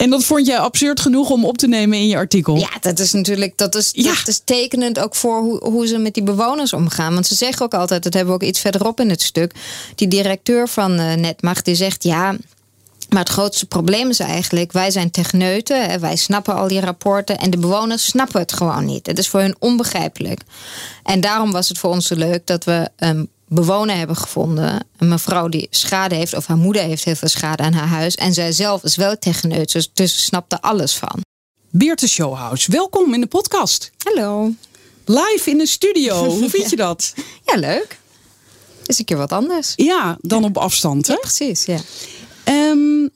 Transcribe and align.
En 0.00 0.10
dat 0.10 0.24
vond 0.24 0.46
jij 0.46 0.58
absurd 0.58 1.00
genoeg 1.00 1.30
om 1.30 1.44
op 1.44 1.58
te 1.58 1.66
nemen 1.66 1.98
in 1.98 2.06
je 2.06 2.16
artikel? 2.16 2.56
Ja, 2.56 2.70
dat 2.80 2.98
is 2.98 3.12
natuurlijk 3.12 3.58
dat 3.58 3.74
is, 3.74 3.90
Ja. 3.92 4.14
dat 4.14 4.28
is 4.28 4.40
tekenend 4.44 4.98
ook 4.98 5.14
voor 5.14 5.40
hoe, 5.40 5.64
hoe 5.64 5.86
ze 5.86 5.98
met 5.98 6.14
die 6.14 6.22
bewoners 6.22 6.72
omgaan. 6.72 7.14
Want 7.14 7.26
ze 7.26 7.34
zeggen 7.34 7.64
ook 7.64 7.74
altijd, 7.74 8.02
dat 8.02 8.14
hebben 8.14 8.34
we 8.34 8.42
ook 8.42 8.48
iets 8.48 8.60
verderop 8.60 9.00
in 9.00 9.10
het 9.10 9.22
stuk. 9.22 9.54
Die 9.94 10.08
directeur 10.08 10.68
van 10.68 10.98
eh, 10.98 11.14
Netmacht 11.14 11.64
die 11.64 11.74
zegt 11.74 12.02
ja. 12.02 12.36
Maar 13.08 13.18
het 13.18 13.28
grootste 13.28 13.66
probleem 13.66 14.08
is 14.08 14.18
eigenlijk, 14.18 14.72
wij 14.72 14.90
zijn 14.90 15.10
techneuten, 15.10 15.90
hè, 15.90 15.98
wij 15.98 16.16
snappen 16.16 16.54
al 16.54 16.68
die 16.68 16.80
rapporten 16.80 17.38
en 17.38 17.50
de 17.50 17.58
bewoners 17.58 18.04
snappen 18.06 18.40
het 18.40 18.52
gewoon 18.52 18.84
niet. 18.84 19.06
Het 19.06 19.18
is 19.18 19.28
voor 19.28 19.40
hun 19.40 19.56
onbegrijpelijk. 19.58 20.40
En 21.02 21.20
daarom 21.20 21.52
was 21.52 21.68
het 21.68 21.78
voor 21.78 21.90
ons 21.90 22.06
zo 22.06 22.14
leuk 22.14 22.46
dat 22.46 22.64
we 22.64 22.88
een 22.96 23.28
bewoner 23.52 23.96
hebben 23.96 24.16
gevonden, 24.16 24.86
een 24.96 25.08
mevrouw 25.08 25.48
die 25.48 25.66
schade 25.70 26.14
heeft, 26.14 26.34
of 26.34 26.46
haar 26.46 26.56
moeder 26.56 26.82
heeft 26.82 27.04
heel 27.04 27.14
veel 27.14 27.28
schade 27.28 27.62
aan 27.62 27.72
haar 27.72 27.86
huis. 27.86 28.14
En 28.14 28.34
zij 28.34 28.52
zelf 28.52 28.84
is 28.84 28.96
wel 28.96 29.18
techneut, 29.18 29.72
dus, 29.72 29.90
dus 29.92 30.14
ze 30.14 30.20
snapt 30.20 30.52
er 30.52 30.60
alles 30.60 30.96
van. 30.96 31.20
Beerte 31.70 32.08
Showhouse, 32.08 32.70
welkom 32.70 33.14
in 33.14 33.20
de 33.20 33.26
podcast. 33.26 33.90
Hallo. 34.04 34.52
Live 35.04 35.50
in 35.50 35.58
de 35.58 35.66
studio. 35.66 36.24
Hoe 36.24 36.50
vind 36.50 36.70
je 36.70 36.76
dat? 36.86 37.14
Ja, 37.44 37.56
leuk. 37.56 37.98
Is 38.86 38.98
een 38.98 39.04
keer 39.04 39.16
wat 39.16 39.32
anders. 39.32 39.72
Ja, 39.76 40.16
dan 40.20 40.44
op 40.44 40.58
afstand. 40.58 41.06
Hè? 41.06 41.12
Ja, 41.12 41.18
precies. 41.18 41.64
Ja. 41.64 41.78
Ehm, 42.44 43.08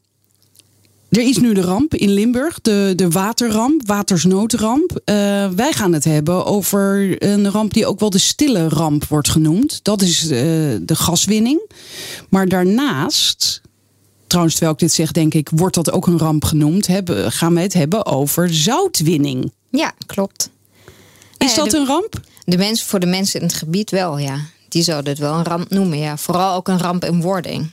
er 1.17 1.23
is 1.29 1.39
nu 1.39 1.55
de 1.55 1.61
ramp 1.61 1.95
in 1.95 2.11
Limburg, 2.11 2.61
de, 2.63 2.93
de 2.97 3.09
waterramp, 3.11 3.87
watersnoodramp. 3.87 5.01
Eh, 5.05 5.15
wij 5.49 5.73
gaan 5.73 5.93
het 5.93 6.05
hebben 6.05 6.45
over 6.47 7.17
een 7.23 7.51
ramp 7.51 7.75
die 7.75 7.87
ook 7.87 8.01
wel 8.01 8.11
de 8.11 8.19
stille 8.19 8.69
ramp 8.69 9.05
wordt 9.05 9.29
genoemd. 9.29 9.81
Dat 9.83 10.03
is 10.03 10.23
eh, 10.23 10.29
de 10.81 10.95
gaswinning. 10.95 11.71
Maar 12.29 12.49
daarnaast, 12.49 13.61
trouwens 14.27 14.55
terwijl 14.55 14.75
ik 14.75 14.83
dit 14.83 14.93
zeg, 14.93 15.13
denk 15.13 15.35
ik, 15.35 15.49
wordt 15.55 15.75
dat 15.75 15.91
ook 15.93 16.07
een 16.07 16.19
ramp 16.19 16.45
genoemd. 16.45 16.87
Hebben, 16.87 17.33
gaan 17.33 17.55
we 17.55 17.61
het 17.61 17.73
hebben 17.73 18.07
over 18.07 18.55
zoutwinning. 18.55 19.53
ja, 19.71 19.93
klopt. 20.07 20.51
Is 21.39 21.51
Ja, 21.55 21.57
dat 21.63 21.71
de- 21.71 21.77
een 21.77 21.87
ramp? 21.87 22.21
De 22.45 22.57
mensen, 22.57 22.87
voor 22.87 23.01
de 23.01 23.07
mensen 23.07 23.41
in 23.41 23.47
het 23.47 23.57
gebied 23.57 23.91
wel, 23.91 24.19
ja. 24.19 24.37
Die 24.69 24.83
zouden 24.83 25.11
het 25.11 25.21
wel 25.21 25.35
een 25.35 25.45
ramp 25.45 25.71
noemen, 25.71 25.99
ja. 25.99 26.17
Vooral 26.17 26.55
ook 26.55 26.69
een 26.69 26.79
ramp 26.79 27.05
in 27.05 27.21
wording. 27.21 27.71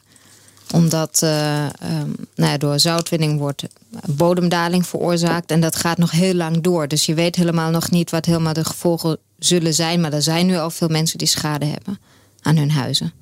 Omdat 0.71 1.19
eh, 1.23 1.63
ehm, 1.65 2.09
nou 2.35 2.51
ja, 2.51 2.57
door 2.57 2.79
zoutwinning 2.79 3.39
wordt 3.39 3.63
bodemdaling 4.07 4.87
veroorzaakt. 4.87 5.51
En 5.51 5.61
dat 5.61 5.75
gaat 5.75 5.97
nog 5.97 6.11
heel 6.11 6.33
lang 6.33 6.61
door. 6.61 6.87
Dus 6.87 7.05
je 7.05 7.13
weet 7.13 7.35
helemaal 7.35 7.71
nog 7.71 7.91
niet 7.91 8.09
wat 8.09 8.25
helemaal 8.25 8.53
de 8.53 8.65
gevolgen 8.65 9.17
zullen 9.39 9.73
zijn. 9.73 10.01
Maar 10.01 10.13
er 10.13 10.21
zijn 10.21 10.45
nu 10.45 10.57
al 10.57 10.69
veel 10.69 10.87
mensen 10.87 11.17
die 11.17 11.27
schade 11.27 11.65
hebben 11.65 11.99
aan 12.41 12.57
hun 12.57 12.71
huizen. 12.71 13.13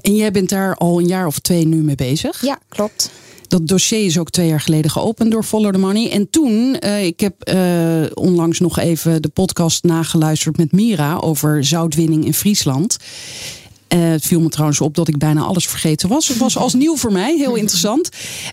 En 0.00 0.14
jij 0.16 0.30
bent 0.30 0.48
daar 0.48 0.74
al 0.74 0.98
een 0.98 1.06
jaar 1.06 1.26
of 1.26 1.38
twee 1.38 1.66
nu 1.66 1.76
mee 1.76 1.94
bezig. 1.94 2.42
Ja, 2.42 2.58
klopt. 2.68 3.10
Dat 3.48 3.66
dossier 3.66 4.04
is 4.04 4.18
ook 4.18 4.30
twee 4.30 4.48
jaar 4.48 4.60
geleden 4.60 4.90
geopend 4.90 5.30
door 5.30 5.42
Follow 5.44 5.72
the 5.72 5.78
Money. 5.78 6.10
En 6.10 6.30
toen, 6.30 6.78
eh, 6.78 7.04
ik 7.04 7.20
heb 7.20 7.42
eh, 7.42 8.02
onlangs 8.14 8.60
nog 8.60 8.78
even 8.78 9.22
de 9.22 9.28
podcast 9.28 9.84
nageluisterd 9.84 10.56
met 10.56 10.72
Mira 10.72 11.16
over 11.16 11.64
zoutwinning 11.64 12.24
in 12.24 12.34
Friesland. 12.34 12.96
Eh, 13.94 14.00
het 14.00 14.26
viel 14.26 14.40
me 14.40 14.48
trouwens 14.48 14.80
op 14.80 14.94
dat 14.94 15.08
ik 15.08 15.18
bijna 15.18 15.40
alles 15.40 15.66
vergeten 15.66 16.08
was. 16.08 16.28
Het 16.28 16.36
was 16.36 16.56
als 16.56 16.74
nieuw 16.74 16.96
voor 16.96 17.12
mij, 17.12 17.36
heel 17.36 17.54
interessant. 17.54 18.08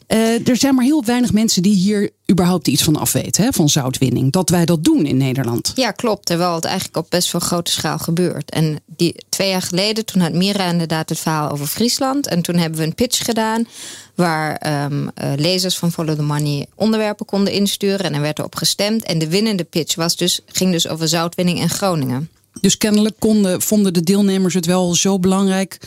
Eh, 0.08 0.48
er 0.48 0.56
zijn 0.56 0.76
maar 0.76 0.84
heel 0.84 1.04
weinig 1.06 1.34
mensen 1.34 1.62
die 1.62 1.76
hier 1.76 2.10
überhaupt 2.32 2.68
iets 2.68 2.84
van 2.84 2.96
afweten, 2.96 3.54
van 3.54 3.70
zoutwinning. 3.70 4.32
Dat 4.32 4.50
wij 4.50 4.66
dat 4.66 4.84
doen 4.84 5.06
in 5.06 5.18
Nederland. 5.18 5.72
Ja, 5.76 5.92
klopt. 5.92 6.26
Terwijl 6.26 6.56
het 6.56 6.66
eigenlijk 6.66 6.98
op 6.98 7.06
best 7.10 7.32
wel 7.32 7.42
grote 7.42 7.72
schaal 7.72 7.98
gebeurt. 7.98 8.52
En 8.52 8.80
die, 8.86 9.16
twee 9.30 9.50
jaar 9.50 9.62
geleden, 9.62 10.06
toen 10.06 10.22
had 10.22 10.34
Mira 10.34 10.66
inderdaad 10.66 11.10
het 11.10 11.20
verhaal 11.20 11.50
over 11.50 11.68
Friesland. 11.68 12.28
En 12.28 12.42
toen 12.42 12.58
hebben 12.58 12.80
we 12.80 12.86
een 12.86 12.96
pitch 12.96 13.26
gedaan. 13.26 13.68
Waar 14.16 14.56
ehm, 14.56 15.08
eh, 15.14 15.32
lezers 15.36 15.78
van 15.78 15.92
Follow 15.92 16.16
the 16.16 16.24
Money 16.24 16.66
onderwerpen 16.76 17.26
konden 17.26 17.54
insturen. 17.54 18.06
En 18.06 18.14
er 18.14 18.22
werd 18.22 18.40
erop 18.40 18.56
gestemd. 18.56 19.04
En 19.04 19.20
de 19.20 19.30
winnende 19.30 19.64
pitch 19.64 19.96
was 19.96 20.16
dus, 20.16 20.42
ging 20.46 20.72
dus 20.72 20.88
over 20.88 21.08
zoutwinning 21.08 21.60
in 21.60 21.70
Groningen. 21.70 22.30
Dus 22.62 22.78
kennelijk 22.78 23.16
konden, 23.20 23.62
vonden 23.62 23.94
de 23.94 24.04
deelnemers 24.04 24.54
het 24.54 24.66
wel 24.66 24.96
zo 24.96 25.20
belangrijk 25.20 25.78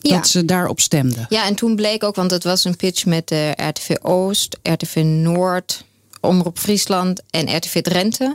Ja. 0.00 0.16
dat 0.16 0.28
ze 0.28 0.44
daarop 0.44 0.80
stemden. 0.80 1.26
Ja, 1.28 1.46
en 1.46 1.54
toen 1.54 1.76
bleek 1.76 2.04
ook, 2.04 2.14
want 2.14 2.30
het 2.30 2.44
was 2.44 2.64
een 2.64 2.76
pitch 2.76 3.04
met 3.06 3.30
eh, 3.30 3.50
RTV 3.50 3.90
Oost, 4.02 4.56
RTV 4.62 5.02
Noord, 5.04 5.84
Omroep 6.20 6.58
Friesland 6.58 7.20
en 7.30 7.56
RTV 7.56 7.80
Drenthe. 7.82 8.32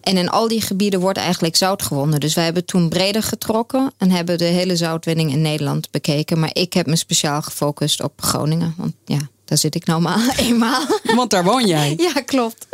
En 0.00 0.16
in 0.16 0.28
al 0.30 0.48
die 0.48 0.60
gebieden 0.60 1.00
wordt 1.00 1.18
eigenlijk 1.18 1.56
zout 1.56 1.82
gewonnen. 1.82 2.20
Dus 2.20 2.34
wij 2.34 2.44
hebben 2.44 2.64
toen 2.64 2.88
breder 2.88 3.22
getrokken 3.22 3.92
en 3.98 4.10
hebben 4.10 4.38
de 4.38 4.44
hele 4.44 4.76
zoutwinning 4.76 5.32
in 5.32 5.42
Nederland 5.42 5.90
bekeken. 5.90 6.38
Maar 6.40 6.50
ik 6.52 6.72
heb 6.72 6.86
me 6.86 6.96
speciaal 6.96 7.42
gefocust 7.42 8.02
op 8.02 8.12
Groningen. 8.22 8.74
Want 8.76 8.92
ja, 9.04 9.28
daar 9.44 9.58
zit 9.58 9.74
ik 9.74 9.86
nou 9.86 10.00
maar 10.00 10.34
eenmaal. 10.48 10.86
Want 11.14 11.30
daar 11.30 11.44
woon 11.44 11.66
jij. 11.66 11.94
ja, 11.96 12.12
klopt. 12.20 12.66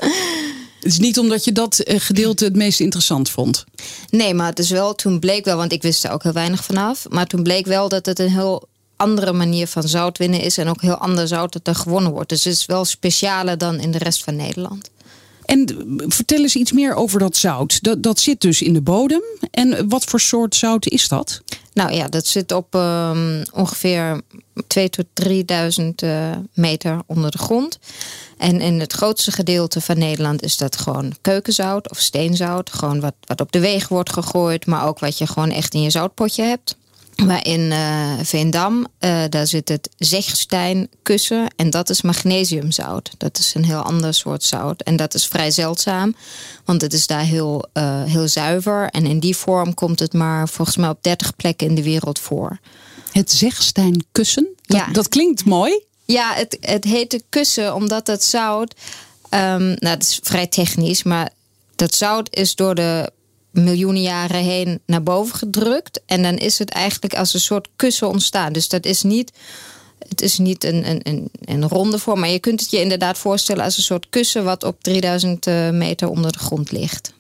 Het 0.85 0.93
is 0.93 0.99
niet 0.99 1.19
omdat 1.19 1.45
je 1.45 1.53
dat 1.53 1.79
eh, 1.79 2.01
gedeelte 2.01 2.45
het 2.45 2.57
meest 2.57 2.81
interessant 2.81 3.31
vond. 3.31 3.65
Nee, 4.11 4.35
maar 4.35 4.47
het 4.47 4.59
is 4.59 4.71
wel, 4.71 4.95
toen 4.95 5.19
bleek 5.19 5.45
wel, 5.45 5.57
want 5.57 5.73
ik 5.73 5.83
wist 5.83 6.05
er 6.05 6.11
ook 6.11 6.23
heel 6.23 6.33
weinig 6.33 6.65
vanaf. 6.65 7.07
Maar 7.09 7.27
toen 7.27 7.43
bleek 7.43 7.67
wel 7.67 7.89
dat 7.89 8.07
het 8.07 8.19
een 8.19 8.31
heel 8.31 8.69
andere 8.97 9.33
manier 9.33 9.67
van 9.67 9.83
zout 9.83 10.19
winnen 10.19 10.41
is. 10.41 10.59
En 10.59 10.69
ook 10.69 10.83
heel 10.83 10.97
ander 10.97 11.29
zout 11.29 11.53
dat 11.53 11.67
er 11.67 11.75
gewonnen 11.75 12.13
wordt. 12.13 12.29
Dus 12.29 12.45
het 12.45 12.53
is 12.53 12.67
wel 12.67 12.85
specialer 12.85 13.59
dan 13.59 13.81
in 13.81 13.91
de 13.91 13.99
rest 13.99 14.25
van 14.25 14.37
Nederland. 14.37 14.91
En 15.45 15.67
eh, 15.69 16.07
vertel 16.09 16.41
eens 16.41 16.57
iets 16.57 16.73
meer 16.73 16.95
over 16.95 17.19
dat 17.19 17.37
zout. 17.37 17.83
Dat, 17.83 18.03
dat 18.03 18.21
zit 18.21 18.41
dus 18.41 18.63
in 18.63 18.73
de 18.73 18.83
bodem. 18.83 19.23
En 19.51 19.89
wat 19.89 20.05
voor 20.05 20.21
soort 20.21 20.55
zout 20.55 20.87
is 20.87 21.09
dat? 21.09 21.43
Nou 21.73 21.93
ja, 21.93 22.09
dat 22.09 22.27
zit 22.27 22.53
op 22.53 22.75
ehm, 22.75 23.45
ongeveer 23.53 24.21
2 24.67 24.91
tot 24.91 25.07
3000 25.13 26.03
eh, 26.03 26.31
meter 26.53 27.01
onder 27.07 27.31
de 27.31 27.39
grond. 27.39 27.79
En 28.39 28.61
in 28.61 28.81
het 28.81 28.93
grootste 28.93 29.33
gedeelte 29.33 29.81
van 29.81 29.99
Nederland 29.99 30.43
is 30.43 30.57
dat 30.57 30.77
gewoon 30.77 31.13
keukenzout 31.21 31.91
of 31.91 31.99
steenzout. 31.99 32.73
Gewoon 32.73 33.01
wat, 33.01 33.15
wat 33.21 33.41
op 33.41 33.53
de 33.53 33.61
wegen 33.61 33.89
wordt 33.89 34.13
gegooid, 34.13 34.67
maar 34.67 34.87
ook 34.87 34.99
wat 34.99 35.19
je 35.19 35.27
gewoon 35.27 35.51
echt 35.51 35.75
in 35.75 35.83
je 35.83 35.91
zoutpotje 35.91 36.43
hebt. 36.43 36.77
Maar 37.27 37.47
in 37.47 37.73
eh, 37.73 38.13
Veendam, 38.23 38.87
eh, 38.99 39.23
daar 39.29 39.47
zit 39.47 39.69
het 39.69 39.91
zegsteinkussen 39.99 41.47
en 41.57 41.71
dat 41.71 41.91
is 41.91 42.03
magnesiumzout. 42.03 43.11
Dat 43.19 43.39
is 43.39 43.55
een 43.55 43.65
heel 43.65 43.83
ander 43.83 44.15
soort 44.15 44.43
zout 44.43 44.83
en 44.83 44.97
dat 44.97 45.15
is 45.15 45.27
vrij 45.27 45.51
zeldzaam, 45.51 46.15
want 46.65 46.81
het 46.81 46.93
is 46.93 47.07
daar 47.07 47.25
heel, 47.25 47.69
heel 48.05 48.29
zuiver. 48.29 48.89
En 48.91 49.07
in 49.07 49.19
die 49.19 49.37
vorm 49.37 49.75
komt 49.75 49.99
het 49.99 50.13
maar 50.13 50.49
volgens 50.49 50.77
mij 50.77 50.89
op 50.89 51.03
30 51.03 51.37
plekken 51.37 51.67
in 51.69 51.75
de 51.75 51.83
wereld 51.83 52.19
voor. 52.19 52.59
Het 53.15 53.33
zegsteinkussen. 53.33 54.49
Dat, 54.63 54.77
Ja. 54.77 54.87
dat 54.93 55.09
klinkt 55.09 55.45
mooi. 55.45 55.83
Ja, 56.05 56.35
het, 56.35 56.57
het 56.61 56.85
heet 56.85 57.11
de 57.11 57.23
kussen 57.29 57.75
omdat 57.75 58.07
dat 58.07 58.23
zout. 58.23 58.75
ehm, 59.29 59.67
nou, 59.67 59.79
dat 59.79 60.03
is 60.03 60.21
vrij 60.23 60.47
technisch, 60.47 61.03
maar 61.03 61.31
dat 61.77 61.95
zout 61.95 62.37
is 62.37 62.55
door 62.55 62.75
de 62.75 63.11
miljoenen 63.51 64.03
jaren 64.03 64.43
heen 64.43 64.81
naar 64.87 65.03
boven 65.03 65.37
gedrukt. 65.37 66.01
En 66.07 66.23
dan 66.23 66.37
is 66.37 66.59
het 66.59 66.71
eigenlijk 66.71 67.15
als 67.15 67.35
een 67.35 67.41
soort 67.41 67.69
kussen 67.77 68.09
ontstaan. 68.09 68.53
Dus 68.53 68.69
dat 68.69 68.85
is 68.87 69.03
niet. 69.03 69.33
Het 70.09 70.21
is 70.21 70.39
niet 70.39 70.65
een, 70.65 70.89
een, 70.91 71.01
een, 71.03 71.29
een 71.45 71.69
ronde 71.69 71.99
vorm, 71.99 72.21
maar 72.21 72.29
je 72.29 72.39
kunt 72.39 72.61
het 72.61 72.71
je 72.71 72.81
inderdaad 72.81 73.19
voorstellen 73.19 73.65
als 73.65 73.77
een 73.77 73.83
soort 73.83 74.07
kussen 74.11 74.45
wat 74.45 74.65
op 74.65 74.83
3000 74.83 75.47
eh, 75.47 75.71
meter 75.71 76.09
onder 76.09 76.33
de 76.33 76.39
grond 76.39 76.71
ligt. 76.73 77.13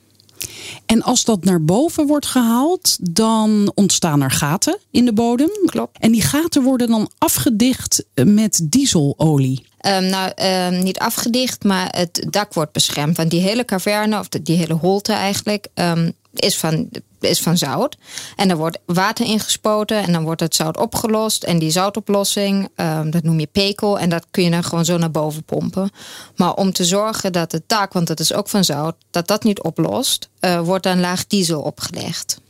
En 0.86 1.02
als 1.02 1.24
dat 1.24 1.44
naar 1.44 1.64
boven 1.64 2.06
wordt 2.06 2.26
gehaald, 2.26 2.96
dan 3.00 3.72
ontstaan 3.74 4.22
er 4.22 4.30
gaten 4.30 4.78
in 4.90 5.04
de 5.04 5.12
bodem. 5.12 5.50
Klopt. 5.66 5.98
En 5.98 6.12
die 6.12 6.22
gaten 6.22 6.62
worden 6.62 6.88
dan 6.88 7.10
afgedicht 7.18 8.04
met 8.24 8.60
dieselolie. 8.62 9.66
Ehm, 9.78 10.08
nou, 10.08 10.32
ehm, 10.34 10.82
niet 10.82 10.98
afgedicht, 10.98 11.64
maar 11.64 11.88
het 11.90 12.26
dak 12.30 12.54
wordt 12.54 12.72
beschermd. 12.72 13.16
Want 13.16 13.30
die 13.30 13.40
hele 13.40 13.64
caverne, 13.64 14.18
of 14.18 14.28
die 14.28 14.56
hele 14.56 14.74
holte 14.74 15.12
eigenlijk, 15.12 15.66
ehm, 15.74 16.10
is, 16.34 16.56
van, 16.56 16.88
is 17.28 17.40
van 17.40 17.58
zout. 17.58 17.96
En 18.36 18.50
er 18.50 18.56
wordt 18.56 18.78
water 18.86 19.26
ingespoten 19.26 20.02
en 20.02 20.12
dan 20.12 20.24
wordt 20.24 20.40
het 20.40 20.54
zout 20.54 20.76
opgelost. 20.76 21.42
En 21.42 21.58
die 21.58 21.70
zoutoplossing, 21.70 22.68
ehm, 22.74 23.10
dat 23.10 23.22
noem 23.22 23.40
je 23.40 23.48
pekel. 23.52 23.98
En 23.98 24.08
dat 24.08 24.26
kun 24.30 24.44
je 24.44 24.50
dan 24.50 24.64
gewoon 24.64 24.84
zo 24.84 24.98
naar 24.98 25.10
boven 25.10 25.44
pompen. 25.44 25.90
Maar 26.36 26.54
om 26.54 26.72
te 26.72 26.84
zorgen 26.84 27.32
dat 27.32 27.52
het 27.52 27.62
dak, 27.66 27.92
want 27.92 28.06
dat 28.06 28.20
is 28.20 28.32
ook 28.32 28.48
van 28.48 28.64
zout, 28.64 28.96
dat 29.10 29.26
dat 29.26 29.44
niet 29.44 29.62
oplost, 29.62 30.28
eh, 30.40 30.60
wordt 30.60 30.84
dan 30.84 31.00
laag 31.00 31.26
diesel 31.26 31.60
opgelegd. 31.60 32.42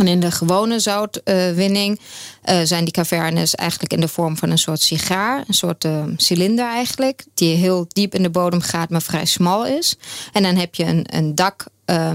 En 0.00 0.08
in 0.08 0.20
de 0.20 0.30
gewone 0.30 0.78
zoutwinning 0.78 2.00
eh, 2.42 2.60
zijn 2.64 2.84
die 2.84 2.92
cavernes 2.92 3.54
eigenlijk 3.54 3.92
in 3.92 4.00
de 4.00 4.08
vorm 4.08 4.36
van 4.36 4.50
een 4.50 4.58
soort 4.58 4.80
sigaar. 4.80 5.44
Een 5.46 5.54
soort 5.54 5.84
eh, 5.84 6.04
cilinder 6.16 6.66
eigenlijk. 6.66 7.24
Die 7.34 7.56
heel 7.56 7.86
diep 7.88 8.14
in 8.14 8.22
de 8.22 8.30
bodem 8.30 8.60
gaat, 8.60 8.90
maar 8.90 9.02
vrij 9.02 9.24
smal 9.24 9.66
is. 9.66 9.96
En 10.32 10.42
dan 10.42 10.56
heb 10.56 10.74
je 10.74 10.84
een, 10.84 11.04
een 11.10 11.34
dak 11.34 11.66
eh, 11.84 12.12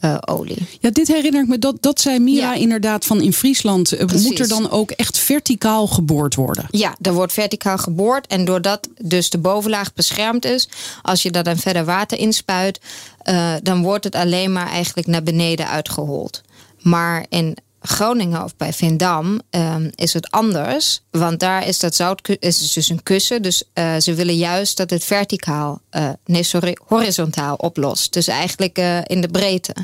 dieselolie. 0.00 0.56
Ja, 0.80 0.90
dit 0.90 1.08
herinner 1.08 1.42
ik 1.42 1.48
me. 1.48 1.58
Dat, 1.58 1.76
dat 1.82 2.00
zei 2.00 2.18
Mira 2.18 2.52
Ja. 2.54 2.60
inderdaad 2.60 3.04
van 3.04 3.20
in 3.20 3.32
Friesland. 3.32 3.92
eh, 3.92 4.06
Precies. 4.06 4.26
Moet 4.26 4.38
er 4.38 4.48
dan 4.48 4.70
ook 4.70 4.90
echt 4.90 5.18
verticaal 5.18 5.86
geboord 5.86 6.34
worden? 6.34 6.66
Ja, 6.70 6.94
er 7.00 7.12
wordt 7.12 7.32
verticaal 7.32 7.78
geboord. 7.78 8.26
En 8.26 8.44
doordat 8.44 8.88
dus 9.02 9.30
de 9.30 9.38
bovenlaag 9.38 9.94
beschermd 9.94 10.44
is, 10.44 10.68
als 11.02 11.22
je 11.22 11.30
daar 11.30 11.44
dan 11.44 11.56
verder 11.56 11.84
water 11.84 12.18
inspuit, 12.18 12.80
eh, 13.18 13.52
dan 13.62 13.82
wordt 13.82 14.04
het 14.04 14.14
alleen 14.14 14.52
maar 14.52 14.68
eigenlijk 14.68 15.06
naar 15.08 15.22
beneden 15.22 15.68
uitgehold. 15.68 16.42
Maar 16.80 17.26
in 17.28 17.56
Groningen 17.82 18.44
of 18.44 18.56
bij 18.56 18.72
Vindam 18.72 19.40
ehm, 19.50 19.90
is 19.94 20.12
het 20.12 20.30
anders. 20.30 21.02
Want 21.10 21.40
daar 21.40 21.66
is 21.66 21.78
dat 21.78 21.94
zout 21.94 22.36
is 22.38 22.72
dus 22.72 22.88
een 22.88 23.02
kussen. 23.02 23.42
Dus 23.42 23.62
uh, 23.74 23.96
ze 23.96 24.14
willen 24.14 24.36
juist 24.36 24.76
dat 24.76 24.90
het 24.90 25.04
verticaal, 25.04 25.80
uh, 25.92 26.08
nee 26.24 26.42
sorry, 26.42 26.76
horizontaal 26.86 27.54
oplost. 27.54 28.12
Dus 28.12 28.26
eigenlijk 28.26 28.78
uh, 28.78 28.98
in 29.04 29.20
de 29.20 29.28
breedte. 29.28 29.74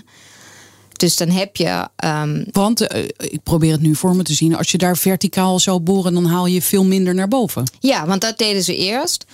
Dus 0.93 1.16
dan 1.16 1.28
heb 1.28 1.56
je. 1.56 1.88
Um... 2.04 2.44
Want 2.50 2.81
ik 3.16 3.43
probeer 3.43 3.72
het 3.72 3.81
nu 3.81 3.94
voor 3.94 4.16
me 4.16 4.22
te 4.22 4.34
zien. 4.34 4.56
Als 4.56 4.70
je 4.70 4.78
daar 4.78 4.96
verticaal 4.96 5.58
zou 5.58 5.78
boren, 5.81 6.14
dan 6.14 6.26
haal 6.26 6.46
je 6.46 6.62
veel 6.62 6.84
minder 6.84 7.14
naar 7.14 7.28
boven. 7.28 7.70
Ja, 7.81 8.06
want 8.06 8.20
dat 8.20 8.38
deden 8.38 8.62
ze 8.62 8.76
eerst. 8.76 9.25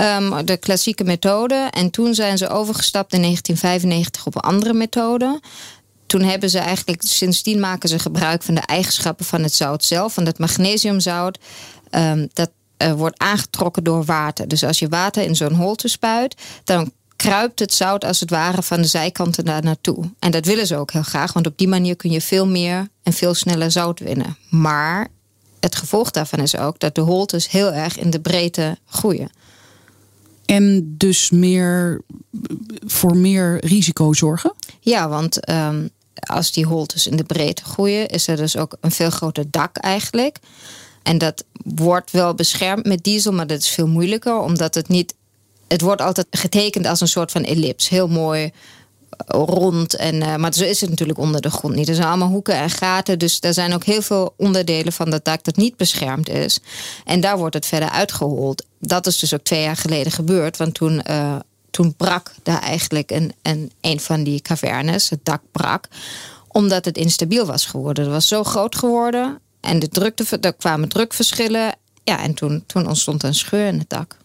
Um, 0.00 0.46
de 0.46 0.56
klassieke 0.56 1.04
methode. 1.04 1.68
En 1.70 1.90
toen 1.90 2.14
zijn 2.14 2.38
ze 2.38 2.48
overgestapt 2.48 3.12
in 3.12 3.20
1995 3.20 4.26
op 4.26 4.34
een 4.34 4.50
andere 4.50 4.72
methode 4.72 5.40
toen 6.06 6.22
hebben 6.22 6.50
ze 6.50 6.58
eigenlijk, 6.58 7.02
sindsdien 7.02 7.60
maken 7.60 7.88
ze 7.88 7.98
gebruik 7.98 8.42
van 8.42 8.54
de 8.54 8.60
eigenschappen 8.60 9.24
van 9.24 9.42
het 9.42 9.54
zout 9.54 9.84
zelf. 9.84 10.14
Van 10.14 10.26
het 10.26 10.38
magnesiumzout. 10.38 11.38
Um, 11.90 12.28
dat 12.32 12.50
uh, 12.82 12.92
wordt 12.92 13.18
aangetrokken 13.18 13.84
door 13.84 14.04
water. 14.04 14.48
Dus 14.48 14.64
als 14.64 14.78
je 14.78 14.88
water 14.88 15.22
in 15.22 15.36
zo'n 15.36 15.54
holte 15.54 15.88
spuit, 15.88 16.34
dan 16.64 16.92
kruipt 17.16 17.58
het 17.58 17.74
zout 17.74 18.04
als 18.04 18.20
het 18.20 18.30
ware 18.30 18.62
van 18.62 18.80
de 18.80 18.86
zijkanten 18.86 19.44
daar 19.44 19.62
naartoe. 19.62 20.10
En 20.18 20.30
dat 20.30 20.44
willen 20.44 20.66
ze 20.66 20.76
ook 20.76 20.92
heel 20.92 21.02
graag, 21.02 21.32
want 21.32 21.46
op 21.46 21.58
die 21.58 21.68
manier 21.68 21.96
kun 21.96 22.10
je 22.10 22.20
veel 22.20 22.46
meer 22.46 22.88
en 23.02 23.12
veel 23.12 23.34
sneller 23.34 23.70
zout 23.70 24.00
winnen. 24.00 24.36
Maar 24.50 25.08
het 25.60 25.76
gevolg 25.76 26.10
daarvan 26.10 26.38
is 26.38 26.56
ook 26.56 26.78
dat 26.78 26.94
de 26.94 27.00
holtes 27.00 27.50
heel 27.50 27.72
erg 27.72 27.98
in 27.98 28.10
de 28.10 28.20
breedte 28.20 28.78
groeien. 28.86 29.30
En 30.44 30.94
dus 30.96 31.30
meer 31.30 32.00
voor 32.86 33.16
meer 33.16 33.64
risico 33.64 34.12
zorgen? 34.12 34.54
Ja, 34.80 35.08
want 35.08 35.50
um, 35.50 35.90
als 36.20 36.52
die 36.52 36.64
holtes 36.64 37.06
in 37.06 37.16
de 37.16 37.24
breedte 37.24 37.64
groeien, 37.64 38.08
is 38.08 38.28
er 38.28 38.36
dus 38.36 38.56
ook 38.56 38.76
een 38.80 38.90
veel 38.90 39.10
groter 39.10 39.50
dak 39.50 39.76
eigenlijk. 39.76 40.38
En 41.02 41.18
dat 41.18 41.44
wordt 41.62 42.10
wel 42.10 42.34
beschermd 42.34 42.86
met 42.86 43.04
diesel, 43.04 43.32
maar 43.32 43.46
dat 43.46 43.58
is 43.58 43.68
veel 43.68 43.86
moeilijker, 43.86 44.38
omdat 44.38 44.74
het 44.74 44.88
niet. 44.88 45.14
Het 45.68 45.80
wordt 45.80 46.00
altijd 46.00 46.26
getekend 46.30 46.86
als 46.86 47.00
een 47.00 47.08
soort 47.08 47.30
van 47.30 47.44
ellips. 47.44 47.88
Heel 47.88 48.08
mooi 48.08 48.50
eh, 49.10 49.42
rond. 49.46 49.96
En, 49.96 50.14
uh, 50.14 50.36
maar 50.36 50.54
zo 50.54 50.64
is 50.64 50.80
het 50.80 50.90
natuurlijk 50.90 51.18
onder 51.18 51.40
de 51.40 51.50
grond 51.50 51.74
niet. 51.74 51.88
Er 51.88 51.94
zijn 51.94 52.06
allemaal 52.06 52.28
hoeken 52.28 52.54
en 52.54 52.70
gaten. 52.70 53.18
Dus 53.18 53.38
er 53.40 53.54
zijn 53.54 53.74
ook 53.74 53.84
heel 53.84 54.02
veel 54.02 54.34
onderdelen 54.36 54.92
van 54.92 55.10
dat 55.10 55.24
dak 55.24 55.44
dat 55.44 55.56
niet 55.56 55.76
beschermd 55.76 56.28
is. 56.28 56.60
En 57.04 57.20
daar 57.20 57.38
wordt 57.38 57.54
het 57.54 57.66
verder 57.66 57.90
uitgehold. 57.90 58.64
Dat 58.78 59.06
is 59.06 59.18
dus 59.18 59.34
ook 59.34 59.42
twee 59.42 59.62
jaar 59.62 59.76
geleden 59.76 60.12
gebeurd. 60.12 60.56
Want 60.56 60.74
toen 60.74 61.02
uh, 61.10 61.36
toen 61.76 61.94
brak 61.94 62.32
daar 62.42 62.62
eigenlijk 62.62 63.10
een, 63.10 63.32
een, 63.42 63.70
een 63.80 64.00
van 64.00 64.22
die 64.24 64.40
cavernes, 64.40 65.08
het 65.08 65.20
dak 65.22 65.42
brak, 65.52 65.88
omdat 66.48 66.84
het 66.84 66.96
instabiel 66.96 67.46
was 67.46 67.66
geworden. 67.66 68.04
Het 68.04 68.12
was 68.12 68.28
zo 68.28 68.44
groot 68.44 68.76
geworden 68.76 69.38
en 69.60 69.78
de 69.78 69.88
drukte, 69.88 70.38
er 70.40 70.54
kwamen 70.54 70.88
drukverschillen. 70.88 71.76
Ja, 72.04 72.22
en 72.22 72.34
toen, 72.34 72.64
toen 72.66 72.88
ontstond 72.88 73.22
een 73.22 73.34
scheur 73.34 73.66
in 73.66 73.78
het 73.78 73.88
dak. 73.88 74.16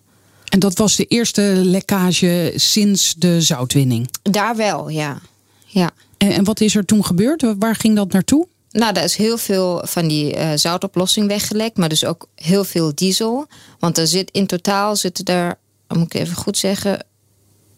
En 0.50 0.59
dat 0.59 0.77
was 0.77 0.95
de 0.95 1.06
eerste 1.06 1.42
lekkage 1.42 2.53
sinds 2.56 3.15
de 3.18 3.42
zoutwinning? 3.42 4.09
Daar 4.21 4.56
wel, 4.56 4.89
ja. 4.89 5.19
ja. 5.65 5.89
En, 6.18 6.31
en 6.31 6.44
wat 6.44 6.62
is 6.62 6.75
er 6.75 6.86
toen 6.86 7.06
gebeurd? 7.06 7.45
Waar 7.59 7.75
ging 7.75 7.95
dat 7.95 8.12
naartoe? 8.12 8.47
Nou, 8.69 8.94
daar 8.94 9.04
is 9.04 9.15
heel 9.15 9.38
veel 9.38 9.81
van 9.86 10.07
die 10.07 10.36
uh, 10.36 10.51
zoutoplossing 10.56 11.27
weggelekt, 11.27 11.77
maar 11.77 11.89
dus 11.89 12.06
ook 12.06 12.27
heel 12.36 12.63
veel 12.63 12.95
diesel. 12.95 13.47
Want 13.80 13.97
er 13.97 14.07
zit 14.07 14.31
in 14.31 14.47
totaal 14.47 14.95
zitten 14.95 15.25
er, 15.25 15.57
moet 15.88 16.13
ik 16.13 16.21
even 16.21 16.36
goed 16.36 16.57
zeggen, 16.57 17.06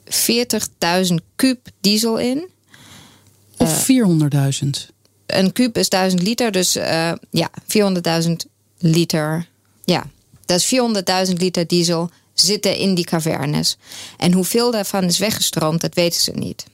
40.000 0.06 1.14
kuub 1.36 1.68
diesel 1.82 2.18
in. 2.18 2.50
Of 3.58 3.86
400.000? 3.86 3.90
Uh, 3.90 4.72
een 5.26 5.52
kuub 5.52 5.78
is 5.78 5.90
1000 5.90 6.22
liter, 6.22 6.52
dus 6.52 6.78
uh, 6.78 7.12
ja, 7.30 7.50
400.000 8.24 8.32
liter. 8.78 9.48
Ja, 9.84 10.06
dat 10.46 10.60
is 10.60 10.76
400.000 11.30 11.34
liter 11.34 11.68
diesel 11.68 12.10
zitten 12.34 12.78
in 12.78 12.96
die 12.96 13.06
cavernes. 13.06 13.78
En 14.18 14.34
hoeveel 14.34 14.72
daarvan 14.72 15.04
is 15.04 15.18
weggestroomd, 15.18 15.82
dat 15.82 15.96
weten 15.96 16.22
ze 16.22 16.32
niet. 16.32 16.66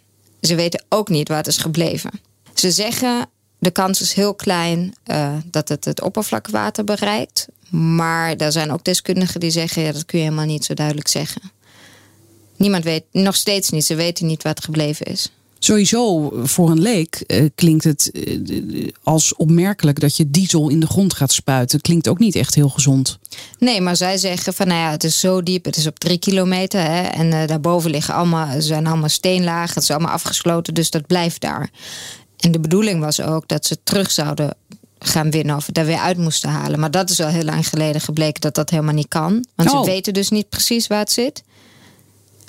Ze 0.42 0.56
weten 0.56 0.84
ook 0.90 1.10
niet 1.10 1.28
waar 1.28 1.38
het 1.38 1.48
is 1.48 1.58
gebleven. 1.58 2.12
Ze 2.54 2.72
zeggen 2.72 3.30
de 3.60 3.72
kans 3.72 4.02
is 4.02 4.14
heel 4.14 4.34
klein 4.34 4.94
uh, 5.06 5.34
dat 5.46 5.70
het 5.70 5.86
het 5.86 6.02
oppervlakwater 6.02 6.84
bereikt. 6.84 7.48
Maar 7.70 8.36
er 8.36 8.52
zijn 8.52 8.72
ook 8.72 8.84
deskundigen 8.84 9.40
die 9.40 9.52
zeggen: 9.52 9.82
ja, 9.82 9.92
dat 9.92 10.06
kun 10.06 10.20
je 10.20 10.24
helemaal 10.24 10.46
niet 10.46 10.66
zo 10.66 10.74
duidelijk 10.74 11.08
zeggen. 11.08 11.42
Niemand 12.60 12.84
weet, 12.84 13.04
nog 13.12 13.36
steeds 13.36 13.70
niet. 13.70 13.86
Ze 13.86 13.96
weten 13.96 14.26
niet 14.26 14.44
wat 14.44 14.64
gebleven 14.64 15.06
is. 15.06 15.32
Sowieso, 15.60 16.32
voor 16.44 16.70
een 16.70 16.82
leek 16.82 17.24
uh, 17.28 17.50
klinkt 17.56 17.84
het 17.84 18.10
uh, 18.14 18.88
als 19.04 19.36
opmerkelijk 19.36 20.00
dat 20.00 20.18
je 20.18 20.30
diesel 20.30 20.70
in 20.70 20.80
de 20.80 20.88
grond 20.88 21.14
gaat 21.14 21.32
spuiten. 21.32 21.82
Klinkt 21.82 22.08
ook 22.08 22.20
niet 22.20 22.36
echt 22.36 22.56
heel 22.56 22.70
gezond. 22.70 23.20
Nee, 23.58 23.82
maar 23.82 23.96
zij 23.96 24.18
zeggen 24.18 24.54
van 24.54 24.68
nou 24.68 24.80
ja, 24.80 24.92
het 24.92 25.04
is 25.04 25.20
zo 25.20 25.44
diep, 25.44 25.66
het 25.66 25.78
is 25.78 25.88
op 25.88 26.00
drie 26.00 26.18
kilometer. 26.18 26.82
Hè, 26.82 27.02
en 27.02 27.32
uh, 27.32 27.48
daarboven 27.48 27.92
liggen 27.92 28.14
allemaal, 28.14 28.62
zijn 28.62 28.88
allemaal 28.88 29.10
steenlagen, 29.10 29.74
het 29.74 29.84
is 29.84 29.92
allemaal 29.92 30.12
afgesloten, 30.12 30.74
dus 30.74 30.90
dat 30.90 31.08
blijft 31.08 31.42
daar. 31.42 31.70
En 32.38 32.52
de 32.52 32.60
bedoeling 32.60 33.00
was 33.00 33.22
ook 33.22 33.48
dat 33.48 33.66
ze 33.66 33.78
terug 33.84 34.12
zouden 34.12 34.56
gaan 35.00 35.32
winnen 35.32 35.56
of 35.56 35.66
daar 35.66 35.86
weer 35.86 35.98
uit 35.98 36.18
moesten 36.18 36.50
halen. 36.50 36.80
Maar 36.80 36.92
dat 36.92 37.10
is 37.10 37.20
al 37.20 37.28
heel 37.28 37.44
lang 37.44 37.68
geleden 37.68 38.02
gebleken 38.02 38.42
dat 38.42 38.56
dat 38.56 38.70
helemaal 38.70 38.94
niet 38.94 39.08
kan. 39.08 39.46
Want 39.56 39.72
oh. 39.72 39.80
ze 39.80 39.90
weten 39.90 40.14
dus 40.14 40.30
niet 40.30 40.50
precies 40.50 40.88
waar 40.88 41.00
het 41.00 41.12
zit. 41.12 41.44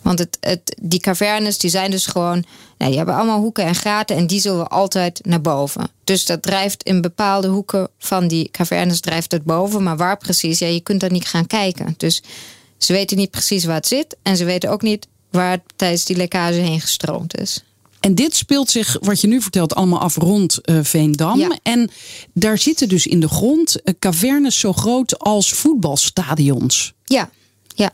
Want 0.03 0.19
het, 0.19 0.37
het, 0.41 0.77
die 0.83 1.01
cavernes 1.01 1.59
die 1.59 1.71
zijn 1.71 1.91
dus 1.91 2.07
gewoon. 2.07 2.45
Nou, 2.79 2.91
die 2.91 2.97
hebben 2.97 3.17
allemaal 3.17 3.41
hoeken 3.41 3.65
en 3.65 3.75
gaten 3.75 4.17
en 4.17 4.27
die 4.27 4.41
zullen 4.41 4.69
altijd 4.69 5.21
naar 5.25 5.41
boven. 5.41 5.89
Dus 6.05 6.27
dat 6.27 6.43
drijft 6.43 6.83
in 6.83 7.01
bepaalde 7.01 7.49
hoeken 7.49 7.89
van 7.99 8.29
die 8.29 8.51
cavernes 8.51 9.01
drijft 9.01 9.33
het 9.33 9.45
boven. 9.45 9.83
Maar 9.83 9.97
waar 9.97 10.17
precies, 10.17 10.59
ja, 10.59 10.67
je 10.67 10.81
kunt 10.81 11.01
daar 11.01 11.13
niet 11.13 11.27
gaan 11.29 11.47
kijken. 11.47 11.95
Dus 11.97 12.23
ze 12.79 12.93
weten 12.93 13.17
niet 13.17 13.31
precies 13.31 13.65
waar 13.65 13.75
het 13.75 13.87
zit. 13.87 14.17
En 14.23 14.37
ze 14.37 14.45
weten 14.45 14.71
ook 14.71 14.83
niet 14.83 15.07
waar 15.31 15.51
het 15.51 15.63
tijdens 15.77 16.05
die 16.05 16.17
lekkage 16.17 16.59
heen 16.59 16.81
gestroomd 16.81 17.39
is. 17.39 17.65
En 18.01 18.15
dit 18.15 18.35
speelt 18.35 18.71
zich, 18.71 18.97
wat 19.01 19.21
je 19.21 19.27
nu 19.27 19.43
vertelt, 19.43 19.75
allemaal 19.75 20.01
af 20.01 20.17
rond 20.17 20.59
uh, 20.65 20.79
Veendam. 20.83 21.39
Ja. 21.39 21.59
En 21.63 21.91
daar 22.35 22.59
zitten 22.59 22.89
dus 22.89 23.07
in 23.07 23.21
de 23.21 23.29
grond 23.29 23.77
uh, 23.85 23.95
cavernes 23.99 24.59
zo 24.59 24.73
groot 24.73 25.19
als 25.19 25.53
voetbalstadions. 25.53 26.93
Ja, 27.05 27.31
ja. 27.75 27.91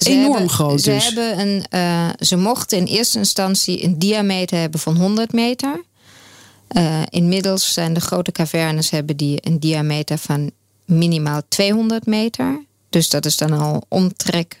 Ze 0.00 0.10
Enorm 0.10 0.32
hebben, 0.32 0.50
groot 0.50 0.80
ze 0.80 0.90
dus. 0.90 1.04
Hebben 1.04 1.40
een, 1.40 1.64
uh, 1.74 2.08
ze 2.18 2.36
mochten 2.36 2.78
in 2.78 2.84
eerste 2.84 3.18
instantie 3.18 3.84
een 3.84 3.98
diameter 3.98 4.58
hebben 4.58 4.80
van 4.80 4.96
100 4.96 5.32
meter. 5.32 5.84
Uh, 6.76 7.02
inmiddels 7.08 7.72
zijn 7.72 7.92
de 7.92 8.00
grote 8.00 8.32
cavernes 8.32 8.90
hebben 8.90 9.16
die 9.16 9.38
een 9.46 9.60
diameter 9.60 10.18
van 10.18 10.50
minimaal 10.84 11.40
200 11.48 12.06
meter. 12.06 12.64
Dus 12.90 13.08
dat 13.08 13.26
is 13.26 13.36
dan 13.36 13.52
al 13.52 13.84
omtrek 13.88 14.58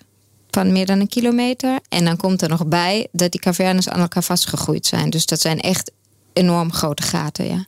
van 0.50 0.72
meer 0.72 0.86
dan 0.86 1.00
een 1.00 1.08
kilometer. 1.08 1.78
En 1.88 2.04
dan 2.04 2.16
komt 2.16 2.42
er 2.42 2.48
nog 2.48 2.66
bij 2.66 3.08
dat 3.12 3.30
die 3.30 3.40
cavernes 3.40 3.88
aan 3.88 4.00
elkaar 4.00 4.22
vastgegroeid 4.22 4.86
zijn. 4.86 5.10
Dus 5.10 5.26
dat 5.26 5.40
zijn 5.40 5.60
echt 5.60 5.90
enorm 6.32 6.72
grote 6.72 7.02
gaten, 7.02 7.46
ja. 7.46 7.66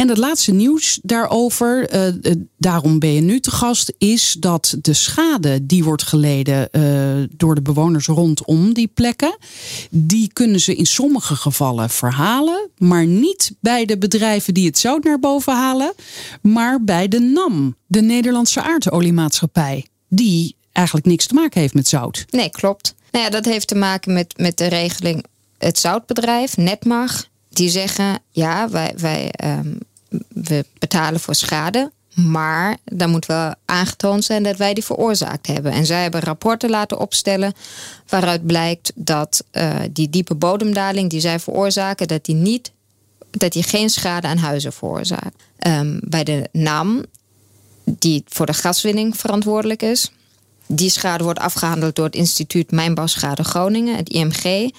En 0.00 0.08
het 0.08 0.18
laatste 0.18 0.52
nieuws 0.52 0.98
daarover, 1.02 1.94
uh, 1.94 2.34
daarom 2.58 2.98
ben 2.98 3.12
je 3.12 3.20
nu 3.20 3.40
te 3.40 3.50
gast, 3.50 3.92
is 3.98 4.36
dat 4.38 4.76
de 4.80 4.92
schade 4.92 5.66
die 5.66 5.84
wordt 5.84 6.02
geleden 6.02 6.68
uh, 6.72 7.28
door 7.36 7.54
de 7.54 7.62
bewoners 7.62 8.06
rondom 8.06 8.72
die 8.72 8.88
plekken, 8.88 9.36
die 9.90 10.32
kunnen 10.32 10.60
ze 10.60 10.74
in 10.74 10.86
sommige 10.86 11.36
gevallen 11.36 11.90
verhalen, 11.90 12.70
maar 12.76 13.06
niet 13.06 13.56
bij 13.60 13.84
de 13.84 13.98
bedrijven 13.98 14.54
die 14.54 14.66
het 14.66 14.78
zout 14.78 15.04
naar 15.04 15.18
boven 15.18 15.52
halen, 15.52 15.94
maar 16.42 16.84
bij 16.84 17.08
de 17.08 17.20
NAM, 17.20 17.76
de 17.86 18.00
Nederlandse 18.00 18.62
aardoliemaatschappij, 18.62 19.86
die 20.08 20.56
eigenlijk 20.72 21.06
niks 21.06 21.26
te 21.26 21.34
maken 21.34 21.60
heeft 21.60 21.74
met 21.74 21.88
zout. 21.88 22.24
Nee, 22.30 22.50
klopt. 22.50 22.94
Nou 23.10 23.24
ja, 23.24 23.30
dat 23.30 23.44
heeft 23.44 23.68
te 23.68 23.74
maken 23.74 24.12
met, 24.12 24.38
met 24.38 24.58
de 24.58 24.66
regeling 24.66 25.24
het 25.58 25.78
zoutbedrijf, 25.78 26.56
Netmag. 26.56 27.28
Die 27.48 27.68
zeggen, 27.68 28.18
ja, 28.30 28.68
wij, 28.68 28.94
wij 28.96 29.32
um, 29.44 29.78
we 30.28 30.64
betalen 30.78 31.20
voor 31.20 31.34
schade. 31.34 31.92
Maar 32.14 32.76
dan 32.84 33.10
moet 33.10 33.26
wel 33.26 33.54
aangetoond 33.64 34.24
zijn 34.24 34.42
dat 34.42 34.56
wij 34.56 34.74
die 34.74 34.84
veroorzaakt 34.84 35.46
hebben. 35.46 35.72
En 35.72 35.86
zij 35.86 36.02
hebben 36.02 36.20
rapporten 36.20 36.70
laten 36.70 36.98
opstellen 36.98 37.52
waaruit 38.08 38.46
blijkt 38.46 38.92
dat 38.94 39.44
uh, 39.52 39.74
die 39.90 40.10
diepe 40.10 40.34
bodemdaling 40.34 41.10
die 41.10 41.20
zij 41.20 41.40
veroorzaken, 41.40 42.08
dat 42.08 42.24
die 42.24 42.34
niet 42.34 42.72
dat 43.30 43.52
die 43.52 43.62
geen 43.62 43.90
schade 43.90 44.26
aan 44.26 44.36
huizen 44.36 44.72
veroorzaakt. 44.72 45.42
Um, 45.66 46.00
bij 46.02 46.24
de 46.24 46.48
NAM, 46.52 47.04
die 47.84 48.24
voor 48.28 48.46
de 48.46 48.54
gaswinning 48.54 49.16
verantwoordelijk 49.16 49.82
is, 49.82 50.12
die 50.72 50.90
schade 50.90 51.24
wordt 51.24 51.38
afgehandeld 51.38 51.96
door 51.96 52.04
het 52.04 52.14
instituut 52.14 52.70
Mijnbouwschade 52.70 53.44
Groningen, 53.44 53.96
het 53.96 54.08
IMG. 54.08 54.70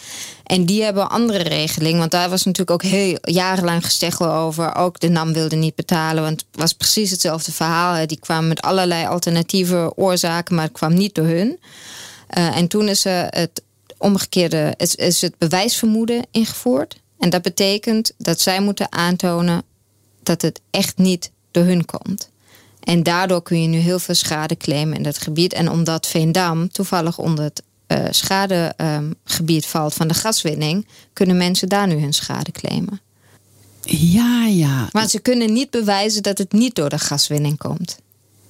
En 0.44 0.66
die 0.66 0.84
hebben 0.84 1.04
een 1.04 1.10
andere 1.10 1.44
regeling. 1.44 1.98
Want 1.98 2.12
daar 2.12 2.30
was 2.30 2.44
natuurlijk 2.44 2.72
ook 2.84 2.92
heel 2.92 3.18
jarenlang 3.22 3.86
gesteggel 3.86 4.32
over. 4.32 4.76
Ook 4.76 5.00
de 5.00 5.10
NAM 5.10 5.34
wilde 5.34 5.56
niet 5.56 5.76
betalen. 5.76 6.24
Want 6.24 6.46
het 6.52 6.62
was 6.62 6.74
precies 6.74 7.12
hetzelfde 7.12 7.52
verhaal. 7.52 8.08
Die 8.08 8.20
kwamen 8.20 8.48
met 8.48 8.62
allerlei 8.62 9.06
alternatieve 9.06 9.92
oorzaken, 9.96 10.56
maar 10.56 10.64
het 10.64 10.74
kwam 10.74 10.94
niet 10.94 11.16
door 11.16 11.26
hun. 11.26 11.60
Uh, 12.38 12.58
en 12.58 12.68
toen 12.68 12.88
is 12.88 13.04
het 13.04 13.62
omgekeerde, 13.98 14.74
is 14.96 15.22
het 15.22 15.38
bewijsvermoeden 15.38 16.28
ingevoerd. 16.32 17.00
En 17.20 17.30
dat 17.30 17.42
betekent 17.42 18.12
dat 18.18 18.42
zij 18.42 18.62
moeten 18.62 18.92
aantonen 18.92 19.64
dat 20.24 20.42
het 20.42 20.62
echt 20.70 20.98
niet 20.98 21.32
door 21.52 21.64
hun 21.64 21.86
komt. 21.86 22.31
En 22.82 23.04
daardoor 23.04 23.44
kun 23.44 23.62
je 23.62 23.68
nu 23.68 23.78
heel 23.78 24.00
veel 24.00 24.16
schade 24.16 24.58
claimen 24.58 24.98
in 24.98 25.04
dat 25.04 25.18
gebied. 25.18 25.54
En 25.54 25.70
omdat 25.70 26.08
Veendam 26.08 26.72
toevallig 26.72 27.18
onder 27.18 27.44
het 27.44 27.64
uh, 27.88 28.06
schadegebied 28.10 29.66
valt 29.66 29.94
van 29.94 30.08
de 30.08 30.14
gaswinning, 30.14 30.88
kunnen 31.14 31.38
mensen 31.38 31.70
daar 31.70 31.88
nu 31.88 32.00
hun 32.00 32.14
schade 32.14 32.52
claimen. 32.52 33.02
Ja, 33.84 34.46
ja. 34.46 34.90
Maar 34.92 35.10
ze 35.10 35.20
kunnen 35.20 35.54
niet 35.54 35.70
bewijzen 35.70 36.24
dat 36.24 36.38
het 36.38 36.52
niet 36.52 36.76
door 36.76 36.90
de 36.90 37.00
gaswinning 37.00 37.58
komt. 37.58 37.98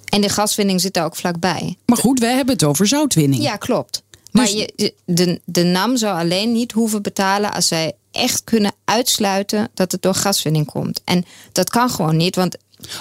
En 0.09 0.21
de 0.21 0.29
gaswinning 0.29 0.81
zit 0.81 0.93
daar 0.93 1.05
ook 1.05 1.15
vlakbij. 1.15 1.77
Maar 1.85 1.97
goed, 1.97 2.19
wij 2.19 2.35
hebben 2.35 2.53
het 2.53 2.63
over 2.63 2.87
zoutwinning. 2.87 3.43
Ja, 3.43 3.55
klopt. 3.55 4.03
Maar 4.31 4.45
dus- 4.45 4.53
je, 4.75 4.93
de, 5.05 5.41
de 5.45 5.63
NAM 5.63 5.97
zou 5.97 6.19
alleen 6.19 6.51
niet 6.51 6.71
hoeven 6.71 7.01
betalen 7.01 7.53
als 7.53 7.67
zij 7.67 7.93
echt 8.11 8.43
kunnen 8.43 8.71
uitsluiten 8.85 9.69
dat 9.73 9.91
het 9.91 10.01
door 10.01 10.13
gaswinning 10.13 10.65
komt. 10.65 11.01
En 11.03 11.25
dat 11.51 11.69
kan 11.69 11.89
gewoon 11.89 12.17
niet, 12.17 12.35
want 12.35 12.57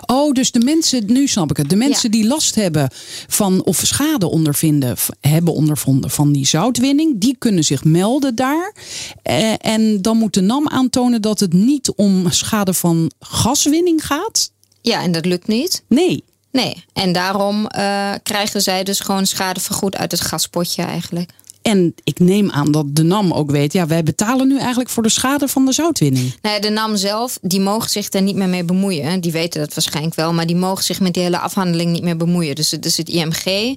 Oh, 0.06 0.32
dus 0.32 0.50
de 0.50 0.60
mensen, 0.60 1.04
nu 1.06 1.26
snap 1.26 1.50
ik 1.50 1.56
het. 1.56 1.70
De 1.70 1.76
mensen 1.76 2.10
die 2.10 2.26
last 2.26 2.54
hebben 2.54 2.90
van 3.26 3.64
of 3.64 3.82
schade 3.84 4.30
ondervinden, 4.30 4.96
hebben 5.20 5.54
ondervonden 5.54 6.10
van 6.10 6.32
die 6.32 6.46
zoutwinning, 6.46 7.20
die 7.20 7.37
kunnen 7.38 7.64
zich 7.64 7.84
melden 7.84 8.34
daar. 8.34 8.75
Eh, 9.22 9.52
en 9.58 10.02
dan 10.02 10.16
moet 10.16 10.34
de 10.34 10.40
NAM 10.40 10.68
aantonen 10.68 11.22
dat 11.22 11.40
het 11.40 11.52
niet 11.52 11.92
om 11.96 12.30
schade 12.30 12.75
van 12.75 13.10
gaswinning 13.20 14.06
gaat. 14.06 14.50
Ja, 14.82 15.02
en 15.02 15.12
dat 15.12 15.26
lukt 15.26 15.46
niet. 15.46 15.82
Nee. 15.88 16.25
Nee, 16.52 16.84
en 16.92 17.12
daarom 17.12 17.68
uh, 17.76 18.12
krijgen 18.22 18.62
zij 18.62 18.84
dus 18.84 19.00
gewoon 19.00 19.26
schadevergoed 19.26 19.96
uit 19.96 20.10
het 20.10 20.20
gaspotje 20.20 20.82
eigenlijk. 20.82 21.30
En 21.71 21.95
ik 22.05 22.19
neem 22.19 22.50
aan 22.50 22.73
dat 22.73 22.87
de 22.89 23.03
NAM 23.03 23.33
ook 23.33 23.50
weet, 23.50 23.73
ja, 23.73 23.87
wij 23.87 24.03
betalen 24.03 24.49
nu 24.49 24.59
eigenlijk 24.59 24.91
voor 24.91 25.03
de 25.03 25.09
schade 25.09 25.49
van 25.49 25.65
de 25.65 25.73
zoutwinning. 25.73 26.35
Nee, 26.43 26.61
de 26.61 26.71
NAM 26.71 26.97
zelf, 26.97 27.39
die 27.43 27.61
mogen 27.61 27.91
zich 27.91 28.09
daar 28.09 28.23
niet 28.23 28.37
meer 28.37 28.49
mee 28.49 28.65
bemoeien. 28.65 29.21
Die 29.21 29.33
weten 29.33 29.61
dat 29.61 29.75
waarschijnlijk 29.75 30.15
wel, 30.15 30.33
maar 30.33 30.47
die 30.47 30.57
mogen 30.57 30.85
zich 30.85 31.00
met 31.00 31.15
die 31.15 31.23
hele 31.23 31.39
afhandeling 31.39 31.91
niet 31.91 32.03
meer 32.03 32.17
bemoeien. 32.17 32.55
Dus 32.55 32.71
het 32.71 32.85
is 32.85 32.97
het 32.97 33.09
IMG 33.09 33.77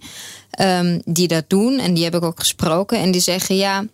um, 0.59 1.01
die 1.05 1.27
dat 1.27 1.43
doen 1.47 1.79
en 1.79 1.93
die 1.93 2.03
heb 2.03 2.15
ik 2.15 2.23
ook 2.23 2.39
gesproken. 2.39 2.99
En 2.99 3.11
die 3.11 3.21
zeggen, 3.21 3.55
ja, 3.55 3.85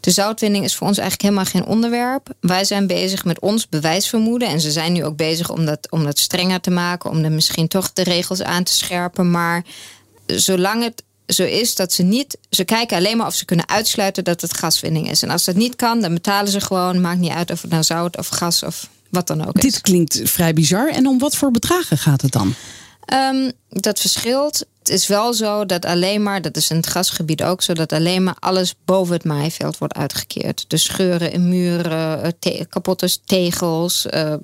de 0.00 0.10
zoutwinning 0.10 0.64
is 0.64 0.74
voor 0.74 0.86
ons 0.86 0.98
eigenlijk 0.98 1.28
helemaal 1.28 1.52
geen 1.52 1.74
onderwerp. 1.74 2.34
Wij 2.40 2.64
zijn 2.64 2.86
bezig 2.86 3.24
met 3.24 3.40
ons 3.40 3.68
bewijsvermoeden. 3.68 4.48
En 4.48 4.60
ze 4.60 4.70
zijn 4.70 4.92
nu 4.92 5.04
ook 5.04 5.16
bezig 5.16 5.50
om 5.50 5.64
dat, 5.64 5.90
om 5.90 6.04
dat 6.04 6.18
strenger 6.18 6.60
te 6.60 6.70
maken. 6.70 7.10
Om 7.10 7.24
er 7.24 7.32
misschien 7.32 7.68
toch 7.68 7.92
de 7.92 8.02
regels 8.02 8.42
aan 8.42 8.62
te 8.62 8.72
scherpen. 8.72 9.30
Maar 9.30 9.64
zolang 10.26 10.82
het 10.82 11.02
zo 11.28 11.42
is 11.42 11.74
dat 11.74 11.92
ze 11.92 12.02
niet. 12.02 12.38
Ze 12.50 12.64
kijken 12.64 12.96
alleen 12.96 13.16
maar 13.16 13.26
of 13.26 13.34
ze 13.34 13.44
kunnen 13.44 13.68
uitsluiten 13.68 14.24
dat 14.24 14.40
het 14.40 14.56
gaswinning 14.56 15.10
is. 15.10 15.22
En 15.22 15.30
als 15.30 15.44
dat 15.44 15.54
niet 15.54 15.76
kan, 15.76 16.00
dan 16.00 16.14
betalen 16.14 16.52
ze 16.52 16.60
gewoon. 16.60 17.00
Maakt 17.00 17.18
niet 17.20 17.32
uit 17.32 17.50
of 17.50 17.62
het 17.62 17.70
nou 17.70 17.82
zout 17.82 18.16
of 18.16 18.28
gas 18.28 18.62
of 18.62 18.88
wat 19.08 19.26
dan 19.26 19.46
ook 19.46 19.56
is. 19.56 19.62
Dit 19.62 19.80
klinkt 19.80 20.20
vrij 20.24 20.52
bizar. 20.52 20.88
En 20.88 21.06
om 21.06 21.18
wat 21.18 21.36
voor 21.36 21.50
bedragen 21.50 21.98
gaat 21.98 22.22
het 22.22 22.32
dan? 22.32 22.54
Um, 23.14 23.52
dat 23.68 24.00
verschilt. 24.00 24.66
Het 24.78 24.88
is 24.88 25.06
wel 25.06 25.34
zo 25.34 25.66
dat 25.66 25.84
alleen 25.84 26.22
maar, 26.22 26.42
dat 26.42 26.56
is 26.56 26.70
in 26.70 26.76
het 26.76 26.86
gasgebied 26.86 27.42
ook 27.42 27.62
zo, 27.62 27.72
dat 27.72 27.92
alleen 27.92 28.24
maar 28.24 28.36
alles 28.38 28.74
boven 28.84 29.14
het 29.14 29.24
maaiveld 29.24 29.78
wordt 29.78 29.94
uitgekeerd. 29.94 30.64
Dus 30.68 30.84
scheuren 30.84 31.32
in 31.32 31.48
muren, 31.48 32.22
eh, 32.22 32.30
te 32.38 32.66
kapotte 32.68 33.18
tegels. 33.24 34.06
Uh, 34.10 34.34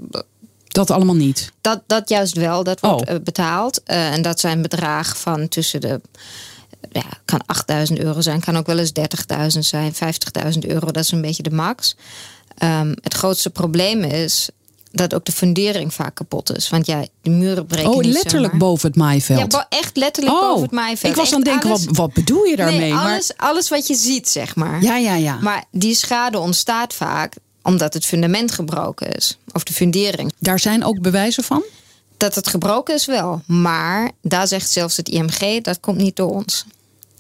dat 0.67 0.91
allemaal 0.91 1.15
niet? 1.15 1.53
Dat, 1.61 1.83
dat 1.87 2.09
juist 2.09 2.37
wel, 2.37 2.65
dat 2.65 2.81
wordt 2.81 3.11
oh. 3.11 3.17
betaald. 3.23 3.81
Uh, 3.87 4.13
en 4.13 4.23
dat 4.23 4.41
zijn 4.41 4.63
bedragen 4.63 5.17
van 5.17 5.49
tussen 5.49 5.81
de 5.81 6.01
ja, 6.91 7.05
kan 7.25 7.41
8000 7.47 7.99
euro 7.99 8.21
zijn, 8.21 8.41
kan 8.41 8.57
ook 8.57 8.67
wel 8.67 8.79
eens 8.79 8.93
30.000 9.55 9.59
zijn, 9.59 9.95
50.000 9.95 10.59
euro, 10.59 10.87
dat 10.87 11.05
is 11.05 11.11
een 11.11 11.21
beetje 11.21 11.43
de 11.43 11.51
max. 11.51 11.97
Um, 12.63 12.95
het 13.03 13.15
grootste 13.15 13.51
probleem 13.51 14.03
is 14.03 14.51
dat 14.95 15.15
ook 15.15 15.25
de 15.25 15.33
fundering 15.33 15.95
vaak 15.95 16.15
kapot 16.15 16.57
is. 16.57 16.69
Want 16.69 16.87
ja, 16.87 17.05
de 17.23 17.31
muren 17.31 17.67
breken 17.67 17.91
Oh, 17.91 18.05
letterlijk 18.05 18.59
boven 18.59 18.89
het 18.89 18.97
maaiveld? 18.97 19.53
Ja, 19.53 19.67
echt 19.69 19.97
letterlijk 19.97 20.37
oh, 20.37 20.49
boven 20.49 20.63
het 20.63 20.71
maaiveld. 20.71 21.13
Ik 21.13 21.19
was 21.19 21.33
aan 21.33 21.39
het 21.39 21.49
denken, 21.49 21.69
wat, 21.69 21.85
wat 21.89 22.13
bedoel 22.13 22.45
je 22.45 22.57
daarmee? 22.57 22.79
Nee, 22.79 22.95
alles, 22.95 23.33
maar... 23.37 23.49
alles 23.49 23.69
wat 23.69 23.87
je 23.87 23.95
ziet, 23.95 24.29
zeg 24.29 24.57
maar. 24.57 24.83
Ja, 24.83 24.97
ja, 24.97 25.15
ja. 25.15 25.39
Maar 25.41 25.65
die 25.71 25.95
schade 25.95 26.39
ontstaat 26.39 26.95
vaak 26.95 27.35
omdat 27.63 27.95
het 27.95 28.05
fundament 28.05 28.53
gebroken 28.53 29.13
is. 29.13 29.39
Of 29.53 29.65
de 29.65 29.73
fundering. 29.73 30.33
Daar 30.39 30.59
zijn 30.59 30.85
ook 30.85 31.01
bewijzen 31.01 31.45
van? 31.45 31.63
Dat 32.17 32.35
het 32.35 32.49
gebroken 32.49 32.95
is 32.95 33.07
wel. 33.07 33.43
Maar 33.47 34.11
daar 34.23 34.49
zegt 34.49 34.71
zelfs 34.71 34.97
het 34.97 35.09
IMG, 35.09 35.63
dat 35.63 35.81
komt 35.81 35.97
niet 35.97 36.17
door 36.17 36.31
ons. 36.31 36.65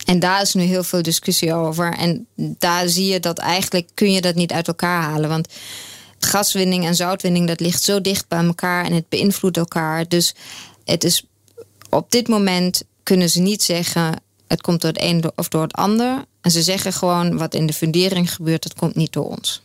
En 0.05 0.19
daar 0.19 0.43
is 0.43 0.55
nu 0.55 0.63
heel 0.63 0.85
veel 0.85 1.03
discussie 1.03 1.55
over. 1.55 1.93
En 1.93 2.27
daar 2.37 2.89
zie 2.89 3.13
je 3.13 3.21
dat 3.21 3.39
eigenlijk 3.39 3.89
kun 3.95 4.13
je 4.13 4.21
dat 4.21 4.35
niet 4.35 4.53
uit 4.53 4.69
elkaar 4.69 5.03
halen. 5.03 5.29
Want 5.29 5.49
gaswinning 6.19 6.87
en 6.87 6.95
zoutwinning, 6.95 7.47
dat 7.49 7.61
ligt 7.61 7.83
zo 7.83 8.01
dicht 8.01 8.29
bij 8.29 8.45
elkaar 8.45 8.85
en 8.85 8.93
het 8.93 9.09
beïnvloedt 9.09 9.57
elkaar. 9.57 10.09
Dus 10.09 10.35
het 10.85 11.05
is 11.05 11.27
op 11.91 12.11
dit 12.11 12.29
moment 12.29 12.83
kunnen 13.03 13.31
ze 13.31 13.41
niet 13.41 13.63
zeggen 13.63 14.23
het 14.47 14.61
komt 14.61 14.81
door 14.81 14.91
het 14.91 15.03
een 15.03 15.33
of 15.37 15.49
door 15.49 15.63
het 15.63 15.73
ander. 15.73 16.25
En 16.41 16.51
ze 16.51 16.63
zeggen 16.63 16.93
gewoon 16.93 17.37
wat 17.39 17.55
in 17.55 17.67
de 17.67 17.73
fundering 17.73 18.35
gebeurt, 18.35 18.63
dat 18.63 18.75
komt 18.75 18.95
niet 18.95 19.13
door 19.13 19.29
ons. 19.29 19.63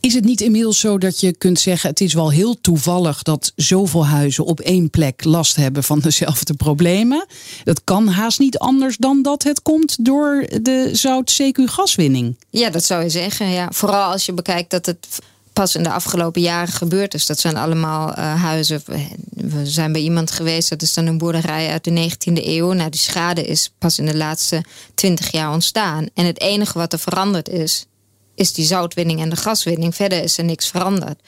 Is 0.00 0.14
het 0.14 0.24
niet 0.24 0.40
inmiddels 0.40 0.80
zo 0.80 0.98
dat 0.98 1.20
je 1.20 1.32
kunt 1.32 1.60
zeggen: 1.60 1.90
het 1.90 2.00
is 2.00 2.14
wel 2.14 2.30
heel 2.30 2.60
toevallig 2.60 3.22
dat 3.22 3.52
zoveel 3.56 4.06
huizen 4.06 4.44
op 4.44 4.60
één 4.60 4.90
plek 4.90 5.24
last 5.24 5.56
hebben 5.56 5.84
van 5.84 5.98
dezelfde 5.98 6.54
problemen? 6.54 7.26
Dat 7.64 7.80
kan 7.84 8.08
haast 8.08 8.38
niet 8.38 8.58
anders 8.58 8.96
dan 8.96 9.22
dat 9.22 9.42
het 9.42 9.62
komt 9.62 10.04
door 10.04 10.46
de 10.62 10.90
zout-CQ-gaswinning. 10.92 12.36
Ja, 12.50 12.70
dat 12.70 12.84
zou 12.84 13.02
je 13.02 13.10
zeggen. 13.10 13.48
Ja. 13.48 13.68
Vooral 13.72 14.12
als 14.12 14.26
je 14.26 14.32
bekijkt 14.32 14.70
dat 14.70 14.86
het 14.86 15.06
pas 15.52 15.74
in 15.74 15.82
de 15.82 15.90
afgelopen 15.90 16.40
jaren 16.40 16.72
gebeurd 16.72 17.14
is. 17.14 17.26
Dat 17.26 17.38
zijn 17.38 17.56
allemaal 17.56 18.08
uh, 18.08 18.42
huizen. 18.42 18.82
We 19.30 19.66
zijn 19.66 19.92
bij 19.92 20.00
iemand 20.00 20.30
geweest, 20.30 20.68
dat 20.68 20.82
is 20.82 20.94
dan 20.94 21.06
een 21.06 21.18
boerderij 21.18 21.70
uit 21.70 21.84
de 21.84 22.10
19e 22.10 22.44
eeuw. 22.44 22.72
Nou, 22.72 22.90
die 22.90 23.00
schade 23.00 23.46
is 23.46 23.72
pas 23.78 23.98
in 23.98 24.06
de 24.06 24.16
laatste 24.16 24.64
20 24.94 25.32
jaar 25.32 25.52
ontstaan. 25.52 26.06
En 26.14 26.26
het 26.26 26.40
enige 26.40 26.78
wat 26.78 26.92
er 26.92 26.98
veranderd 26.98 27.48
is, 27.48 27.86
is 28.38 28.52
die 28.52 28.64
zoutwinning 28.64 29.20
en 29.20 29.28
de 29.28 29.36
gaswinning. 29.36 29.94
Verder 29.94 30.22
is 30.22 30.38
er 30.38 30.44
niks 30.44 30.68
veranderd. 30.68 31.20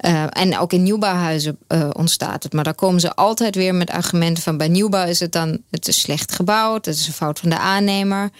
Uh, 0.00 0.24
en 0.28 0.58
ook 0.58 0.72
in 0.72 0.82
nieuwbouwhuizen 0.82 1.58
uh, 1.68 1.88
ontstaat 1.92 2.42
het. 2.42 2.52
Maar 2.52 2.64
daar 2.64 2.74
komen 2.74 3.00
ze 3.00 3.14
altijd 3.14 3.54
weer 3.54 3.74
met 3.74 3.90
argumenten 3.90 4.42
van... 4.42 4.56
bij 4.56 4.68
nieuwbouw 4.68 5.06
is 5.06 5.20
het 5.20 5.32
dan, 5.32 5.58
het 5.70 5.88
is 5.88 6.00
slecht 6.00 6.32
gebouwd. 6.32 6.84
Het 6.84 6.96
is 6.96 7.06
een 7.06 7.12
fout 7.12 7.38
van 7.38 7.50
de 7.50 7.58
aannemer. 7.58 8.30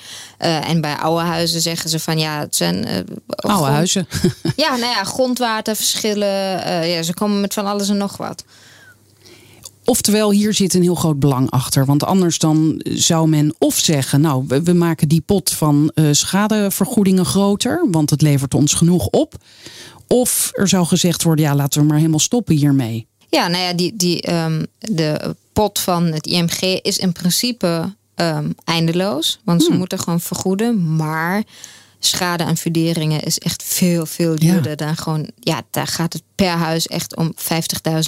Uh, 0.40 0.68
en 0.68 0.80
bij 0.80 0.96
oude 0.96 1.25
huizen 1.25 1.61
zeggen 1.61 1.90
ze 1.90 1.99
van... 1.99 2.18
ja, 2.18 2.38
het 2.38 2.56
zijn... 2.56 2.84
oude 2.84 3.06
grond... 3.37 3.66
huizen. 3.66 4.08
ja, 4.56 4.70
nou 4.70 4.92
ja, 4.92 5.04
grondwaterverschillen. 5.04 6.28
ja, 6.88 7.02
ze 7.02 7.14
komen 7.14 7.40
met 7.40 7.54
van 7.54 7.66
alles 7.66 7.88
en 7.88 7.96
nog 7.96 8.16
wat. 8.16 8.44
Oftewel, 9.85 10.31
hier 10.31 10.55
zit 10.55 10.75
een 10.75 10.83
heel 10.83 10.95
groot 10.95 11.19
belang 11.19 11.50
achter. 11.50 11.87
Want 11.87 12.05
anders 12.05 12.38
dan 12.38 12.81
zou 12.85 13.29
men 13.29 13.55
of 13.59 13.79
zeggen, 13.79 14.21
nou, 14.21 14.45
we, 14.47 14.73
maken 14.73 15.09
die 15.09 15.21
pot 15.21 15.50
van 15.50 15.91
uh, 15.95 16.09
schadevergoedingen 16.11 17.25
groter, 17.25 17.87
want 17.91 18.11
het 18.11 18.23
levert 18.23 18.55
ons 18.55 18.75
genoeg 18.75 19.07
op. 19.07 19.35
Of 20.09 20.50
er 20.53 20.69
zou 20.69 20.87
gezegd 20.87 21.23
worden, 21.23 21.45
ja, 21.45 21.55
laten 21.55 21.81
we 21.81 21.87
maar 21.87 21.97
helemaal 21.97 22.19
stoppen 22.19 22.55
hiermee. 22.55 23.07
Ja, 23.29 23.49
nou 23.49 23.62
ja, 23.62 23.73
die, 23.73 23.97
die, 23.97 24.33
um, 24.33 24.67
de 24.79 25.37
pot 25.53 25.79
van 25.79 26.05
het 26.05 26.26
IMG 26.26 26.61
is 26.83 26.99
in 26.99 27.12
principe 27.12 27.95
um, 28.17 28.55
eindeloos. 28.64 29.41
Want 29.45 29.62
ze 29.62 29.69
hmm. 29.69 29.79
moeten 29.79 29.99
gewoon 29.99 30.21
vergoeden. 30.21 30.97
Maar 30.97 31.43
schade 32.06 32.44
aan 32.44 32.56
funderingen 32.56 33.20
is 33.20 33.38
echt 33.38 33.62
veel, 33.62 34.06
veel 34.06 34.37
duurder 34.37 34.76
dan 34.76 34.96
gewoon. 34.96 35.30
Ja, 35.40 35.62
daar 35.70 35.87
gaat 35.87 36.12
het 36.12 36.23
per 36.34 36.50
huis 36.50 36.87
echt 36.87 37.16
om 37.16 37.34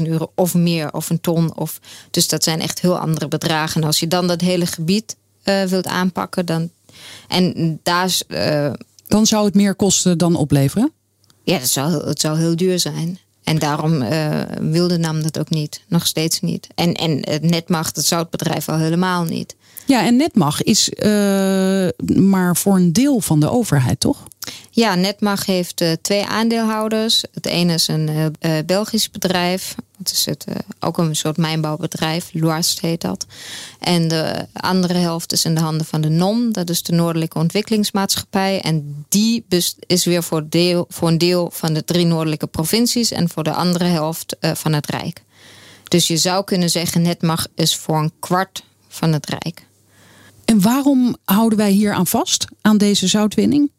50.000 0.01 0.07
euro 0.07 0.33
of 0.35 0.55
meer, 0.55 0.93
of 0.93 1.11
een 1.11 1.21
ton. 1.21 1.57
Of, 1.57 1.81
dus 2.11 2.29
dat 2.29 2.45
zijn 2.45 2.61
echt 2.61 2.81
heel 2.81 2.99
andere 2.99 3.29
bedragen. 3.29 3.81
En 3.81 3.87
als 3.87 4.01
je 4.01 4.09
dan 4.09 4.27
dat 4.27 4.41
hele 4.41 4.67
gebied 4.67 5.17
uh, 5.45 5.63
wilt 5.63 5.87
aanpakken, 5.87 6.47
dan. 6.47 6.71
En 7.29 7.81
daar. 7.83 8.19
Uh, 8.29 8.73
dan 9.07 9.27
zou 9.27 9.45
het 9.45 9.55
meer 9.55 9.75
kosten 9.75 10.19
dan 10.19 10.37
opleveren? 10.37 10.93
Ja, 11.45 11.59
dat 11.59 11.69
zou, 11.69 12.07
het 12.07 12.21
zou 12.21 12.39
heel 12.39 12.57
duur 12.57 12.79
zijn. 12.79 13.19
En 13.45 13.59
daarom 13.59 14.03
uh, 14.03 14.43
wilde 14.61 14.99
NAM 14.99 15.23
dat 15.23 15.39
ook 15.39 15.51
niet. 15.51 15.81
Nog 15.89 16.07
steeds 16.07 16.41
niet. 16.41 16.67
En, 16.75 16.95
en 16.95 17.31
het 17.31 17.43
netmacht, 17.43 17.97
het 17.97 18.05
zoutbedrijf 18.05 18.69
al 18.69 18.79
helemaal 18.79 19.25
niet. 19.25 19.57
Ja, 19.87 20.05
en 20.05 20.17
Netmag 20.17 20.63
is 20.63 20.91
uh, 20.99 21.89
maar 22.17 22.57
voor 22.57 22.77
een 22.77 22.93
deel 22.93 23.21
van 23.21 23.41
de 23.41 23.51
overheid, 23.51 24.01
toch? 24.01 24.23
Ja, 24.71 24.95
Netmag 24.95 25.47
heeft 25.47 25.81
uh, 25.81 25.93
twee 26.03 26.25
aandeelhouders. 26.27 27.25
Het 27.33 27.47
ene 27.47 27.73
is 27.73 27.89
een 27.89 28.09
uh, 28.09 28.53
Belgisch 28.67 29.11
bedrijf. 29.11 29.75
Dat 29.99 30.13
is 30.13 30.25
het, 30.25 30.47
ook 30.81 30.99
een 30.99 31.17
soort 31.17 31.37
mijnbouwbedrijf. 31.37 32.31
Loast 32.33 32.81
heet 32.81 33.01
dat. 33.01 33.27
En 33.79 34.09
de 34.09 34.47
andere 34.53 34.99
helft 34.99 35.33
is 35.33 35.45
in 35.45 35.55
de 35.55 35.61
handen 35.61 35.87
van 35.87 36.01
de 36.01 36.09
NOM. 36.09 36.53
Dat 36.53 36.71
is 36.71 36.83
de 36.83 36.93
Noordelijke 36.93 37.39
Ontwikkelingsmaatschappij. 37.39 38.61
En 38.61 39.05
die 39.09 39.45
is 39.87 40.05
weer 40.05 40.23
voor, 40.23 40.49
deel, 40.49 40.87
voor 40.89 41.09
een 41.09 41.19
deel 41.19 41.51
van 41.53 41.73
de 41.73 41.85
drie 41.85 42.07
noordelijke 42.07 42.47
provincies. 42.47 43.11
En 43.11 43.29
voor 43.29 43.43
de 43.43 43.53
andere 43.53 43.85
helft 43.85 44.37
van 44.41 44.73
het 44.73 44.91
Rijk. 44.91 45.23
Dus 45.89 46.07
je 46.07 46.17
zou 46.17 46.45
kunnen 46.45 46.71
zeggen, 46.71 47.03
Netmag 47.03 47.47
is 47.55 47.77
voor 47.77 47.99
een 47.99 48.13
kwart 48.19 48.65
van 48.89 49.13
het 49.13 49.27
Rijk. 49.29 49.67
En 50.47 50.61
waarom 50.61 51.17
houden 51.25 51.59
wij 51.59 51.71
hier 51.71 51.93
aan 51.93 52.07
vast, 52.07 52.47
aan 52.61 52.79
deze 52.79 53.07
zoutwinning? 53.07 53.71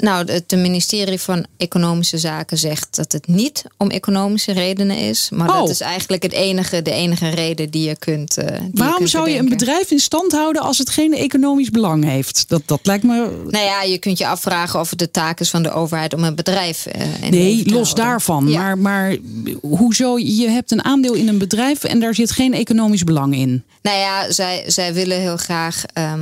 Nou, 0.00 0.32
het 0.32 0.50
ministerie 0.56 1.20
van 1.20 1.46
Economische 1.56 2.18
Zaken 2.18 2.58
zegt 2.58 2.96
dat 2.96 3.12
het 3.12 3.26
niet 3.26 3.64
om 3.76 3.90
economische 3.90 4.52
redenen 4.52 4.96
is. 4.96 5.28
Maar 5.32 5.48
Oh. 5.48 5.56
dat 5.58 5.68
is 5.68 5.80
eigenlijk 5.80 6.22
het 6.22 6.32
enige, 6.32 6.82
de 6.82 6.90
enige 6.90 7.28
reden 7.28 7.70
die 7.70 7.88
je 7.88 7.96
kunt. 7.96 8.36
eh, 8.36 8.46
die 8.46 8.54
je 8.54 8.70
Waarom 8.72 8.96
kunt 8.96 9.10
zou 9.10 9.30
je 9.30 9.38
een 9.38 9.48
bedrijf 9.48 9.90
in 9.90 9.98
stand 9.98 10.32
houden 10.32 10.62
als 10.62 10.78
het 10.78 10.90
geen 10.90 11.12
economisch 11.14 11.70
belang 11.70 12.04
heeft? 12.04 12.44
Dat, 12.48 12.62
dat 12.66 12.80
lijkt 12.82 13.04
me. 13.04 13.42
Nou 13.48 13.64
ja, 13.64 13.82
je 13.82 13.98
kunt 13.98 14.18
je 14.18 14.26
afvragen 14.26 14.80
of 14.80 14.90
het 14.90 14.98
de 14.98 15.10
taak 15.10 15.40
is 15.40 15.50
van 15.50 15.62
de 15.62 15.72
overheid 15.72 16.14
om 16.14 16.24
een 16.24 16.34
bedrijf. 16.34 16.86
eh, 16.86 17.06
Nee, 17.30 17.70
los 17.70 17.94
daarvan. 17.94 18.48
Ja. 18.48 18.58
Maar, 18.60 18.78
maar 18.78 19.16
hoezo? 19.60 20.18
Je 20.18 20.48
hebt 20.48 20.70
een 20.70 20.84
aandeel 20.84 21.14
in 21.14 21.28
een 21.28 21.38
bedrijf 21.38 21.84
en 21.84 22.00
daar 22.00 22.14
zit 22.14 22.30
geen 22.30 22.54
economisch 22.54 23.04
belang 23.04 23.34
in. 23.34 23.64
Nou 23.82 23.98
ja, 23.98 24.32
zij, 24.32 24.64
zij 24.66 24.94
willen 24.94 25.20
heel 25.20 25.36
graag. 25.36 25.84
ehm, 25.92 26.20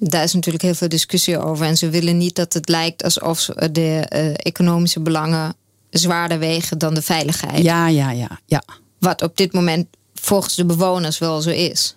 daar 0.00 0.22
is 0.22 0.32
natuurlijk 0.32 0.64
heel 0.64 0.74
veel 0.74 0.88
discussie 0.88 1.38
over. 1.38 1.66
En 1.66 1.76
ze 1.76 1.88
willen 1.88 2.16
niet 2.16 2.36
dat 2.36 2.52
het 2.52 2.68
lijkt 2.68 3.04
alsof 3.04 3.44
de 3.72 4.06
eh, 4.08 4.30
economische 4.36 5.00
belangen 5.00 5.54
zwaarder 5.90 6.38
wegen 6.38 6.78
dan 6.78 6.94
de 6.94 7.02
veiligheid. 7.02 7.62
Ja, 7.62 7.88
ja, 7.88 8.10
ja, 8.10 8.40
ja. 8.46 8.62
Wat 8.98 9.22
op 9.22 9.36
dit 9.36 9.52
moment 9.52 9.86
volgens 10.14 10.54
de 10.54 10.64
bewoners 10.64 11.18
wel 11.18 11.40
zo 11.40 11.50
is. 11.50 11.96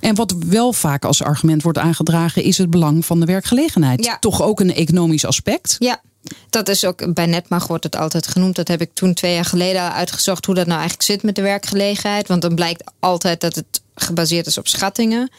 En 0.00 0.14
wat 0.14 0.34
wel 0.46 0.72
vaak 0.72 1.04
als 1.04 1.22
argument 1.22 1.62
wordt 1.62 1.78
aangedragen, 1.78 2.42
is 2.42 2.58
het 2.58 2.70
belang 2.70 3.06
van 3.06 3.20
de 3.20 3.26
werkgelegenheid. 3.26 4.04
Ja. 4.04 4.18
Toch 4.18 4.42
ook 4.42 4.60
een 4.60 4.74
economisch 4.74 5.24
aspect. 5.24 5.76
Ja, 5.78 6.00
dat 6.50 6.68
is 6.68 6.84
ook 6.84 7.14
bij 7.14 7.26
Netmag 7.26 7.66
wordt 7.66 7.84
het 7.84 7.96
altijd 7.96 8.26
genoemd. 8.26 8.56
Dat 8.56 8.68
heb 8.68 8.80
ik 8.80 8.90
toen 8.94 9.14
twee 9.14 9.34
jaar 9.34 9.44
geleden 9.44 9.92
uitgezocht 9.92 10.46
hoe 10.46 10.54
dat 10.54 10.66
nou 10.66 10.78
eigenlijk 10.78 11.08
zit 11.08 11.22
met 11.22 11.34
de 11.34 11.42
werkgelegenheid. 11.42 12.28
Want 12.28 12.42
dan 12.42 12.54
blijkt 12.54 12.92
altijd 12.98 13.40
dat 13.40 13.54
het 13.54 13.80
gebaseerd 13.94 14.46
is 14.46 14.58
op 14.58 14.68
schattingen. 14.68 15.30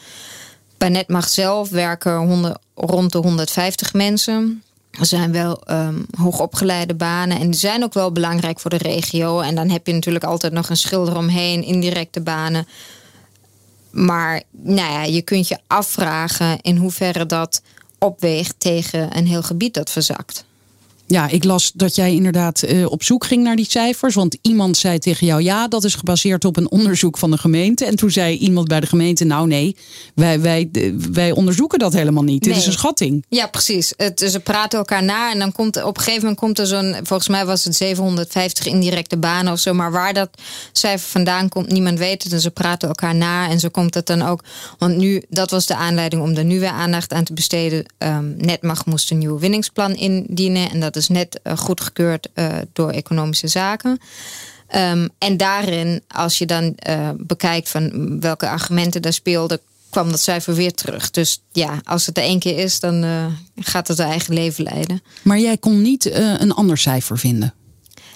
Bij 0.82 0.90
Netmag 0.90 1.28
zelf 1.28 1.70
werken 1.70 2.16
100, 2.16 2.58
rond 2.74 3.12
de 3.12 3.18
150 3.18 3.92
mensen. 3.92 4.62
Er 4.90 5.06
zijn 5.06 5.32
wel 5.32 5.62
ehm, 5.64 6.02
hoogopgeleide 6.18 6.94
banen 6.94 7.38
en 7.38 7.50
die 7.50 7.60
zijn 7.60 7.82
ook 7.82 7.94
wel 7.94 8.12
belangrijk 8.12 8.60
voor 8.60 8.70
de 8.70 8.76
regio. 8.76 9.40
En 9.40 9.54
dan 9.54 9.70
heb 9.70 9.86
je 9.86 9.92
natuurlijk 9.92 10.24
altijd 10.24 10.52
nog 10.52 10.68
een 10.68 10.76
schilder 10.76 11.16
omheen, 11.16 11.62
indirecte 11.62 12.20
banen. 12.20 12.66
Maar 13.90 14.42
nou 14.50 14.92
ja, 14.92 15.02
je 15.02 15.22
kunt 15.22 15.48
je 15.48 15.58
afvragen 15.66 16.60
in 16.60 16.76
hoeverre 16.76 17.26
dat 17.26 17.62
opweegt 17.98 18.54
tegen 18.58 19.16
een 19.16 19.26
heel 19.26 19.42
gebied 19.42 19.74
dat 19.74 19.90
verzakt. 19.90 20.44
Ja, 21.12 21.28
ik 21.28 21.44
las 21.44 21.72
dat 21.74 21.94
jij 21.94 22.14
inderdaad 22.14 22.62
eh, 22.62 22.90
op 22.90 23.02
zoek 23.02 23.24
ging 23.24 23.42
naar 23.42 23.56
die 23.56 23.66
cijfers. 23.68 24.14
Want 24.14 24.36
iemand 24.42 24.76
zei 24.76 24.98
tegen 24.98 25.26
jou: 25.26 25.42
ja, 25.42 25.68
dat 25.68 25.84
is 25.84 25.94
gebaseerd 25.94 26.44
op 26.44 26.56
een 26.56 26.70
onderzoek 26.70 27.18
van 27.18 27.30
de 27.30 27.38
gemeente. 27.38 27.84
En 27.84 27.96
toen 27.96 28.10
zei 28.10 28.36
iemand 28.36 28.68
bij 28.68 28.80
de 28.80 28.86
gemeente: 28.86 29.24
nou 29.24 29.46
nee, 29.46 29.76
wij, 30.14 30.40
wij, 30.40 30.70
wij 31.12 31.32
onderzoeken 31.32 31.78
dat 31.78 31.92
helemaal 31.92 32.22
niet. 32.22 32.42
Dit 32.42 32.56
is 32.56 32.66
een 32.66 32.72
schatting. 32.72 33.24
Ja, 33.28 33.46
precies. 33.46 33.92
Het, 33.96 34.20
ze 34.30 34.40
praten 34.40 34.78
elkaar 34.78 35.02
na 35.02 35.32
en 35.32 35.38
dan 35.38 35.52
komt 35.52 35.82
op 35.82 35.96
een 35.96 36.02
gegeven 36.02 36.22
moment 36.22 36.40
komt 36.40 36.58
er 36.58 36.66
zo'n, 36.66 36.96
volgens 37.02 37.28
mij 37.28 37.46
was 37.46 37.64
het 37.64 37.74
750 37.74 38.66
indirecte 38.66 39.16
banen 39.16 39.52
of 39.52 39.58
zo, 39.58 39.72
maar 39.72 39.92
waar 39.92 40.14
dat 40.14 40.28
cijfer 40.72 41.08
vandaan 41.08 41.48
komt, 41.48 41.68
niemand 41.68 41.98
weet 41.98 42.22
het. 42.22 42.32
En 42.32 42.40
ze 42.40 42.50
praten 42.50 42.88
elkaar 42.88 43.14
na 43.14 43.48
en 43.48 43.60
zo 43.60 43.68
komt 43.68 43.94
het 43.94 44.06
dan 44.06 44.22
ook. 44.22 44.44
Want 44.78 44.96
nu, 44.96 45.22
dat 45.28 45.50
was 45.50 45.66
de 45.66 45.76
aanleiding 45.76 46.22
om 46.22 46.34
er 46.34 46.44
nu 46.44 46.60
weer 46.60 46.68
aandacht 46.68 47.12
aan 47.12 47.24
te 47.24 47.32
besteden. 47.32 47.84
Ehm 47.98 48.36
Netmag 48.36 48.86
moest 48.86 49.10
een 49.10 49.18
nieuw 49.18 49.38
winningsplan 49.38 49.94
indienen 49.94 50.70
en 50.70 50.80
dat 50.80 50.96
is 50.96 51.01
net 51.08 51.40
eh, 51.42 51.56
goedgekeurd 51.56 52.28
eh, 52.34 52.56
door 52.72 52.90
Economische 52.90 53.48
Zaken. 53.48 53.98
Ehm, 54.66 55.08
en 55.18 55.36
daarin, 55.36 56.02
als 56.08 56.38
je 56.38 56.46
dan 56.46 56.74
eh, 56.74 57.10
bekijkt 57.16 57.68
van 57.68 58.20
welke 58.20 58.48
argumenten 58.48 59.02
daar 59.02 59.12
speelden, 59.12 59.60
kwam 59.90 60.10
dat 60.10 60.20
cijfer 60.20 60.54
weer 60.54 60.72
terug. 60.72 61.10
Dus 61.10 61.42
ja, 61.52 61.80
als 61.84 62.06
het 62.06 62.16
er 62.16 62.24
één 62.24 62.38
keer 62.38 62.58
is, 62.58 62.80
dan 62.80 63.04
gaat 63.56 63.88
het 63.88 63.96
zijn 63.96 64.08
eigen 64.08 64.34
leven 64.34 64.64
leiden. 64.64 65.02
Maar 65.22 65.38
jij 65.38 65.56
kon 65.56 65.82
niet 65.82 66.14
een 66.14 66.52
ander 66.52 66.78
cijfer 66.78 67.18
vinden. 67.18 67.54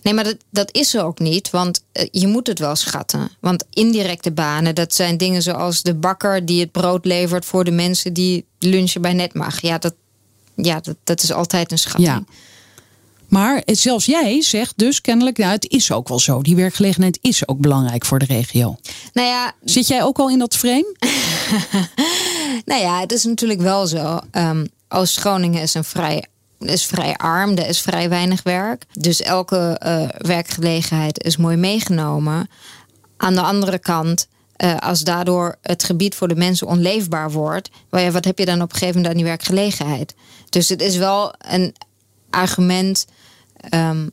Nee, 0.02 0.14
maar 0.14 0.24
dat, 0.24 0.36
dat 0.50 0.74
is 0.74 0.94
er 0.94 1.04
ook 1.04 1.18
niet, 1.18 1.50
want 1.50 1.84
je 2.10 2.26
moet 2.26 2.46
het 2.46 2.58
wel 2.58 2.76
schatten. 2.76 3.30
Want 3.40 3.64
indirecte 3.70 4.32
banen, 4.32 4.74
dat 4.74 4.94
zijn 4.94 5.16
dingen 5.16 5.42
zoals 5.42 5.82
de 5.82 5.94
bakker 5.94 6.46
die 6.46 6.60
het 6.60 6.72
brood 6.72 7.04
levert 7.04 7.44
voor 7.44 7.64
de 7.64 7.70
mensen 7.70 8.12
die 8.12 8.44
lunchen 8.58 9.00
bij 9.00 9.12
Netmag. 9.12 9.60
Ja, 9.60 9.78
dat, 9.78 9.94
ja, 10.54 10.80
dat, 10.80 10.96
dat 11.04 11.22
is 11.22 11.32
altijd 11.32 11.72
een 11.72 11.78
schatting. 11.78 12.08
Ja. 12.08 12.25
Maar 13.28 13.62
zelfs 13.65 14.06
jij 14.06 14.43
zegt 14.43 14.73
dus 14.76 15.00
kennelijk, 15.00 15.39
nou, 15.39 15.52
het 15.52 15.71
is 15.71 15.93
ook 15.93 16.08
wel 16.08 16.19
zo. 16.19 16.43
Die 16.43 16.56
werkgelegenheid 16.56 17.19
is 17.21 17.49
ook 17.49 17.58
belangrijk 17.58 18.04
voor 18.04 18.19
de 18.19 18.25
regio. 18.25 18.76
Nou 19.12 19.28
ja, 19.28 19.52
Zit 19.65 19.86
jij 19.86 20.02
ook 20.02 20.19
al 20.19 20.30
in 20.30 20.39
dat 20.39 20.56
frame? 20.56 20.95
Nou 22.65 22.80
ja, 22.80 23.00
het 23.00 23.12
is 23.12 23.25
natuurlijk 23.25 23.60
wel 23.60 23.86
zo. 23.86 24.21
Ehm, 24.30 24.67
Oost-Groningen 24.89 25.62
is 25.62 25.75
een 25.75 25.84
vrij, 25.84 26.25
is 26.58 26.86
vrij 26.86 27.15
arm, 27.15 27.56
er 27.56 27.69
is 27.69 27.80
vrij 27.80 28.08
weinig 28.08 28.43
werk. 28.43 28.84
Dus 28.93 29.23
elke 29.23 29.56
eh, 29.78 30.08
werkgelegenheid 30.19 31.23
is 31.25 31.36
mooi 31.36 31.56
meegenomen. 31.56 32.49
Aan 33.17 33.34
de 33.34 33.41
andere 33.41 33.78
kant, 33.78 34.28
eh, 34.56 34.76
als 34.76 35.00
daardoor 35.00 35.56
het 35.62 35.84
gebied 35.84 36.15
voor 36.15 36.28
de 36.28 36.36
mensen 36.36 36.67
onleefbaar 36.67 37.30
wordt, 37.30 37.71
wat 37.89 38.25
heb 38.25 38.39
je 38.39 38.45
dan 38.45 38.62
op 38.62 38.73
een 38.73 38.78
gegeven 38.78 38.95
moment 38.95 39.06
aan 39.06 39.21
die 39.21 39.28
werkgelegenheid? 39.28 40.15
Dus 40.49 40.69
het 40.69 40.82
is 40.82 40.97
wel 40.97 41.34
een 41.39 41.75
argument 42.30 43.06
ehm, 43.68 44.06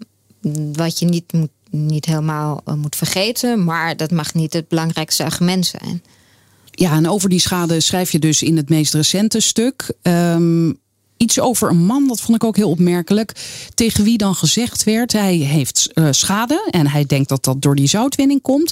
wat 0.73 0.99
je 0.99 1.05
niet, 1.05 1.33
moet, 1.33 1.49
niet 1.69 2.05
helemaal 2.05 2.61
eh, 2.65 2.73
moet 2.73 2.95
vergeten, 2.95 3.63
maar 3.63 3.97
dat 3.97 4.11
mag 4.11 4.33
niet 4.33 4.53
het 4.53 4.67
belangrijkste 4.67 5.23
argument 5.23 5.65
zijn. 5.65 6.03
Ja, 6.71 6.91
en 6.91 7.09
over 7.09 7.29
die 7.29 7.39
schade 7.39 7.79
schrijf 7.79 8.11
je 8.11 8.19
dus 8.19 8.41
in 8.41 8.57
het 8.57 8.69
meest 8.69 8.93
recente 8.93 9.39
stuk. 9.39 9.93
Ehm, 10.01 10.71
iets 11.17 11.39
over 11.39 11.69
een 11.69 11.85
man, 11.85 12.07
dat 12.07 12.21
vond 12.21 12.35
ik 12.35 12.43
ook 12.43 12.55
heel 12.55 12.69
opmerkelijk. 12.69 13.31
Tegen 13.73 14.03
wie 14.03 14.17
dan 14.17 14.35
gezegd 14.35 14.83
werd, 14.83 15.11
hij 15.11 15.35
heeft 15.35 15.89
eh, 15.93 16.07
schade. 16.11 16.67
En 16.69 16.87
hij 16.87 17.05
denkt 17.05 17.29
dat 17.29 17.43
dat 17.43 17.61
door 17.61 17.75
die 17.75 17.87
zoutwinning 17.87 18.41
komt. 18.41 18.71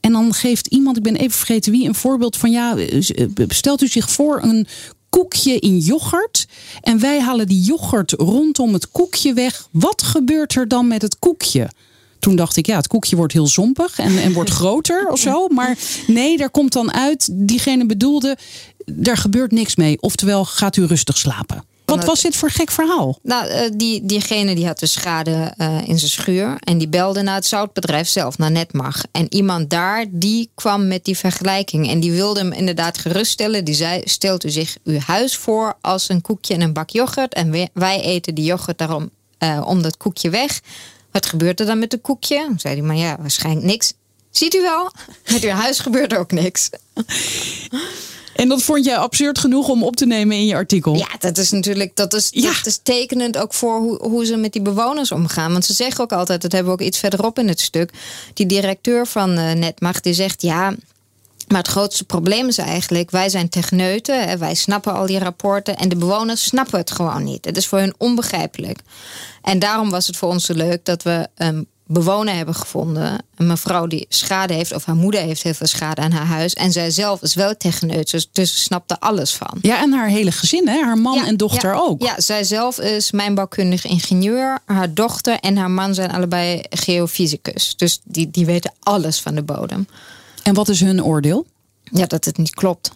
En 0.00 0.12
dan 0.12 0.34
geeft 0.34 0.66
iemand, 0.66 0.96
ik 0.96 1.02
ben 1.02 1.16
even 1.16 1.36
vergeten 1.36 1.72
wie, 1.72 1.88
een 1.88 1.94
voorbeeld 1.94 2.36
van... 2.36 2.50
ja, 2.50 2.76
eh, 2.76 3.00
stelt 3.48 3.82
u 3.82 3.86
zich 3.86 4.10
voor 4.10 4.42
een 4.42 4.66
koekje 5.14 5.58
in 5.58 5.78
yoghurt. 5.78 6.46
En 6.80 7.00
wij 7.00 7.20
halen 7.20 7.46
die 7.46 7.60
yoghurt 7.60 8.12
rondom 8.12 8.72
het 8.72 8.90
koekje 8.90 9.32
weg. 9.32 9.68
Wat 9.70 10.02
gebeurt 10.02 10.54
er 10.54 10.68
dan 10.68 10.88
met 10.88 11.02
het 11.02 11.18
koekje? 11.18 11.70
Toen 12.18 12.36
dacht 12.36 12.56
ik, 12.56 12.66
ja, 12.66 12.76
het 12.76 12.86
koekje 12.86 13.16
wordt 13.16 13.32
heel 13.32 13.46
zompig 13.46 13.98
en, 13.98 14.18
en 14.18 14.32
wordt 14.32 14.50
groter 14.60 15.08
of 15.08 15.18
zo. 15.18 15.48
Maar 15.48 15.78
nee, 16.06 16.36
daar 16.36 16.50
komt 16.50 16.72
dan 16.72 16.92
uit, 16.92 17.28
diegene 17.32 17.86
bedoelde, 17.86 18.36
daar 18.84 19.16
gebeurt 19.16 19.52
niks 19.52 19.76
mee. 19.76 20.00
Oftewel, 20.00 20.44
gaat 20.44 20.76
u 20.76 20.84
rustig 20.84 21.16
slapen. 21.16 21.64
Wat 21.96 22.04
was 22.04 22.22
dit 22.22 22.36
voor 22.36 22.50
gek 22.50 22.70
verhaal? 22.70 23.18
Nou, 23.22 23.46
eh, 23.46 23.70
die, 23.74 24.04
diegene 24.04 24.54
die 24.54 24.66
had 24.66 24.78
dus 24.78 24.92
schade 24.92 25.52
eh, 25.56 25.88
in 25.88 25.98
zijn 25.98 26.10
schuur. 26.10 26.56
En 26.60 26.78
die 26.78 26.88
belde 26.88 27.22
naar 27.22 27.34
het 27.34 27.46
zoutbedrijf 27.46 28.08
zelf, 28.08 28.38
naar 28.38 28.50
Netmag. 28.50 29.02
En 29.12 29.34
iemand 29.34 29.70
daar, 29.70 30.06
die 30.10 30.50
kwam 30.54 30.88
met 30.88 31.04
die 31.04 31.16
vergelijking. 31.16 31.90
En 31.90 32.00
die 32.00 32.12
wilde 32.12 32.40
hem 32.40 32.52
inderdaad 32.52 32.98
geruststellen. 32.98 33.64
Die 33.64 33.74
zei, 33.74 34.02
stelt 34.04 34.44
u 34.44 34.50
zich 34.50 34.76
uw 34.84 34.98
huis 34.98 35.36
voor 35.36 35.76
als 35.80 36.08
een 36.08 36.20
koekje 36.20 36.54
en 36.54 36.60
een 36.60 36.72
bak 36.72 36.90
yoghurt. 36.90 37.34
En 37.34 37.50
wij, 37.50 37.68
wij 37.72 38.00
eten 38.00 38.34
die 38.34 38.44
yoghurt 38.44 38.78
daarom 38.78 39.10
eh, 39.38 39.62
om 39.66 39.82
dat 39.82 39.96
koekje 39.96 40.30
weg. 40.30 40.60
Wat 41.10 41.26
gebeurt 41.26 41.60
er 41.60 41.66
dan 41.66 41.78
met 41.78 41.92
het 41.92 42.00
koekje? 42.00 42.44
Toen 42.46 42.58
zei 42.58 42.74
hij, 42.74 42.82
maar 42.82 42.96
ja, 42.96 43.16
waarschijnlijk 43.20 43.66
niks. 43.66 43.92
Ziet 44.30 44.54
u 44.54 44.60
wel, 44.60 44.92
met 45.32 45.44
uw 45.44 45.50
huis 45.50 45.78
gebeurt 45.78 46.12
er 46.12 46.18
ook 46.18 46.32
niks. 46.32 46.70
En 48.34 48.48
dat 48.48 48.62
vond 48.62 48.84
jij 48.84 48.96
absurd 48.96 49.38
genoeg 49.38 49.68
om 49.68 49.82
op 49.82 49.96
te 49.96 50.06
nemen 50.06 50.36
in 50.36 50.46
je 50.46 50.54
artikel? 50.54 50.94
Ja, 50.94 51.08
dat 51.18 51.38
is 51.38 51.50
natuurlijk 51.50 51.96
dat 51.96 52.14
is, 52.14 52.28
Ja. 52.30 52.52
dat 52.52 52.66
is 52.66 52.80
tekenend 52.82 53.38
ook 53.38 53.54
voor 53.54 53.78
hoe, 53.78 54.02
hoe 54.02 54.24
ze 54.26 54.36
met 54.36 54.52
die 54.52 54.62
bewoners 54.62 55.12
omgaan. 55.12 55.52
Want 55.52 55.64
ze 55.64 55.72
zeggen 55.72 56.04
ook 56.04 56.12
altijd, 56.12 56.42
dat 56.42 56.52
hebben 56.52 56.72
we 56.72 56.80
ook 56.80 56.86
iets 56.86 56.98
verderop 56.98 57.38
in 57.38 57.48
het 57.48 57.60
stuk. 57.60 57.90
Die 58.34 58.46
directeur 58.46 59.06
van 59.06 59.36
eh, 59.36 59.52
Netmag 59.52 60.00
die 60.00 60.12
zegt 60.14 60.42
ja. 60.42 60.74
Maar 61.48 61.58
het 61.58 61.68
grootste 61.68 62.04
probleem 62.04 62.48
is 62.48 62.58
eigenlijk, 62.58 63.10
wij 63.10 63.28
zijn 63.28 63.48
techneuten, 63.48 64.28
hè, 64.28 64.38
wij 64.38 64.54
snappen 64.54 64.94
al 64.94 65.06
die 65.06 65.18
rapporten 65.18 65.76
en 65.76 65.88
de 65.88 65.96
bewoners 65.96 66.44
snappen 66.44 66.78
het 66.78 66.90
gewoon 66.90 67.24
niet. 67.24 67.44
Het 67.44 67.56
is 67.56 67.66
voor 67.66 67.78
hun 67.78 67.94
onbegrijpelijk. 67.98 68.78
En 69.42 69.58
daarom 69.58 69.90
was 69.90 70.06
het 70.06 70.16
voor 70.16 70.28
ons 70.28 70.44
zo 70.44 70.54
leuk 70.54 70.84
dat 70.84 71.02
we 71.02 71.28
een 71.34 71.66
bewoner 71.86 72.34
hebben 72.34 72.54
gevonden, 72.54 73.24
een 73.36 73.46
mevrouw 73.46 73.86
die 73.86 74.06
schade 74.08 74.54
heeft, 74.54 74.74
of 74.74 74.84
haar 74.84 74.94
moeder 74.94 75.20
heeft 75.20 75.42
heel 75.42 75.54
veel 75.54 75.66
schade 75.66 76.00
aan 76.00 76.12
haar 76.12 76.26
huis. 76.26 76.54
En 76.54 76.72
zij 76.72 76.90
zelf 76.90 77.22
is 77.22 77.34
wel 77.34 77.56
techneut, 77.56 78.10
dus, 78.10 78.28
dus 78.32 78.54
ze 78.54 78.60
snapt 78.60 78.90
er 78.90 78.96
alles 78.98 79.34
van. 79.34 79.58
Ja, 79.60 79.82
en 79.82 79.92
haar 79.92 80.08
hele 80.08 80.32
gezin, 80.32 80.68
hè? 80.68 80.82
haar 80.82 80.98
man 80.98 81.14
Ja, 81.14 81.26
en 81.26 81.36
dochter 81.36 81.70
ja, 81.70 81.78
ook. 81.78 82.02
Ja, 82.02 82.20
zij 82.20 82.44
zelf 82.44 82.80
is 82.80 83.10
mijnbouwkundig 83.10 83.86
ingenieur. 83.86 84.58
Haar 84.64 84.94
dochter 84.94 85.38
en 85.40 85.56
haar 85.56 85.70
man 85.70 85.94
zijn 85.94 86.10
allebei 86.10 86.62
geofysicus. 86.70 87.76
Dus 87.76 88.00
die, 88.04 88.30
die 88.30 88.46
weten 88.46 88.72
alles 88.80 89.20
van 89.20 89.34
de 89.34 89.42
bodem. 89.42 89.86
En 90.42 90.54
wat 90.54 90.68
is 90.68 90.80
hun 90.80 91.04
oordeel? 91.04 91.46
Ja, 91.82 92.06
dat 92.06 92.24
het 92.24 92.36
niet 92.36 92.54
klopt. 92.54 92.90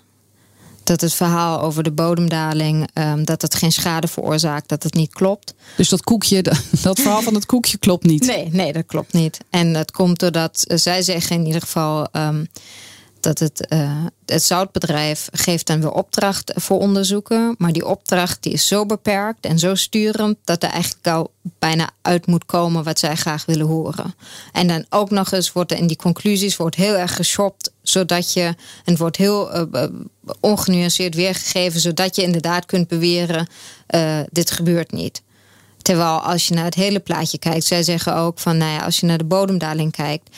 Dat 0.89 1.01
het 1.01 1.15
verhaal 1.15 1.61
over 1.61 1.83
de 1.83 1.93
bodemdaling, 1.93 2.89
ehm, 2.93 3.25
dat 3.25 3.43
het 3.43 3.55
geen 3.55 3.73
schade 3.73 4.09
veroorzaakt, 4.09 4.69
dat 4.69 4.83
het 4.83 4.95
niet 4.95 5.13
klopt. 5.13 5.55
Dus 5.77 5.89
dat 5.89 6.03
koekje, 6.03 6.43
dat 6.83 7.01
verhaal 7.01 7.23
van 7.23 7.35
het 7.35 7.47
koekje 7.47 7.79
klopt 7.79 8.05
niet. 8.05 8.27
Nee, 8.27 8.49
nee, 8.53 8.73
dat 8.73 8.87
klopt 8.87 9.13
niet. 9.13 9.39
En 9.51 9.73
dat 9.73 9.91
komt 9.91 10.19
doordat 10.19 10.65
eh, 10.67 10.79
zij 10.79 11.03
zeggen 11.03 11.37
in 11.37 11.47
ieder 11.47 11.61
geval 11.61 12.09
ehm, 12.13 12.45
dat 13.21 13.39
het, 13.39 13.67
uh, 13.73 14.05
het 14.27 14.43
zoutbedrijf 14.43 15.29
geeft 15.33 15.67
dan 15.67 15.81
weer 15.81 15.93
opdracht 15.93 16.53
voor 16.55 16.79
onderzoeken. 16.79 17.55
Maar 17.59 17.73
die 17.73 17.87
opdracht 17.87 18.43
die 18.43 18.53
is 18.53 18.67
zo 18.67 18.87
beperkt 18.87 19.47
en 19.47 19.59
zo 19.59 19.75
sturend 19.75 20.37
dat 20.45 20.63
er 20.63 20.71
eigenlijk 20.71 21.07
al 21.07 21.33
bijna 21.59 21.91
uit 22.03 22.27
moet 22.27 22.47
komen 22.47 22.85
wat 22.85 22.99
zij 22.99 23.17
graag 23.17 23.45
willen 23.47 23.67
horen. 23.67 24.15
En 24.53 24.67
dan 24.67 24.85
ook 24.89 25.11
nog 25.11 25.33
eens 25.33 25.53
wordt 25.53 25.73
er 25.73 25.79
in 25.79 25.87
die 25.87 25.97
conclusies 25.97 26.57
wordt 26.57 26.77
heel 26.77 26.95
erg 26.95 27.15
geshopt, 27.15 27.73
zodat 27.89 28.33
je, 28.33 28.43
en 28.43 28.57
het 28.85 28.99
wordt 28.99 29.17
heel 29.17 29.69
uh, 29.75 29.85
ongenuanceerd 30.41 31.15
weergegeven, 31.15 31.81
zodat 31.81 32.17
je 32.17 32.23
inderdaad 32.23 32.67
kunt 32.67 32.89
beweren: 32.89 33.47
uh, 33.95 34.21
dit 34.31 34.51
gebeurt 34.51 34.93
niet. 34.93 35.23
Terwijl 35.83 36.19
als 36.19 36.49
je 36.49 36.55
naar 36.55 36.65
het 36.65 36.75
hele 36.75 37.01
plaatje 37.01 37.39
kijkt, 37.39 37.65
zij 37.65 37.83
zeggen 37.83 38.17
ook 38.17 38.39
van, 38.39 38.57
nou 38.57 38.73
ja, 38.73 38.85
als 38.85 39.01
je 39.01 39.07
naar 39.07 39.19
de 39.19 39.25
bodemdaling 39.25 39.93
kijkt, 39.93 40.37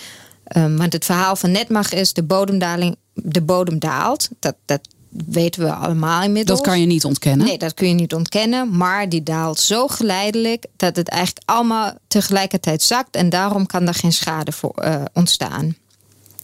um, 0.56 0.76
want 0.76 0.92
het 0.92 1.04
verhaal 1.04 1.36
van 1.36 1.50
Netmag 1.50 1.92
is 1.92 2.12
de 2.12 2.22
bodemdaling, 2.22 2.96
de 3.14 3.42
bodem 3.42 3.78
daalt. 3.78 4.28
Dat, 4.38 4.54
dat 4.64 4.80
weten 5.08 5.62
we 5.62 5.72
allemaal 5.72 6.22
inmiddels. 6.22 6.58
Dat 6.58 6.68
kan 6.68 6.80
je 6.80 6.86
niet 6.86 7.04
ontkennen. 7.04 7.46
Nee, 7.46 7.58
dat 7.58 7.74
kun 7.74 7.88
je 7.88 7.94
niet 7.94 8.14
ontkennen. 8.14 8.76
Maar 8.76 9.08
die 9.08 9.22
daalt 9.22 9.60
zo 9.60 9.86
geleidelijk 9.88 10.66
dat 10.76 10.96
het 10.96 11.08
eigenlijk 11.08 11.50
allemaal 11.50 11.92
tegelijkertijd 12.08 12.82
zakt. 12.82 13.16
En 13.16 13.28
daarom 13.28 13.66
kan 13.66 13.86
er 13.86 13.94
geen 13.94 14.12
schade 14.12 14.52
voor 14.52 14.74
uh, 14.84 15.02
ontstaan. 15.12 15.76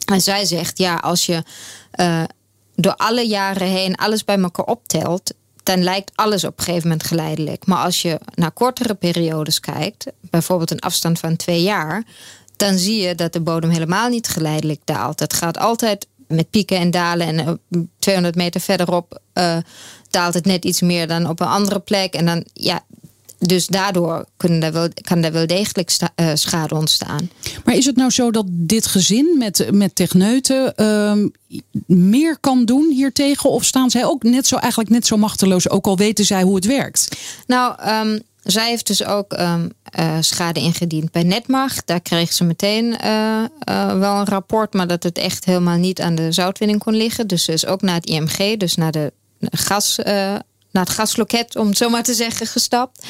En 0.06 0.20
zij 0.20 0.44
zegt, 0.44 0.78
ja, 0.78 0.96
als 0.96 1.26
je 1.26 1.42
uh, 2.00 2.22
door 2.74 2.94
alle 2.96 3.26
jaren 3.26 3.68
heen 3.68 3.94
alles 3.94 4.24
bij 4.24 4.38
elkaar 4.38 4.64
optelt, 4.64 5.34
dan 5.62 5.82
lijkt 5.82 6.12
alles 6.14 6.44
op 6.44 6.58
een 6.58 6.64
gegeven 6.64 6.88
moment 6.88 7.06
geleidelijk. 7.06 7.66
Maar 7.66 7.84
als 7.84 8.02
je 8.02 8.20
naar 8.34 8.50
kortere 8.50 8.94
periodes 8.94 9.60
kijkt, 9.60 10.06
bijvoorbeeld 10.20 10.70
een 10.70 10.80
afstand 10.80 11.18
van 11.18 11.36
twee 11.36 11.62
jaar, 11.62 12.04
dan 12.56 12.78
zie 12.78 13.02
je 13.02 13.14
dat 13.14 13.32
de 13.32 13.40
bodem 13.40 13.70
helemaal 13.70 14.08
niet 14.08 14.28
geleidelijk 14.28 14.80
daalt. 14.84 15.20
Het 15.20 15.32
gaat 15.32 15.58
altijd 15.58 16.06
met 16.28 16.50
pieken 16.50 16.78
en 16.78 16.90
dalen. 16.90 17.26
En 17.26 17.60
200 17.98 18.36
eh, 18.36 18.42
meter 18.42 18.60
verderop 18.60 19.20
uh, 19.34 19.56
daalt 20.10 20.34
het 20.34 20.44
net 20.44 20.64
iets 20.64 20.80
meer 20.80 21.06
dan 21.06 21.28
op 21.28 21.40
een 21.40 21.46
andere 21.46 21.80
plek. 21.80 22.14
En 22.14 22.26
dan, 22.26 22.44
ja, 22.52 22.84
dus 23.38 23.66
daardoor 23.66 24.24
kunnen 24.36 24.72
wel, 24.72 24.88
kan 25.00 25.24
er 25.24 25.32
wel 25.32 25.46
degelijk 25.46 25.96
uh, 26.16 26.30
schade 26.34 26.74
ontstaan. 26.74 27.30
Maar 27.64 27.74
is 27.74 27.86
het 27.86 27.96
nou 27.96 28.10
zo 28.10 28.30
dat 28.30 28.46
dit 28.48 28.86
gezin 28.86 29.34
met, 29.38 29.68
met 29.72 29.94
techneuten 29.94 30.72
uh, 30.76 31.12
meer 31.86 32.38
kan 32.38 32.64
doen 32.64 32.90
hiertegen? 32.90 33.50
Of 33.50 33.64
staan 33.64 33.90
zij 33.90 34.04
ook 34.04 34.22
net 34.22 34.46
zo, 34.46 34.56
eigenlijk 34.56 34.90
net 34.90 35.06
zo 35.06 35.16
machteloos, 35.16 35.68
ook 35.68 35.86
al 35.86 35.96
weten 35.96 36.24
zij 36.24 36.42
hoe 36.42 36.54
het 36.54 36.64
werkt? 36.64 37.18
Nou, 37.46 37.88
um, 37.88 38.20
zij 38.42 38.68
heeft 38.68 38.86
dus 38.86 39.04
ook 39.04 39.38
um, 39.38 39.72
uh, 39.98 40.16
schade 40.20 40.60
ingediend 40.60 41.12
bij 41.12 41.22
Netmag. 41.22 41.84
Daar 41.84 42.00
kreeg 42.00 42.32
ze 42.32 42.44
meteen 42.44 42.84
uh, 43.04 43.42
uh, 43.68 43.98
wel 43.98 44.16
een 44.16 44.26
rapport, 44.26 44.74
maar 44.74 44.86
dat 44.86 45.02
het 45.02 45.18
echt 45.18 45.44
helemaal 45.44 45.76
niet 45.76 46.00
aan 46.00 46.14
de 46.14 46.32
zoutwinning 46.32 46.78
kon 46.78 46.94
liggen. 46.94 47.26
Dus 47.26 47.44
ze 47.44 47.52
is 47.52 47.66
ook 47.66 47.82
naar 47.82 47.94
het 47.94 48.06
IMG, 48.06 48.56
dus 48.56 48.74
naar, 48.74 48.92
de 48.92 49.12
gas, 49.40 49.98
naar 50.76 50.84
het 50.84 50.94
gasloket, 50.94 51.56
om 51.56 51.68
het 51.68 51.76
zo 51.76 51.88
maar 51.88 52.02
te 52.02 52.14
zeggen, 52.14 52.46
gestapt. 52.46 53.06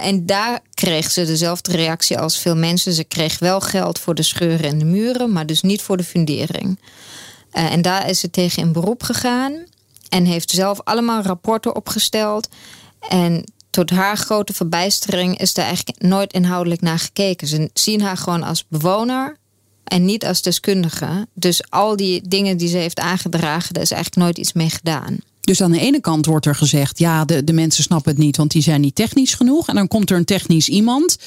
en 0.00 0.26
daar 0.26 0.60
kreeg 0.74 1.10
ze 1.10 1.24
dezelfde 1.24 1.72
reactie 1.72 2.18
als 2.18 2.38
veel 2.38 2.56
mensen. 2.56 2.92
Ze 2.92 3.04
kreeg 3.04 3.38
wel 3.38 3.60
geld 3.60 3.98
voor 3.98 4.14
de 4.14 4.22
scheuren 4.22 4.70
en 4.70 4.78
de 4.78 4.84
muren, 4.84 5.32
maar 5.32 5.46
dus 5.46 5.62
niet 5.62 5.82
voor 5.82 5.96
de 5.96 6.04
fundering. 6.04 6.78
en 7.50 7.82
daar 7.82 8.08
is 8.08 8.20
ze 8.20 8.30
tegen 8.30 8.62
in 8.62 8.72
beroep 8.72 9.02
gegaan 9.02 9.64
en 10.08 10.24
heeft 10.24 10.50
zelf 10.50 10.80
allemaal 10.84 11.22
rapporten 11.22 11.76
opgesteld. 11.76 12.48
En 13.08 13.44
tot 13.70 13.90
haar 13.90 14.16
grote 14.16 14.52
verbijstering 14.52 15.38
is 15.38 15.56
er 15.56 15.64
eigenlijk 15.64 16.02
nooit 16.02 16.32
inhoudelijk 16.32 16.80
naar 16.80 16.98
gekeken. 16.98 17.46
Ze 17.46 17.70
zien 17.72 18.00
haar 18.00 18.16
gewoon 18.16 18.42
als 18.42 18.64
bewoner 18.68 19.36
en 19.90 20.04
niet 20.04 20.26
als 20.26 20.42
deskundige. 20.42 21.26
Dus 21.34 21.62
al 21.70 21.96
die 21.96 22.22
dingen 22.28 22.56
die 22.56 22.68
ze 22.68 22.76
heeft 22.76 23.00
aangedragen, 23.00 23.74
daar 23.74 23.82
is 23.82 23.90
eigenlijk 23.90 24.22
nooit 24.22 24.38
iets 24.38 24.52
mee 24.52 24.70
gedaan. 24.70 25.18
Dus 25.40 25.62
aan 25.62 25.72
de 25.72 25.80
ene 25.80 26.00
kant 26.00 26.26
wordt 26.26 26.46
er 26.46 26.54
gezegd, 26.54 26.98
ja, 26.98 27.24
de, 27.24 27.44
de 27.44 27.52
mensen 27.52 27.82
snappen 27.82 28.10
het 28.10 28.20
niet, 28.20 28.36
want 28.36 28.50
die 28.50 28.62
zijn 28.62 28.80
niet 28.80 28.94
technisch 28.94 29.34
genoeg. 29.34 29.68
En 29.68 29.74
dan 29.74 29.88
komt 29.88 30.10
er 30.10 30.16
een 30.16 30.24
technisch 30.24 30.68
iemand. 30.68 31.18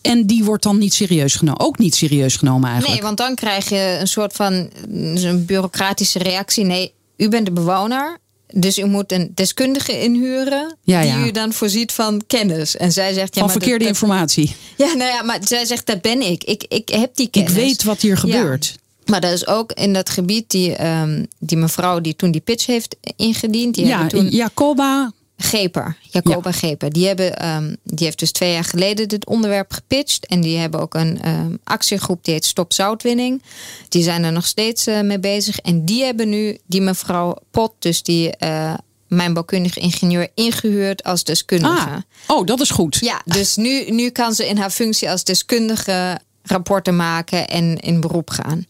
En 0.00 0.26
die 0.26 0.44
wordt 0.44 0.62
dan 0.62 0.78
niet 0.78 0.94
serieus 0.94 1.34
genomen. 1.34 1.60
Ook 1.60 1.78
niet 1.78 1.94
serieus 1.94 2.36
genomen 2.36 2.70
eigenlijk. 2.70 3.00
Nee, 3.00 3.06
want 3.06 3.18
dan 3.18 3.34
krijg 3.34 3.68
je 3.68 3.96
een 4.00 4.08
soort 4.08 4.32
van 4.32 4.70
een 4.88 5.44
bureaucratische 5.46 6.18
reactie. 6.18 6.64
Nee, 6.64 6.92
u 7.16 7.28
bent 7.28 7.46
de 7.46 7.52
bewoner. 7.52 8.18
Dus 8.54 8.78
u 8.78 8.84
moet 8.84 9.12
een 9.12 9.30
deskundige 9.34 10.00
inhuren 10.00 10.76
die 10.84 11.26
u 11.26 11.30
dan 11.30 11.52
voorziet 11.52 11.92
van 11.92 12.22
kennis. 12.26 12.76
En 12.76 12.92
zij 12.92 13.12
zegt 13.12 13.34
ja, 13.34 13.40
van 13.40 13.50
verkeerde 13.50 13.86
informatie. 13.86 14.54
Ja, 14.76 14.94
nou 14.94 15.10
ja, 15.10 15.22
maar 15.22 15.38
zij 15.44 15.64
zegt 15.64 15.86
dat 15.86 16.00
ben 16.00 16.20
ik. 16.20 16.44
Ik, 16.44 16.64
ik 16.68 16.88
heb 16.88 17.16
die 17.16 17.28
kennis. 17.30 17.50
Ik 17.52 17.56
weet 17.56 17.82
wat 17.82 18.00
hier 18.00 18.16
gebeurt. 18.16 18.80
Maar 19.06 19.20
dat 19.20 19.32
is 19.32 19.46
ook 19.46 19.72
in 19.72 19.92
dat 19.92 20.10
gebied 20.10 20.50
die, 20.50 20.86
um, 20.86 21.26
die 21.38 21.56
mevrouw 21.56 22.00
die 22.00 22.16
toen 22.16 22.30
die 22.30 22.40
pitch 22.40 22.66
heeft 22.66 22.96
ingediend. 23.16 23.74
Die 23.74 23.86
ja, 23.86 24.06
toen... 24.06 24.28
Jacoba 24.28 25.12
Geper, 25.42 25.96
Jacoba 26.00 26.50
ja. 26.50 26.56
Geper. 26.56 26.92
Die, 26.92 27.06
hebben, 27.06 27.48
um, 27.48 27.76
die 27.84 28.04
heeft 28.04 28.18
dus 28.18 28.32
twee 28.32 28.52
jaar 28.52 28.64
geleden 28.64 29.08
dit 29.08 29.26
onderwerp 29.26 29.72
gepitcht. 29.72 30.26
En 30.26 30.40
die 30.40 30.58
hebben 30.58 30.80
ook 30.80 30.94
een 30.94 31.28
um, 31.28 31.58
actiegroep 31.64 32.24
die 32.24 32.34
heet 32.34 32.44
Stop 32.44 32.72
Zoutwinning. 32.72 33.42
Die 33.88 34.02
zijn 34.02 34.24
er 34.24 34.32
nog 34.32 34.46
steeds 34.46 34.86
uh, 34.86 35.00
mee 35.00 35.18
bezig. 35.18 35.58
En 35.58 35.84
die 35.84 36.04
hebben 36.04 36.28
nu 36.28 36.58
die 36.66 36.80
mevrouw 36.80 37.36
Pot, 37.50 37.72
dus 37.78 38.02
die 38.02 38.34
uh, 38.38 38.74
mijnbouwkundige 39.08 39.80
ingenieur, 39.80 40.28
ingehuurd 40.34 41.02
als 41.04 41.24
deskundige. 41.24 42.04
Ah, 42.26 42.36
oh, 42.36 42.46
dat 42.46 42.60
is 42.60 42.70
goed. 42.70 42.98
Ja, 43.00 43.22
dus 43.24 43.56
nu, 43.56 43.90
nu 43.90 44.10
kan 44.10 44.34
ze 44.34 44.48
in 44.48 44.56
haar 44.56 44.70
functie 44.70 45.10
als 45.10 45.24
deskundige 45.24 46.20
rapporten 46.42 46.96
maken 46.96 47.48
en 47.48 47.78
in 47.78 48.00
beroep 48.00 48.30
gaan. 48.30 48.66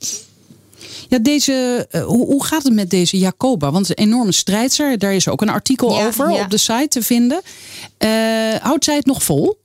Ja, 1.12 1.18
deze, 1.18 1.88
uh, 1.90 2.02
hoe, 2.02 2.26
hoe, 2.26 2.44
gaat 2.44 2.62
het 2.62 2.72
met 2.72 2.90
deze 2.90 3.18
Jacoba? 3.18 3.70
Want 3.70 3.88
een 3.88 3.94
enorme 3.94 4.32
strijdster. 4.32 4.98
Daar 4.98 5.14
is 5.14 5.28
ook 5.28 5.40
een 5.42 5.48
artikel 5.48 5.94
ja, 5.94 6.06
over 6.06 6.30
ja. 6.30 6.42
op 6.42 6.50
de 6.50 6.58
site 6.58 6.88
te 6.88 7.02
vinden. 7.02 7.40
Uh, 7.98 8.54
houdt 8.60 8.84
zij 8.84 8.96
het 8.96 9.06
nog 9.06 9.22
vol? 9.22 9.60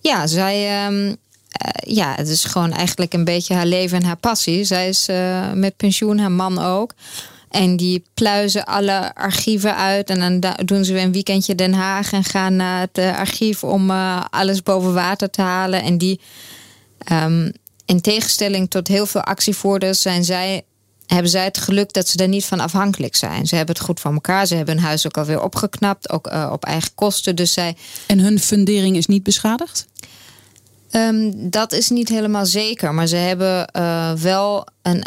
Ja, 0.00 0.26
zij. 0.26 0.86
Um, 0.86 1.06
uh, 1.06 1.14
ja, 1.94 2.14
het 2.16 2.28
is 2.28 2.44
gewoon 2.44 2.72
eigenlijk 2.72 3.12
een 3.12 3.24
beetje 3.24 3.54
haar 3.54 3.66
leven 3.66 3.98
en 3.98 4.04
haar 4.04 4.16
passie. 4.16 4.64
Zij 4.64 4.88
is 4.88 5.06
met 5.54 5.76
pensioen, 5.76 6.18
haar 6.18 6.32
man 6.32 6.58
ook. 6.58 6.94
En 7.50 7.76
die 7.76 8.04
pluizen 8.14 8.64
alle 8.64 9.14
archieven 9.14 9.76
uit. 9.76 10.10
En 10.10 10.40
dan 10.40 10.54
doen 10.64 10.84
ze 10.84 10.92
weer 10.92 11.02
een 11.02 11.12
weekendje 11.12 11.54
Den 11.54 11.74
Haag 11.74 12.12
en 12.12 12.24
gaan 12.24 12.56
naar 12.56 12.80
het 12.80 13.16
archief 13.16 13.64
om 13.64 13.90
alles 14.30 14.62
boven 14.62 14.94
water 14.94 15.30
te 15.30 15.42
halen. 15.42 15.82
En 15.82 15.98
die. 15.98 16.20
Um, 17.12 17.52
in 17.86 18.00
tegenstelling 18.00 18.70
tot 18.70 18.88
heel 18.88 19.06
veel 19.06 19.20
actievoerders 19.20 20.02
zijn 20.02 20.24
zij 20.24 20.64
hebben 21.06 21.30
zij 21.30 21.44
het 21.44 21.58
geluk 21.58 21.92
dat 21.92 22.08
ze 22.08 22.18
er 22.18 22.28
niet 22.28 22.44
van 22.44 22.60
afhankelijk 22.60 23.16
zijn. 23.16 23.46
Ze 23.46 23.56
hebben 23.56 23.74
het 23.74 23.84
goed 23.84 24.00
van 24.00 24.14
elkaar. 24.14 24.46
Ze 24.46 24.54
hebben 24.54 24.74
hun 24.74 24.84
huis 24.84 25.06
ook 25.06 25.16
alweer 25.16 25.42
opgeknapt, 25.42 26.10
ook 26.10 26.32
uh, 26.32 26.48
op 26.52 26.64
eigen 26.64 26.94
kosten. 26.94 27.36
Dus 27.36 27.52
zij... 27.52 27.76
En 28.06 28.18
hun 28.18 28.38
fundering 28.38 28.96
is 28.96 29.06
niet 29.06 29.22
beschadigd? 29.22 29.86
Um, 30.90 31.50
dat 31.50 31.72
is 31.72 31.88
niet 31.88 32.08
helemaal 32.08 32.46
zeker. 32.46 32.94
Maar 32.94 33.06
ze 33.06 33.16
hebben 33.16 33.70
uh, 33.76 34.12
wel 34.12 34.66
een. 34.82 35.04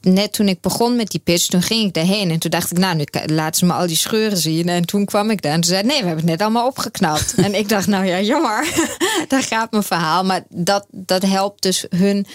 Net 0.00 0.32
toen 0.32 0.48
ik 0.48 0.60
begon 0.60 0.96
met 0.96 1.10
die 1.10 1.20
pitch, 1.20 1.46
toen 1.46 1.62
ging 1.62 1.86
ik 1.86 1.94
daarheen. 1.94 2.30
En 2.30 2.38
toen 2.38 2.50
dacht 2.50 2.70
ik, 2.70 2.78
nou, 2.78 2.96
nu 2.96 3.04
laten 3.26 3.58
ze 3.58 3.66
me 3.66 3.72
al 3.72 3.86
die 3.86 3.96
scheuren 3.96 4.36
zien. 4.36 4.68
En 4.68 4.86
toen 4.86 5.04
kwam 5.04 5.30
ik 5.30 5.42
daar 5.42 5.52
en 5.52 5.60
toen 5.60 5.70
zei 5.70 5.82
nee, 5.82 6.00
we 6.00 6.06
hebben 6.06 6.24
het 6.24 6.30
net 6.30 6.42
allemaal 6.42 6.66
opgeknapt. 6.66 7.34
en 7.46 7.54
ik 7.54 7.68
dacht, 7.68 7.86
nou 7.86 8.04
ja, 8.04 8.20
jammer. 8.20 8.66
daar 9.28 9.42
gaat 9.42 9.70
mijn 9.70 9.82
verhaal. 9.82 10.24
Maar 10.24 10.44
dat, 10.48 10.86
dat 10.90 11.22
helpt 11.22 11.62
dus 11.62 11.86
hun 11.88 12.26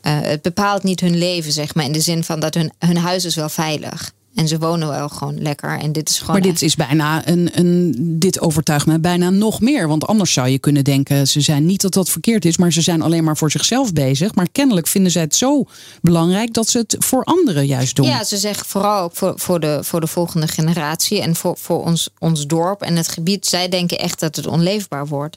het 0.00 0.42
bepaalt 0.42 0.82
niet 0.82 1.00
hun 1.00 1.18
leven, 1.18 1.52
zeg 1.52 1.74
maar. 1.74 1.84
In 1.84 1.92
de 1.92 2.00
zin 2.00 2.24
van 2.24 2.40
dat 2.40 2.54
hun, 2.54 2.72
hun 2.78 2.96
huis 2.96 3.24
is 3.24 3.34
wel 3.34 3.48
veilig. 3.48 4.12
En 4.34 4.48
ze 4.48 4.58
wonen 4.58 4.88
wel 4.88 5.08
gewoon 5.08 5.42
lekker. 5.42 5.78
En 5.78 5.92
dit 5.92 6.08
is 6.08 6.18
gewoon 6.18 6.32
maar 6.32 6.50
dit 6.50 6.62
is 6.62 6.74
bijna 6.74 7.28
een, 7.28 7.50
een. 7.52 7.94
Dit 8.18 8.40
overtuigt 8.40 8.86
me 8.86 8.98
bijna 8.98 9.30
nog 9.30 9.60
meer. 9.60 9.88
Want 9.88 10.06
anders 10.06 10.32
zou 10.32 10.48
je 10.48 10.58
kunnen 10.58 10.84
denken. 10.84 11.28
Ze 11.28 11.40
zijn 11.40 11.66
niet 11.66 11.80
dat 11.80 11.92
dat 11.92 12.08
verkeerd 12.08 12.44
is. 12.44 12.56
Maar 12.56 12.72
ze 12.72 12.80
zijn 12.80 13.02
alleen 13.02 13.24
maar 13.24 13.36
voor 13.36 13.50
zichzelf 13.50 13.92
bezig. 13.92 14.34
Maar 14.34 14.48
kennelijk 14.52 14.86
vinden 14.86 15.12
zij 15.12 15.22
het 15.22 15.34
zo 15.34 15.64
belangrijk. 16.02 16.52
dat 16.52 16.68
ze 16.68 16.78
het 16.78 16.96
voor 16.98 17.24
anderen 17.24 17.66
juist 17.66 17.96
doen. 17.96 18.06
Ja, 18.06 18.24
ze 18.24 18.36
zeggen 18.36 18.66
vooral 18.66 19.02
ook 19.02 19.16
voor, 19.16 19.32
voor, 19.36 19.60
de, 19.60 19.78
voor 19.82 20.00
de 20.00 20.06
volgende 20.06 20.48
generatie. 20.48 21.20
En 21.20 21.36
voor, 21.36 21.56
voor 21.58 21.84
ons, 21.84 22.08
ons 22.18 22.46
dorp 22.46 22.82
en 22.82 22.96
het 22.96 23.08
gebied. 23.08 23.46
Zij 23.46 23.68
denken 23.68 23.98
echt 23.98 24.20
dat 24.20 24.36
het 24.36 24.46
onleefbaar 24.46 25.06
wordt. 25.06 25.36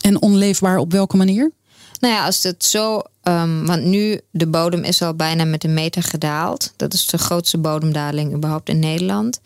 En 0.00 0.22
onleefbaar 0.22 0.78
op 0.78 0.92
welke 0.92 1.16
manier? 1.16 1.52
Nou 2.00 2.14
ja, 2.14 2.24
als 2.24 2.42
het 2.42 2.64
zo. 2.64 3.02
Um, 3.22 3.66
want 3.66 3.84
nu 3.84 4.20
de 4.30 4.46
bodem 4.46 4.84
is 4.84 5.02
al 5.02 5.14
bijna 5.14 5.44
met 5.44 5.64
een 5.64 5.74
meter 5.74 6.02
gedaald. 6.02 6.72
Dat 6.76 6.94
is 6.94 7.06
de 7.06 7.18
grootste 7.18 7.58
bodemdaling 7.58 8.34
überhaupt 8.34 8.68
in 8.68 8.78
Nederland. 8.78 9.40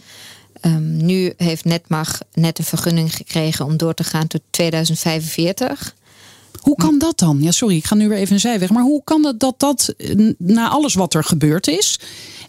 Um, 0.61 0.96
nu 0.96 1.33
heeft 1.37 1.64
Netmag 1.64 2.18
net 2.33 2.59
een 2.59 2.64
vergunning 2.64 3.16
gekregen 3.16 3.64
om 3.64 3.76
door 3.76 3.94
te 3.94 4.05
gaan 4.05 4.26
tot 4.26 4.40
2045. 4.50 5.94
Hoe 6.61 6.77
kan 6.77 6.99
dat 6.99 7.19
dan? 7.19 7.43
Ja, 7.43 7.51
sorry, 7.51 7.77
ik 7.77 7.85
ga 7.85 7.95
nu 7.95 8.09
weer 8.09 8.19
even 8.19 8.35
een 8.35 8.41
zijweg. 8.41 8.71
Maar 8.71 8.83
hoe 8.83 9.05
kan 9.05 9.27
het 9.27 9.41
dat 9.41 9.55
dat 9.61 9.95
na 10.38 10.69
alles 10.69 10.95
wat 10.95 11.15
er 11.15 11.25
gebeurd 11.25 11.67
is 11.67 11.99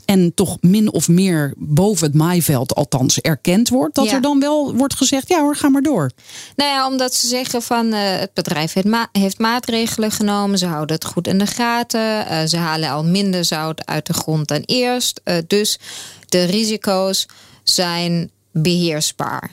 en 0.05 0.33
toch 0.33 0.57
min 0.61 0.93
of 0.93 1.07
meer 1.07 1.53
boven 1.57 2.07
het 2.07 2.15
maaiveld 2.15 2.75
althans 2.75 3.19
erkend 3.19 3.69
wordt, 3.69 3.95
dat 3.95 4.11
er 4.11 4.21
dan 4.21 4.39
wel 4.39 4.75
wordt 4.75 4.95
gezegd, 4.95 5.27
ja 5.27 5.39
hoor, 5.39 5.55
ga 5.55 5.69
maar 5.69 5.81
door. 5.81 6.11
Nou 6.55 6.69
ja, 6.69 6.87
omdat 6.87 7.13
ze 7.13 7.27
zeggen 7.27 7.61
van 7.61 7.85
uh, 7.85 7.99
het 7.99 8.33
bedrijf 8.33 8.73
heeft, 8.73 8.87
ma 8.87 9.09
heeft, 9.11 9.39
maatregelen 9.39 10.11
genomen, 10.11 10.57
ze 10.57 10.65
houden 10.65 10.95
het 10.95 11.05
goed 11.05 11.27
in 11.27 11.37
de 11.37 11.47
gaten, 11.47 12.25
uh, 12.31 12.43
ze 12.43 12.57
halen 12.57 12.89
al 12.89 13.03
minder 13.03 13.45
zout 13.45 13.85
uit 13.85 14.05
de 14.05 14.13
grond 14.13 14.47
dan 14.47 14.61
eerst. 14.65 15.21
Uh, 15.23 15.37
dus 15.47 15.79
de 16.27 16.43
risico's 16.43 17.25
zijn 17.63 18.31
beheersbaar. 18.51 19.51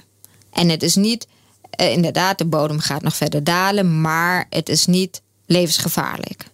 En 0.53 0.69
het 0.69 0.83
is 0.83 0.95
niet, 0.95 1.27
inderdaad, 1.77 2.39
de 2.39 2.45
bodem 2.45 2.79
gaat 2.79 3.03
nog 3.03 3.17
verder 3.17 3.45
dalen, 3.45 4.01
maar 4.01 4.47
het 4.51 4.69
is 4.69 4.87
niet 4.87 5.23
levensgevaarlijk. 5.47 6.45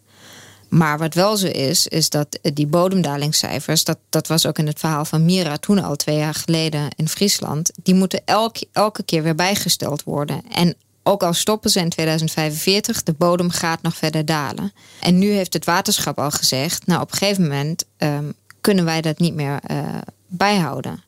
Maar 0.69 0.99
wat 0.99 1.15
wel 1.15 1.37
zo 1.37 1.47
is, 1.47 1.87
is 1.87 2.11
dat 2.11 2.39
die 2.43 2.67
bodemdalingscijfers, 2.67 3.85
dat, 3.85 3.99
dat 4.09 4.27
was 4.27 4.47
ook 4.47 4.59
in 4.59 4.67
het 4.67 4.79
verhaal 4.79 5.05
van 5.05 5.25
Mira 5.25 5.57
toen 5.57 5.83
al 5.83 5.97
twee 5.97 6.17
jaar 6.17 6.35
geleden 6.35 6.89
in 6.97 7.09
Friesland, 7.09 7.71
die 7.83 7.95
moeten 7.95 8.23
elke, 8.25 8.67
elke 8.73 9.03
keer 9.03 9.23
weer 9.23 9.35
bijgesteld 9.35 10.03
worden. 10.03 10.43
En 10.51 10.75
ook 11.03 11.23
al 11.23 11.33
stoppen 11.33 11.71
ze 11.71 11.81
in 11.81 11.89
2045, 11.89 13.03
de 13.03 13.13
bodem 13.13 13.51
gaat 13.51 13.83
nog 13.83 13.97
verder 13.97 14.25
dalen. 14.25 14.73
En 15.01 15.19
nu 15.19 15.31
heeft 15.31 15.53
het 15.53 15.65
waterschap 15.65 16.19
al 16.19 16.31
gezegd, 16.31 16.87
nou 16.87 17.03
op 17.03 17.13
een 17.13 17.19
gegeven 17.19 17.43
moment 17.43 17.85
um, 17.99 18.35
kunnen 18.61 18.85
wij 18.85 19.01
dat 19.01 19.19
niet 19.19 19.35
meer 19.35 19.61
uh, 19.71 19.79
bijhouden 20.27 21.05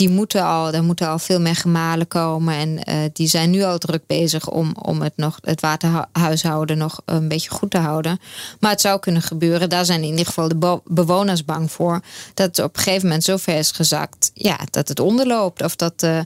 die 0.00 0.08
moeten 0.08 0.44
al, 0.44 0.72
er 0.72 0.84
moeten 0.84 1.08
al 1.08 1.18
veel 1.18 1.40
meer 1.40 1.56
gemalen 1.56 2.08
komen. 2.08 2.54
En 2.54 2.68
uh, 2.68 2.94
die 3.12 3.28
zijn 3.28 3.50
nu 3.50 3.62
al 3.62 3.78
druk 3.78 4.06
bezig 4.06 4.48
om, 4.48 4.72
om 4.82 5.02
het, 5.02 5.12
nog, 5.16 5.38
het 5.40 5.60
waterhuishouden 5.60 6.78
nog 6.78 7.00
een 7.04 7.28
beetje 7.28 7.50
goed 7.50 7.70
te 7.70 7.78
houden. 7.78 8.20
Maar 8.60 8.70
het 8.70 8.80
zou 8.80 9.00
kunnen 9.00 9.22
gebeuren, 9.22 9.68
daar 9.68 9.84
zijn 9.84 10.02
in 10.02 10.10
ieder 10.10 10.26
geval 10.26 10.48
de 10.48 10.80
bewoners 10.84 11.44
bang 11.44 11.72
voor. 11.72 12.00
Dat 12.34 12.46
het 12.46 12.58
op 12.58 12.76
een 12.76 12.82
gegeven 12.82 13.06
moment 13.06 13.24
zo 13.24 13.36
ver 13.36 13.58
is 13.58 13.70
gezakt 13.70 14.30
ja, 14.34 14.58
dat 14.70 14.88
het 14.88 15.00
onderloopt. 15.00 15.62
Of 15.62 15.76
dat. 15.76 16.02
Uh, 16.02 16.20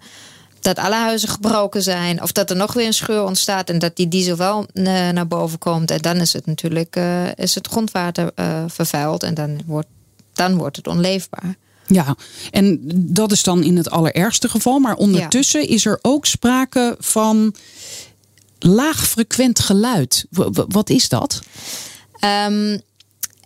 dat 0.61 0.79
alle 0.79 0.95
huizen 0.95 1.29
gebroken 1.29 1.83
zijn. 1.83 2.23
Of 2.23 2.33
dat 2.33 2.51
er 2.51 2.57
nog 2.57 2.73
weer 2.73 2.87
een 2.87 2.93
scheur 2.93 3.25
ontstaat 3.25 3.71
en 3.71 3.79
dat 3.79 3.97
die 3.97 4.09
diesel 4.09 4.37
wel 4.37 4.67
uh, 4.75 4.85
naar 5.09 5.27
boven 5.27 5.59
komt. 5.59 5.91
En 5.91 5.99
dan 5.99 6.17
is 6.17 6.33
het 6.33 6.47
natuurlijk 6.47 6.99
is 7.35 7.55
het 7.55 7.67
grondwater 7.67 8.33
vervuild 8.67 9.23
en 9.23 9.35
dan 9.35 9.61
wordt, 9.67 9.89
dan 10.33 10.57
wordt 10.57 10.77
het 10.77 10.87
onleefbaar. 10.87 11.57
Ja, 11.87 12.17
en 12.51 12.81
dat 12.95 13.33
is 13.33 13.43
dan 13.43 13.63
in 13.63 13.77
het 13.77 13.91
allerergste 13.91 14.49
geval. 14.49 14.79
Maar 14.79 14.95
ondertussen 14.95 15.69
is 15.69 15.87
er 15.87 15.99
ook 16.03 16.27
sprake 16.27 16.97
van 16.99 17.55
laagfrequent 18.59 19.59
geluid. 19.59 20.27
wat 20.69 20.91
is 20.91 21.09
dat? 21.09 21.43
Um, 22.49 22.81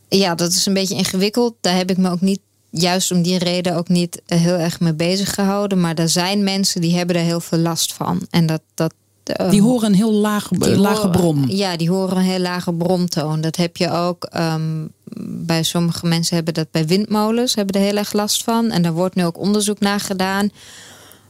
ja, 0.09 0.35
dat 0.35 0.53
is 0.53 0.67
een 0.67 0.75
beetje 0.75 0.95
ingewikkeld. 0.95 1.55
Daar 1.61 1.77
heb 1.77 1.91
ik 1.91 1.97
me 1.97 2.11
ook 2.11 2.21
niet, 2.21 2.41
juist 2.71 3.11
om 3.11 3.23
die 3.23 3.39
reden, 3.39 3.77
ook 3.77 3.89
niet 3.89 4.23
heel 4.27 4.55
erg 4.55 4.81
mee 4.81 4.95
bezig 4.95 5.35
gehouden. 5.35 5.81
Maar 5.81 5.95
er 5.95 6.09
zijn 6.09 6.45
mensen 6.45 6.81
die 6.81 6.97
hebben 6.97 7.17
er 7.17 7.23
heel 7.23 7.41
veel 7.41 7.59
last 7.59 7.93
van. 7.93 8.27
En 8.31 8.47
dat, 8.47 8.63
dat 8.75 8.95
uh, 9.41 9.51
die 9.51 9.63
horen 9.63 9.89
een 9.89 9.95
heel 9.95 10.13
laag, 10.13 10.51
lage 10.59 11.11
brom. 11.11 11.49
Ja, 11.49 11.77
die 11.77 11.91
horen 11.91 12.17
een 12.17 12.23
heel 12.23 12.39
lage 12.39 12.73
bromtoon. 12.73 13.41
Dat 13.41 13.57
heb 13.57 13.77
je 13.77 13.91
ook 13.91 14.29
um, 14.37 14.93
bij 15.21 15.63
sommige 15.63 16.07
mensen 16.07 16.37
hebben 16.37 16.55
dat 16.55 16.71
bij 16.71 16.87
windmolens, 16.87 17.55
hebben 17.55 17.75
er 17.75 17.87
heel 17.87 17.97
erg 17.97 18.13
last 18.13 18.43
van. 18.43 18.71
En 18.71 18.83
daar 18.83 18.93
wordt 18.93 19.15
nu 19.15 19.25
ook 19.25 19.39
onderzoek 19.39 19.81
naar 19.81 20.01
gedaan. 20.01 20.51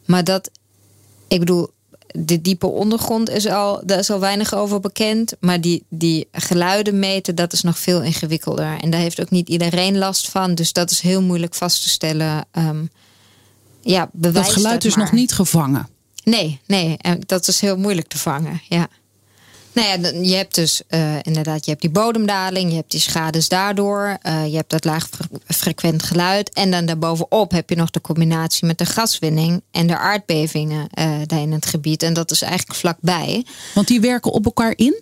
Maar 0.05 0.25
dat, 0.25 0.51
ik 1.29 1.39
bedoel, 1.39 1.71
de 2.07 2.41
diepe 2.41 2.67
ondergrond 2.67 3.31
is 3.31 3.47
al, 3.47 3.83
daar 3.85 3.99
is 3.99 4.11
al 4.11 4.21
weinig 4.21 4.55
over 4.55 4.81
bekend. 4.81 5.35
Maar 5.41 5.61
die, 5.61 5.85
die 5.89 6.29
geluiden 6.33 6.99
meten, 6.99 7.35
dat 7.35 7.53
is 7.53 7.63
nog 7.63 7.79
veel 7.79 8.03
ingewikkelder. 8.03 8.79
En 8.81 8.91
daar 8.91 9.01
heeft 9.01 9.21
ook 9.21 9.31
niet 9.31 9.49
iedereen 9.49 9.99
last 9.99 10.29
van. 10.31 10.55
Dus 10.55 10.73
dat 10.73 10.91
is 10.91 11.01
heel 11.01 11.23
moeilijk 11.23 11.55
vast 11.55 11.83
te 11.83 11.89
stellen. 11.89 12.47
Um, 12.53 12.91
ja, 13.81 14.11
bewijs 14.13 14.47
dat 14.47 14.55
geluid 14.55 14.85
is 14.85 14.95
nog 14.95 15.13
niet 15.13 15.33
gevangen. 15.33 15.89
Nee, 16.25 16.61
nee, 16.67 16.97
dat 17.27 17.49
is 17.49 17.61
heel 17.61 17.77
moeilijk 17.77 18.09
te 18.09 18.19
vangen. 18.19 18.61
Ja. 18.69 18.89
Nou 19.79 20.01
ja, 20.01 20.11
je 20.23 20.35
hebt 20.35 20.55
dus 20.55 20.83
uh, 20.91 21.15
inderdaad, 21.23 21.65
je 21.65 21.71
hebt 21.71 21.83
die 21.83 21.91
bodemdaling, 21.91 22.71
je 22.71 22.77
hebt 22.77 22.91
die 22.91 23.01
schades 23.01 23.49
daardoor, 23.49 24.19
uh, 24.23 24.47
je 24.47 24.57
hebt 24.57 24.71
dat 24.71 24.85
laagfrequent 24.85 26.03
geluid. 26.03 26.53
En 26.53 26.71
dan 26.71 26.87
daarbovenop 26.87 27.51
heb 27.51 27.71
je 27.71 27.77
nog 27.77 27.91
de 27.91 28.01
combinatie 28.01 28.67
met 28.67 28.79
de 28.79 28.87
gaswinning 28.87 29.63
en 29.71 29.87
de 29.87 29.99
aardbevingen 29.99 30.89
uh, 30.99 31.15
daar 31.27 31.41
in 31.41 31.53
het 31.53 31.67
gebied. 31.67 32.03
En 32.03 32.13
dat 32.13 32.31
is 32.31 32.43
eigenlijk 32.43 32.79
vlakbij. 32.79 33.45
Want 33.75 33.87
die 33.87 34.01
werken 34.01 34.33
op 34.33 34.45
elkaar 34.45 34.73
in? 34.77 35.01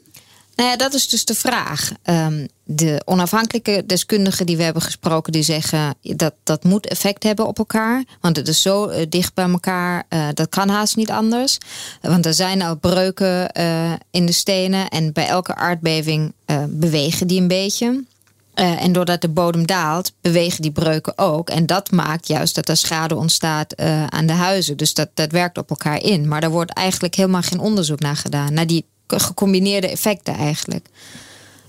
Nou 0.57 0.69
ja, 0.71 0.77
dat 0.77 0.95
is 0.95 1.09
dus 1.09 1.25
de 1.25 1.35
vraag. 1.35 1.93
Um, 2.05 2.49
de 2.65 3.03
onafhankelijke 3.05 3.83
deskundigen 3.87 4.47
die 4.47 4.57
we 4.57 4.63
hebben 4.63 4.83
gesproken, 4.83 5.33
die 5.33 5.43
zeggen 5.43 5.95
dat 6.01 6.35
dat 6.43 6.65
moet 6.65 6.87
effect 6.87 7.23
hebben 7.23 7.47
op 7.47 7.59
elkaar. 7.59 8.05
Want 8.21 8.37
het 8.37 8.49
is 8.49 8.63
zo 8.63 8.89
uh, 8.89 9.07
dicht 9.09 9.35
bij 9.35 9.49
elkaar, 9.49 10.05
uh, 10.11 10.29
dat 10.35 10.49
kan 10.49 10.69
haast 10.69 10.97
niet 10.97 11.11
anders. 11.11 11.59
Want 12.01 12.27
er 12.27 12.35
zijn 12.35 12.63
al 12.63 12.77
breuken 12.77 13.51
uh, 13.61 13.93
in 14.11 14.27
de 14.27 14.33
stenen 14.33 14.89
en 14.89 15.13
bij 15.13 15.27
elke 15.27 15.55
aardbeving 15.55 16.33
bewegen 16.69 17.27
die 17.27 17.41
een 17.41 17.49
beetje. 17.49 18.05
En 18.55 18.93
doordat 18.93 19.21
de 19.21 19.29
bodem 19.29 19.67
daalt, 19.67 20.13
bewegen 20.21 20.63
die 20.63 20.71
breuken 20.71 21.19
ook. 21.19 21.51
En 21.51 21.67
dat 21.67 21.91
maakt 21.91 22.29
juist 22.29 22.55
dat 22.55 22.69
er 22.69 22.77
schade 22.77 23.17
ontstaat 23.17 23.77
aan 24.09 24.27
de 24.27 24.33
huizen. 24.33 24.77
Dus 24.77 24.95
dat, 24.95 25.09
dat 25.15 25.33
werkt 25.33 25.59
op 25.59 25.71
elkaar 25.71 26.03
in. 26.03 26.29
Maar 26.29 26.43
er 26.43 26.51
wordt 26.51 26.71
eigenlijk 26.71 27.15
helemaal 27.15 27.43
geen 27.43 27.59
onderzoek 27.59 28.01
naar 28.01 28.17
gedaan. 28.17 28.53
Naar 28.53 28.67
die 28.67 28.85
gecombineerde 29.07 29.89
effecten 29.89 30.35
eigenlijk. 30.35 30.87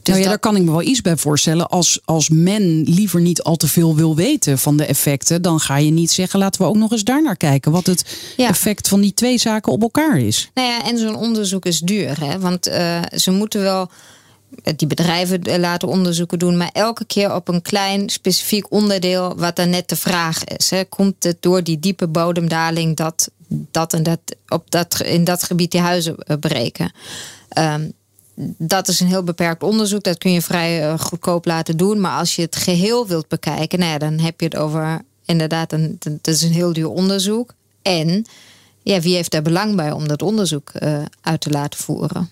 Dus 0.07 0.15
nou 0.15 0.27
ja, 0.27 0.27
daar 0.27 0.39
kan 0.39 0.55
ik 0.55 0.63
me 0.63 0.71
wel 0.71 0.81
iets 0.81 1.01
bij 1.01 1.17
voorstellen. 1.17 1.69
Als, 1.69 1.99
als 2.05 2.29
men 2.29 2.83
liever 2.83 3.21
niet 3.21 3.41
al 3.41 3.55
te 3.55 3.67
veel 3.67 3.95
wil 3.95 4.15
weten 4.15 4.59
van 4.59 4.77
de 4.77 4.85
effecten, 4.85 5.41
dan 5.41 5.59
ga 5.59 5.77
je 5.77 5.91
niet 5.91 6.11
zeggen: 6.11 6.39
laten 6.39 6.61
we 6.61 6.67
ook 6.67 6.75
nog 6.75 6.91
eens 6.91 7.03
daar 7.03 7.21
naar 7.21 7.37
kijken. 7.37 7.71
Wat 7.71 7.85
het 7.85 8.17
effect 8.37 8.87
van 8.87 9.01
die 9.01 9.13
twee 9.13 9.37
zaken 9.37 9.71
op 9.71 9.81
elkaar 9.81 10.19
is. 10.19 10.49
Nou 10.53 10.67
ja, 10.67 10.83
en 10.83 10.97
zo'n 10.97 11.15
onderzoek 11.15 11.65
is 11.65 11.79
duur. 11.79 12.19
Hè? 12.19 12.39
Want 12.39 12.67
uh, 12.67 13.01
ze 13.15 13.31
moeten 13.31 13.61
wel 13.61 13.89
die 14.75 14.87
bedrijven 14.87 15.41
eh, 15.41 15.59
laten 15.59 15.87
onderzoeken 15.87 16.39
doen, 16.39 16.57
maar 16.57 16.69
elke 16.73 17.05
keer 17.05 17.33
op 17.33 17.47
een 17.47 17.61
klein 17.61 18.09
specifiek 18.09 18.71
onderdeel 18.71 19.35
wat 19.37 19.55
dan 19.55 19.69
net 19.69 19.89
de 19.89 19.95
vraag 19.95 20.43
is. 20.43 20.69
Hè. 20.69 20.85
Komt 20.85 21.23
het 21.23 21.37
door 21.39 21.63
die 21.63 21.79
diepe 21.79 22.07
bodemdaling 22.07 22.95
dat, 22.95 23.29
dat 23.47 23.93
en 23.93 24.03
dat 24.03 24.19
op 24.47 24.71
dat, 24.71 25.01
in 25.01 25.23
dat 25.23 25.43
gebied 25.43 25.71
die 25.71 25.81
huizen 25.81 26.17
eh, 26.17 26.37
breken? 26.39 26.91
Um, 27.57 27.93
dat 28.57 28.87
is 28.87 28.99
een 28.99 29.07
heel 29.07 29.23
beperkt 29.23 29.63
onderzoek. 29.63 30.03
Dat 30.03 30.17
kun 30.17 30.31
je 30.31 30.41
vrij 30.41 30.97
goedkoop 30.97 31.45
laten 31.45 31.77
doen. 31.77 31.99
Maar 31.99 32.19
als 32.19 32.35
je 32.35 32.41
het 32.41 32.55
geheel 32.55 33.07
wilt 33.07 33.27
bekijken, 33.27 33.79
nou 33.79 33.97
dan 33.97 34.19
heb 34.19 34.39
je 34.39 34.45
het 34.45 34.55
over 34.55 35.01
inderdaad, 35.25 35.73
een, 35.73 35.97
dat 35.99 36.33
is 36.33 36.41
een 36.41 36.51
heel 36.51 36.73
duur 36.73 36.89
onderzoek. 36.89 37.53
En 37.81 38.25
ja, 38.83 38.99
wie 38.99 39.15
heeft 39.15 39.31
daar 39.31 39.41
belang 39.41 39.75
bij 39.75 39.91
om 39.91 40.07
dat 40.07 40.21
onderzoek 40.21 40.71
uit 41.21 41.41
te 41.41 41.49
laten 41.49 41.79
voeren? 41.79 42.29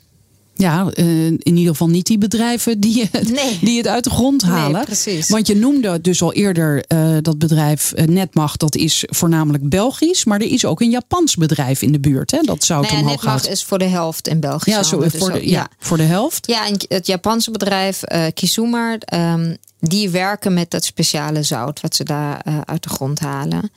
Ja, 0.57 0.91
uh, 0.95 1.25
in 1.25 1.41
ieder 1.43 1.71
geval 1.71 1.87
niet 1.87 2.05
die 2.05 2.17
bedrijven 2.17 2.79
die, 2.79 3.09
nee. 3.31 3.59
die 3.67 3.77
het 3.77 3.87
uit 3.87 4.03
de 4.03 4.09
grond 4.09 4.41
halen. 4.41 4.71
Nee, 4.71 4.83
precies. 4.83 5.29
Want 5.29 5.47
je 5.47 5.55
noemde 5.55 6.01
dus 6.01 6.21
al 6.21 6.33
eerder 6.33 6.85
uh, 6.87 7.17
dat 7.21 7.37
bedrijf 7.37 7.93
uh, 7.95 8.05
Netmacht, 8.05 8.59
dat 8.59 8.75
is 8.75 9.03
voornamelijk 9.07 9.69
Belgisch. 9.69 10.25
Maar 10.25 10.39
er 10.39 10.51
is 10.51 10.65
ook 10.65 10.81
een 10.81 10.89
Japans 10.89 11.35
bedrijf 11.35 11.81
in 11.81 11.91
de 11.91 11.99
buurt. 11.99 12.31
Hè? 12.31 12.41
Dat 12.41 12.63
zou 12.63 12.81
nou 12.81 12.97
ja, 12.97 13.03
Netmacht 13.03 13.49
is 13.49 13.63
voor 13.63 13.77
de 13.77 13.85
helft 13.85 14.27
in 14.27 14.39
België. 14.39 14.71
Ja, 14.71 14.83
zo, 14.83 15.03
voor, 15.07 15.31
de, 15.31 15.49
ja, 15.49 15.67
voor 15.79 15.97
de 15.97 16.03
helft. 16.03 16.47
Ja, 16.47 16.67
en 16.67 16.77
het 16.87 17.07
Japanse 17.07 17.51
bedrijf 17.51 18.01
Kisumar, 18.33 18.97
um, 19.13 19.57
die 19.79 20.09
werken 20.09 20.53
met 20.53 20.71
dat 20.71 20.85
speciale 20.85 21.43
zout 21.43 21.81
wat 21.81 21.95
ze 21.95 22.03
daar 22.03 22.41
uit 22.65 22.83
de 22.83 22.89
grond 22.89 23.19
halen. 23.19 23.71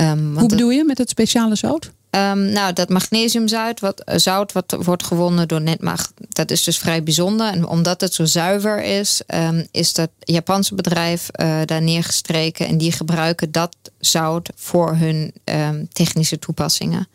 Um, 0.00 0.38
Hoe 0.38 0.48
bedoel 0.48 0.70
je 0.70 0.84
met 0.84 0.98
het 0.98 1.10
speciale 1.10 1.54
zout? 1.54 1.90
Um, 2.10 2.52
nou, 2.52 2.72
dat 2.72 2.88
magnesiumzout 2.88 3.80
wat, 3.80 4.00
eh, 4.00 4.18
zout 4.18 4.52
wat 4.52 4.76
wordt 4.78 5.04
gewonnen 5.04 5.48
door 5.48 5.60
Netmacht, 5.60 6.12
dat 6.28 6.50
is 6.50 6.64
dus 6.64 6.78
vrij 6.78 7.02
bijzonder. 7.02 7.52
En 7.52 7.66
omdat 7.66 8.00
het 8.00 8.14
zo 8.14 8.24
zuiver 8.24 8.82
is, 8.82 9.22
um, 9.34 9.66
is 9.70 9.92
dat 9.92 10.10
Japanse 10.18 10.74
bedrijf 10.74 11.28
uh, 11.32 11.60
daar 11.64 11.82
neergestreken. 11.82 12.66
En 12.66 12.78
die 12.78 12.92
gebruiken 12.92 13.52
dat 13.52 13.76
zout 13.98 14.50
voor 14.56 14.94
hun 14.96 15.32
um, 15.44 15.88
technische 15.92 16.38
toepassingen. 16.38 17.08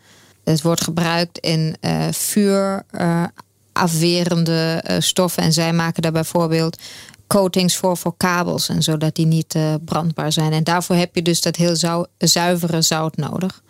Het 0.44 0.62
wordt 0.62 0.84
gebruikt 0.84 1.38
in 1.38 1.76
uh, 1.80 2.06
vuur 2.10 2.84
afwerende 3.72 4.84
stoffen. 4.98 5.42
En 5.42 5.52
zij 5.52 5.72
maken 5.72 6.02
daar 6.02 6.12
bijvoorbeeld 6.12 6.78
coatings 7.26 7.76
voor 7.76 7.96
voor 7.96 8.16
kabels 8.16 8.68
en 8.68 8.82
zodat 8.82 9.14
die 9.14 9.26
niet 9.26 9.54
brandbaar 9.84 10.32
zijn. 10.32 10.52
En 10.52 10.64
daarvoor 10.64 10.96
heb 10.96 11.14
je 11.14 11.22
dus 11.22 11.40
dat 11.40 11.56
heel 11.56 12.06
zuivere 12.18 12.82
zout 12.82 13.16
nodig. 13.16 13.62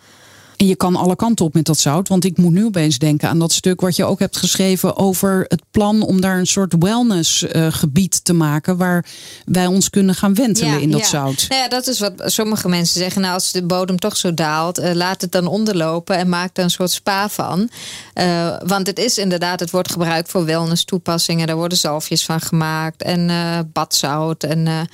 En 0.57 0.67
je 0.67 0.75
kan 0.75 0.95
alle 0.95 1.15
kanten 1.15 1.45
op 1.45 1.53
met 1.53 1.65
dat 1.65 1.77
zout. 1.77 2.07
Want 2.07 2.25
ik 2.25 2.37
moet 2.37 2.53
nu 2.53 2.65
opeens 2.65 2.97
denken 2.97 3.29
aan 3.29 3.39
dat 3.39 3.51
stuk 3.51 3.81
wat 3.81 3.95
je 3.95 4.05
ook 4.05 4.19
hebt 4.19 4.37
geschreven 4.37 4.97
over 4.97 5.45
het 5.47 5.61
plan 5.71 6.01
om 6.01 6.21
daar 6.21 6.39
een 6.39 6.47
soort 6.47 6.75
wellnessgebied 6.79 8.13
uh, 8.13 8.19
te 8.23 8.33
maken. 8.33 8.77
Waar 8.77 9.05
wij 9.45 9.65
ons 9.65 9.89
kunnen 9.89 10.15
gaan 10.15 10.33
wentelen 10.33 10.81
in 10.81 10.91
dat 10.91 11.05
zout. 11.05 11.45
Nou 11.49 11.61
ja, 11.61 11.67
dat 11.67 11.87
is 11.87 11.99
wat 11.99 12.13
sommige 12.17 12.69
mensen 12.69 12.99
zeggen. 12.99 13.21
Nou, 13.21 13.33
als 13.33 13.51
de 13.51 13.63
bodem 13.63 13.99
toch 13.99 14.17
zo 14.17 14.33
daalt, 14.33 14.79
uh, 14.79 14.91
laat 14.93 15.21
het 15.21 15.31
dan 15.31 15.47
onderlopen 15.47 16.17
en 16.17 16.29
maak 16.29 16.57
er 16.57 16.63
een 16.63 16.69
soort 16.69 16.91
spa 16.91 17.29
van. 17.29 17.69
Uh, 18.15 18.55
want 18.65 18.87
het 18.87 18.99
is 18.99 19.17
inderdaad, 19.17 19.59
het 19.59 19.71
wordt 19.71 19.91
gebruikt 19.91 20.31
voor 20.31 20.45
wellness 20.45 20.83
toepassingen. 20.83 21.47
Daar 21.47 21.55
worden 21.55 21.77
zalfjes 21.77 22.25
van 22.25 22.41
gemaakt 22.41 23.03
en 23.03 23.29
badzout 23.73 24.43
en 24.43 24.89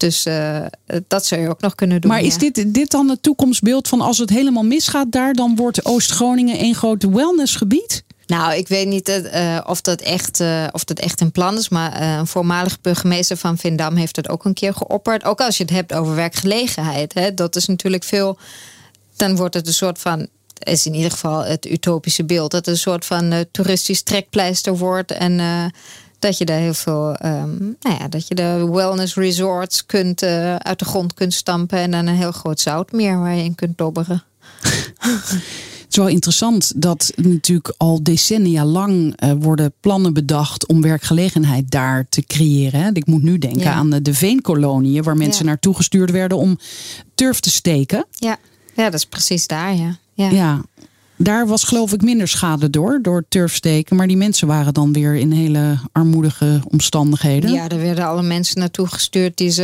dus 0.00 0.26
uh, 0.26 0.60
dat 1.08 1.26
zou 1.26 1.40
je 1.40 1.48
ook 1.48 1.60
nog 1.60 1.74
kunnen 1.74 2.00
doen. 2.00 2.10
Maar 2.10 2.20
is 2.20 2.38
dit, 2.38 2.74
dit 2.74 2.90
dan 2.90 3.08
het 3.08 3.22
toekomstbeeld 3.22 3.88
van 3.88 4.00
als 4.00 4.18
het 4.18 4.30
helemaal 4.30 4.62
misgaat 4.62 5.12
daar, 5.12 5.32
dan 5.32 5.56
wordt 5.56 5.84
Oost-Groningen 5.84 6.58
één 6.58 6.74
groot 6.74 7.02
wellnessgebied? 7.02 8.04
Nou, 8.26 8.54
ik 8.54 8.68
weet 8.68 8.86
niet 8.86 9.08
uh, 9.08 9.60
of, 9.66 9.80
dat 9.80 10.00
echt, 10.00 10.40
uh, 10.40 10.66
of 10.72 10.84
dat 10.84 10.98
echt 10.98 11.20
een 11.20 11.32
plan 11.32 11.56
is. 11.56 11.68
Maar 11.68 12.02
een 12.02 12.26
voormalig 12.26 12.80
burgemeester 12.80 13.36
van 13.36 13.58
Vindam 13.58 13.96
heeft 13.96 14.16
het 14.16 14.28
ook 14.28 14.44
een 14.44 14.54
keer 14.54 14.74
geopperd. 14.74 15.24
Ook 15.24 15.40
als 15.40 15.56
je 15.56 15.62
het 15.62 15.72
hebt 15.72 15.92
over 15.92 16.14
werkgelegenheid. 16.14 17.14
Hè, 17.14 17.34
dat 17.34 17.56
is 17.56 17.66
natuurlijk 17.66 18.04
veel. 18.04 18.38
Dan 19.16 19.36
wordt 19.36 19.54
het 19.54 19.66
een 19.66 19.74
soort 19.74 19.98
van 19.98 20.28
is 20.58 20.86
in 20.86 20.94
ieder 20.94 21.10
geval 21.10 21.44
het 21.44 21.66
utopische 21.70 22.24
beeld. 22.24 22.50
Dat 22.50 22.66
het 22.66 22.74
een 22.74 22.80
soort 22.80 23.04
van 23.04 23.44
toeristisch 23.50 24.02
trekpleister 24.02 24.76
wordt. 24.76 25.12
En 25.12 25.40
dat 26.20 26.38
je 26.38 26.44
daar 26.44 26.58
heel 26.58 26.74
veel, 26.74 27.08
um, 27.24 27.76
nou 27.80 27.96
ja, 27.98 28.08
dat 28.08 28.28
je 28.28 28.34
de 28.34 28.68
wellness 28.70 29.14
resorts 29.14 29.86
kunt, 29.86 30.22
uh, 30.22 30.56
uit 30.56 30.78
de 30.78 30.84
grond 30.84 31.14
kunt 31.14 31.34
stampen 31.34 31.78
en 31.78 31.90
dan 31.90 32.06
een 32.06 32.16
heel 32.16 32.32
groot 32.32 32.60
zoutmeer 32.60 33.18
waar 33.18 33.34
je 33.34 33.44
in 33.44 33.54
kunt 33.54 33.78
dobberen. 33.78 34.22
Het 35.90 35.98
is 35.98 36.04
wel 36.04 36.14
interessant 36.14 36.72
dat 36.76 37.12
natuurlijk 37.16 37.74
al 37.76 38.02
decennia 38.02 38.64
lang 38.64 39.22
uh, 39.22 39.32
worden 39.38 39.72
plannen 39.80 40.12
bedacht 40.12 40.66
om 40.66 40.82
werkgelegenheid 40.82 41.70
daar 41.70 42.06
te 42.08 42.22
creëren. 42.22 42.94
Ik 42.94 43.06
moet 43.06 43.22
nu 43.22 43.38
denken 43.38 43.60
ja. 43.60 43.72
aan 43.72 43.90
de, 43.90 44.02
de 44.02 44.14
veenkoloniën 44.14 45.02
waar 45.02 45.16
mensen 45.16 45.44
ja. 45.44 45.50
naartoe 45.50 45.74
gestuurd 45.74 46.10
werden 46.10 46.38
om 46.38 46.58
turf 47.14 47.40
te 47.40 47.50
steken. 47.50 48.06
Ja, 48.10 48.36
ja 48.74 48.84
dat 48.84 48.94
is 48.94 49.06
precies 49.06 49.46
daar, 49.46 49.74
ja. 49.74 49.98
Ja. 50.14 50.30
ja. 50.30 50.62
Daar 51.22 51.46
was 51.46 51.64
geloof 51.64 51.92
ik 51.92 52.02
minder 52.02 52.28
schade 52.28 52.70
door, 52.70 52.98
door 53.02 53.24
turfsteken. 53.28 53.96
Maar 53.96 54.06
die 54.06 54.16
mensen 54.16 54.46
waren 54.46 54.74
dan 54.74 54.92
weer 54.92 55.14
in 55.14 55.32
hele 55.32 55.78
armoedige 55.92 56.60
omstandigheden. 56.68 57.52
Ja, 57.52 57.68
er 57.68 57.80
werden 57.80 58.06
alle 58.06 58.22
mensen 58.22 58.58
naartoe 58.58 58.86
gestuurd 58.86 59.36
die 59.36 59.50
ze... 59.50 59.62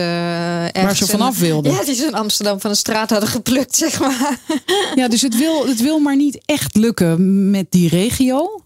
Waar 0.72 0.96
ze 0.96 1.06
vanaf 1.06 1.38
wilden. 1.38 1.72
Ja, 1.72 1.84
die 1.84 1.94
ze 1.94 2.06
in 2.06 2.14
Amsterdam 2.14 2.60
van 2.60 2.70
de 2.70 2.76
straat 2.76 3.10
hadden 3.10 3.28
geplukt, 3.28 3.76
zeg 3.86 4.00
maar. 4.00 4.40
Ja, 4.94 5.08
dus 5.08 5.22
het 5.22 5.36
wil, 5.38 5.66
het 5.66 5.82
wil 5.82 5.98
maar 5.98 6.16
niet 6.16 6.38
echt 6.44 6.74
lukken 6.74 7.50
met 7.50 7.66
die 7.70 7.88
regio. 7.88 8.60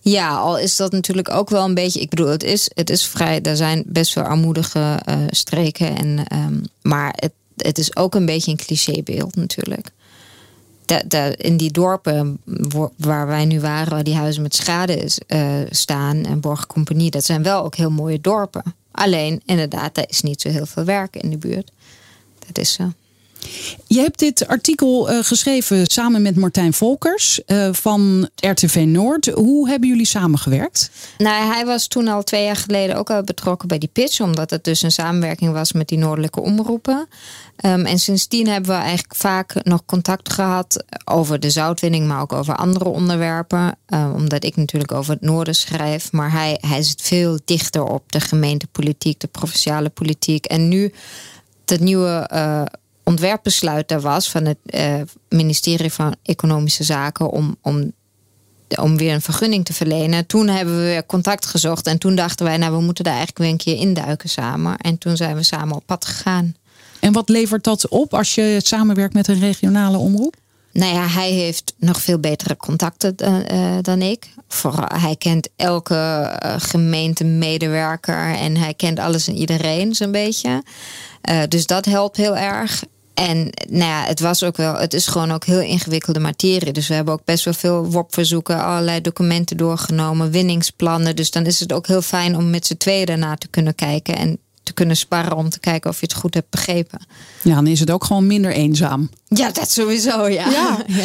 Ja, 0.00 0.36
al 0.36 0.58
is 0.58 0.76
dat 0.76 0.92
natuurlijk 0.92 1.30
ook 1.30 1.50
wel 1.50 1.64
een 1.64 1.74
beetje. 1.74 2.00
Ik 2.00 2.10
bedoel, 2.10 2.28
het 2.28 2.42
is, 2.42 2.70
het 2.74 2.90
is 2.90 3.04
vrij. 3.04 3.40
Er 3.42 3.56
zijn 3.56 3.82
best 3.86 4.12
veel 4.12 4.22
armoedige 4.22 4.98
uh, 5.08 5.14
streken. 5.28 5.96
En, 5.96 6.18
um, 6.32 6.62
maar 6.82 7.12
het, 7.16 7.32
het 7.56 7.78
is 7.78 7.96
ook 7.96 8.14
een 8.14 8.26
beetje 8.26 8.50
een 8.50 8.56
clichébeeld 8.56 9.36
natuurlijk 9.36 9.90
de, 11.06 11.34
in 11.36 11.56
die 11.56 11.72
dorpen 11.72 12.40
waar 12.96 13.26
wij 13.26 13.44
nu 13.44 13.60
waren, 13.60 13.92
waar 13.92 14.04
die 14.04 14.14
huizen 14.14 14.42
met 14.42 14.54
schade 14.54 14.96
is, 14.96 15.20
uh, 15.28 15.52
staan 15.70 16.24
en 16.24 16.40
Borgcompagnie, 16.40 17.10
dat 17.10 17.24
zijn 17.24 17.42
wel 17.42 17.64
ook 17.64 17.74
heel 17.74 17.90
mooie 17.90 18.20
dorpen. 18.20 18.74
Alleen, 18.90 19.42
inderdaad, 19.44 19.96
er 19.96 20.04
is 20.08 20.20
niet 20.20 20.40
zo 20.40 20.48
heel 20.48 20.66
veel 20.66 20.84
werk 20.84 21.16
in 21.16 21.30
de 21.30 21.38
buurt. 21.38 21.70
Dat 22.46 22.58
is 22.58 22.72
zo. 22.72 22.92
Je 23.86 24.00
hebt 24.00 24.18
dit 24.18 24.46
artikel 24.46 25.12
uh, 25.12 25.18
geschreven 25.22 25.86
samen 25.86 26.22
met 26.22 26.36
Martijn 26.36 26.72
Volkers 26.72 27.40
uh, 27.46 27.68
van 27.72 28.28
RTV 28.34 28.84
Noord. 28.86 29.26
Hoe 29.26 29.68
hebben 29.68 29.88
jullie 29.88 30.06
samengewerkt? 30.06 30.90
Nou, 31.18 31.52
hij 31.52 31.66
was 31.66 31.86
toen 31.86 32.08
al 32.08 32.22
twee 32.22 32.44
jaar 32.44 32.56
geleden 32.56 32.96
ook 32.96 33.10
al 33.10 33.22
betrokken 33.22 33.68
bij 33.68 33.78
die 33.78 33.90
pitch, 33.92 34.20
omdat 34.20 34.50
het 34.50 34.64
dus 34.64 34.82
een 34.82 34.92
samenwerking 34.92 35.52
was 35.52 35.72
met 35.72 35.88
die 35.88 35.98
noordelijke 35.98 36.40
omroepen. 36.40 37.08
Um, 37.64 37.86
en 37.86 37.98
sindsdien 37.98 38.48
hebben 38.48 38.70
we 38.70 38.82
eigenlijk 38.82 39.14
vaak 39.14 39.64
nog 39.64 39.84
contact 39.86 40.32
gehad 40.32 40.84
over 41.04 41.40
de 41.40 41.50
zoutwinning, 41.50 42.06
maar 42.06 42.20
ook 42.20 42.32
over 42.32 42.56
andere 42.56 42.88
onderwerpen. 42.88 43.78
Uh, 43.88 44.12
omdat 44.14 44.44
ik 44.44 44.56
natuurlijk 44.56 44.92
over 44.92 45.12
het 45.12 45.22
noorden 45.22 45.54
schrijf, 45.54 46.12
maar 46.12 46.32
hij, 46.32 46.58
hij 46.60 46.82
zit 46.82 47.02
veel 47.02 47.38
dichter 47.44 47.84
op 47.84 48.12
de 48.12 48.20
gemeentepolitiek, 48.20 49.20
de 49.20 49.26
provinciale 49.26 49.88
politiek. 49.88 50.44
En 50.44 50.68
nu 50.68 50.92
het 51.64 51.80
nieuwe 51.80 52.30
uh, 52.34 52.62
ontwerpbesluit 53.10 53.90
er 53.90 54.00
was 54.00 54.30
van 54.30 54.44
het 54.44 54.58
uh, 54.64 54.94
ministerie 55.28 55.92
van 55.92 56.16
Economische 56.22 56.84
Zaken 56.84 57.30
om, 57.30 57.56
om, 57.62 57.92
om 58.78 58.96
weer 58.96 59.14
een 59.14 59.20
vergunning 59.20 59.64
te 59.64 59.72
verlenen. 59.72 60.26
Toen 60.26 60.48
hebben 60.48 60.76
we 60.76 60.82
weer 60.82 61.06
contact 61.06 61.46
gezocht 61.46 61.86
en 61.86 61.98
toen 61.98 62.14
dachten 62.14 62.46
wij, 62.46 62.56
nou 62.56 62.76
we 62.76 62.82
moeten 62.82 63.04
daar 63.04 63.16
eigenlijk 63.16 63.42
weer 63.42 63.50
een 63.50 63.64
keer 63.76 63.86
induiken 63.86 64.28
samen. 64.28 64.76
En 64.76 64.98
toen 64.98 65.16
zijn 65.16 65.36
we 65.36 65.42
samen 65.42 65.76
op 65.76 65.86
pad 65.86 66.04
gegaan. 66.04 66.54
En 67.00 67.12
wat 67.12 67.28
levert 67.28 67.64
dat 67.64 67.88
op 67.88 68.14
als 68.14 68.34
je 68.34 68.60
samenwerkt 68.62 69.14
met 69.14 69.28
een 69.28 69.40
regionale 69.40 69.98
omroep? 69.98 70.36
Nou 70.72 70.94
ja, 70.94 71.06
hij 71.06 71.30
heeft 71.30 71.74
nog 71.76 72.00
veel 72.00 72.18
betere 72.18 72.56
contacten 72.56 73.16
dan, 73.16 73.44
uh, 73.52 73.76
dan 73.82 74.02
ik. 74.02 74.28
Vooral, 74.48 74.98
hij 75.00 75.16
kent 75.16 75.48
elke 75.56 75.94
uh, 76.44 76.54
gemeentemedewerker 76.58 78.34
en 78.34 78.56
hij 78.56 78.74
kent 78.74 78.98
alles 78.98 79.28
en 79.28 79.36
iedereen 79.36 79.94
zo'n 79.94 80.12
beetje. 80.12 80.62
Uh, 81.30 81.42
dus 81.48 81.66
dat 81.66 81.84
helpt 81.84 82.16
heel 82.16 82.36
erg. 82.36 82.82
En 83.14 83.52
nou 83.68 83.84
ja, 83.84 84.04
het 84.04 84.20
was 84.20 84.42
ook 84.42 84.56
wel, 84.56 84.74
het 84.74 84.94
is 84.94 85.06
gewoon 85.06 85.30
ook 85.30 85.44
heel 85.44 85.60
ingewikkelde 85.60 86.20
materie. 86.20 86.72
Dus 86.72 86.88
we 86.88 86.94
hebben 86.94 87.14
ook 87.14 87.24
best 87.24 87.44
wel 87.44 87.54
veel 87.54 87.90
WOP-verzoeken, 87.90 88.64
allerlei 88.64 89.00
documenten 89.00 89.56
doorgenomen, 89.56 90.30
winningsplannen. 90.30 91.16
Dus 91.16 91.30
dan 91.30 91.46
is 91.46 91.60
het 91.60 91.72
ook 91.72 91.86
heel 91.86 92.02
fijn 92.02 92.36
om 92.36 92.50
met 92.50 92.66
z'n 92.66 92.76
tweeën 92.76 93.06
daarna 93.06 93.36
te 93.36 93.48
kunnen 93.48 93.74
kijken 93.74 94.16
en 94.16 94.38
te 94.62 94.72
kunnen 94.72 94.96
sparren 94.96 95.36
om 95.36 95.48
te 95.48 95.60
kijken 95.60 95.90
of 95.90 96.00
je 96.00 96.06
het 96.06 96.14
goed 96.14 96.34
hebt 96.34 96.50
begrepen. 96.50 97.06
Ja, 97.42 97.54
dan 97.54 97.66
is 97.66 97.80
het 97.80 97.90
ook 97.90 98.04
gewoon 98.04 98.26
minder 98.26 98.52
eenzaam. 98.52 99.10
Ja, 99.28 99.50
dat 99.50 99.70
sowieso, 99.70 100.28
ja. 100.28 100.50
ja. 100.50 100.84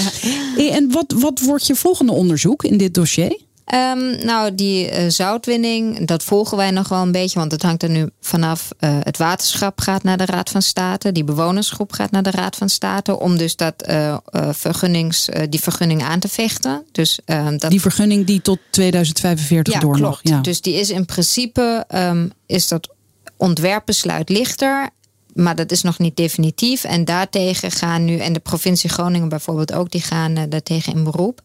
ja. 0.58 0.72
En 0.72 0.92
wat, 0.92 1.14
wat 1.18 1.40
wordt 1.40 1.68
je 1.68 1.76
volgende 1.76 2.12
onderzoek 2.12 2.64
in 2.64 2.78
dit 2.78 2.94
dossier? 2.94 3.40
Um, 3.74 4.26
nou, 4.26 4.56
die 4.56 4.92
uh, 4.92 5.10
zoutwinning, 5.10 6.08
dat 6.08 6.24
volgen 6.24 6.58
wij 6.58 6.72
nog 6.72 6.88
wel 6.88 7.02
een 7.02 7.12
beetje. 7.12 7.40
Want 7.40 7.52
het 7.52 7.62
hangt 7.62 7.84
er 7.84 7.90
nu 7.90 8.10
vanaf. 8.22 8.70
Uh, 8.80 8.98
het 9.00 9.18
waterschap 9.18 9.82
gaat 9.82 10.04
naar 10.04 10.18
de 10.18 10.26
Raad 10.26 10.50
van 10.50 10.62
State. 10.62 11.12
Die 11.12 11.24
bewonersgroep 11.24 11.92
gaat 11.92 12.12
naar 12.12 12.24
de 12.24 12.32
Raad 12.32 12.56
van 12.56 12.70
State. 12.70 13.20
Om 13.20 13.38
dus 13.38 13.56
dat, 13.56 13.90
uh, 13.90 14.18
vergunnings, 14.52 15.30
die 15.50 15.60
vergunning 15.60 16.04
aan 16.04 16.20
te 16.20 16.28
vechten. 16.28 16.86
Dus, 16.92 17.20
ehm, 17.26 17.58
dat... 17.58 17.72
Die 17.72 17.82
vergunning 17.82 18.26
die 18.26 18.42
tot 18.42 18.60
2045 18.70 19.74
ja, 19.74 19.80
door 19.80 19.96
klopt. 19.96 20.20
Ja. 20.22 20.40
Dus 20.40 20.62
die 20.62 20.74
is 20.74 20.90
in 20.90 21.06
principe 21.06 21.86
um, 21.96 22.32
is 22.46 22.68
dat 22.68 22.90
ontwerpbesluit 23.38 24.30
lichter. 24.30 24.90
Maar 25.34 25.56
dat 25.56 25.72
is 25.72 25.82
nog 25.82 26.00
niet 26.00 26.16
definitief. 26.16 26.84
En 26.84 27.06
daartegen 27.06 27.72
gaan 27.72 28.06
nu, 28.06 28.18
en 28.18 28.34
de 28.34 28.40
provincie 28.40 28.90
Groningen 28.90 29.30
bijvoorbeeld 29.30 29.74
ook, 29.74 29.92
die 29.92 30.02
gaan 30.02 30.50
daartegen 30.50 30.94
in 30.94 31.04
beroep. 31.04 31.42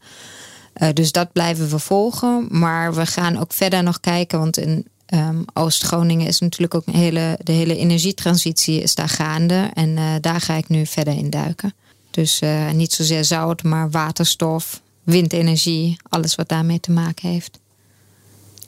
Uh, 0.82 0.88
dus 0.92 1.12
dat 1.12 1.32
blijven 1.32 1.68
we 1.68 1.78
volgen. 1.78 2.46
Maar 2.50 2.94
we 2.94 3.06
gaan 3.06 3.38
ook 3.38 3.52
verder 3.52 3.82
nog 3.82 4.00
kijken. 4.00 4.38
Want 4.38 4.56
in 4.56 4.86
um, 5.14 5.44
Oost-Groningen 5.54 6.26
is 6.26 6.40
natuurlijk 6.40 6.74
ook 6.74 6.86
een 6.86 7.00
hele, 7.00 7.38
de 7.42 7.52
hele 7.52 7.76
energietransitie 7.76 8.82
is 8.82 8.94
daar 8.94 9.08
gaande. 9.08 9.70
En 9.74 9.88
uh, 9.88 10.14
daar 10.20 10.40
ga 10.40 10.54
ik 10.54 10.68
nu 10.68 10.86
verder 10.86 11.14
in 11.14 11.30
duiken. 11.30 11.74
Dus 12.10 12.40
niet 12.72 12.92
zozeer 12.92 13.24
zout, 13.24 13.62
maar 13.62 13.90
waterstof, 13.90 14.80
windenergie, 15.02 15.96
alles 16.08 16.34
wat 16.34 16.48
daarmee 16.48 16.80
te 16.80 16.90
maken 16.90 17.28
heeft. 17.28 17.58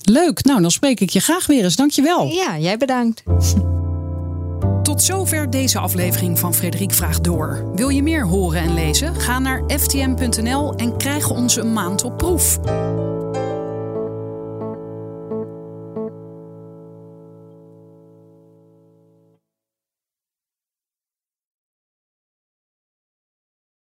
Leuk, 0.03 0.45
nou 0.45 0.61
dan 0.61 0.71
spreek 0.71 1.01
ik 1.01 1.11
je 1.11 1.21
graag 1.21 1.47
weer 1.47 1.65
eens. 1.65 1.77
Dankjewel. 1.77 2.27
Ja, 2.27 2.59
jij 2.59 2.77
bedankt. 2.77 3.23
Tot 4.83 5.03
zover 5.03 5.51
deze 5.51 5.79
aflevering 5.79 6.39
van 6.39 6.55
Frederik 6.55 6.93
Vraagt 6.93 7.25
Door. 7.25 7.71
Wil 7.75 7.89
je 7.89 8.03
meer 8.03 8.27
horen 8.27 8.61
en 8.61 8.75
lezen? 8.75 9.15
Ga 9.15 9.39
naar 9.39 9.63
ftm.nl 9.67 10.75
en 10.75 10.97
krijg 10.97 11.31
onze 11.31 11.65
maand 11.65 12.05
op 12.05 12.17
proef. 12.17 12.59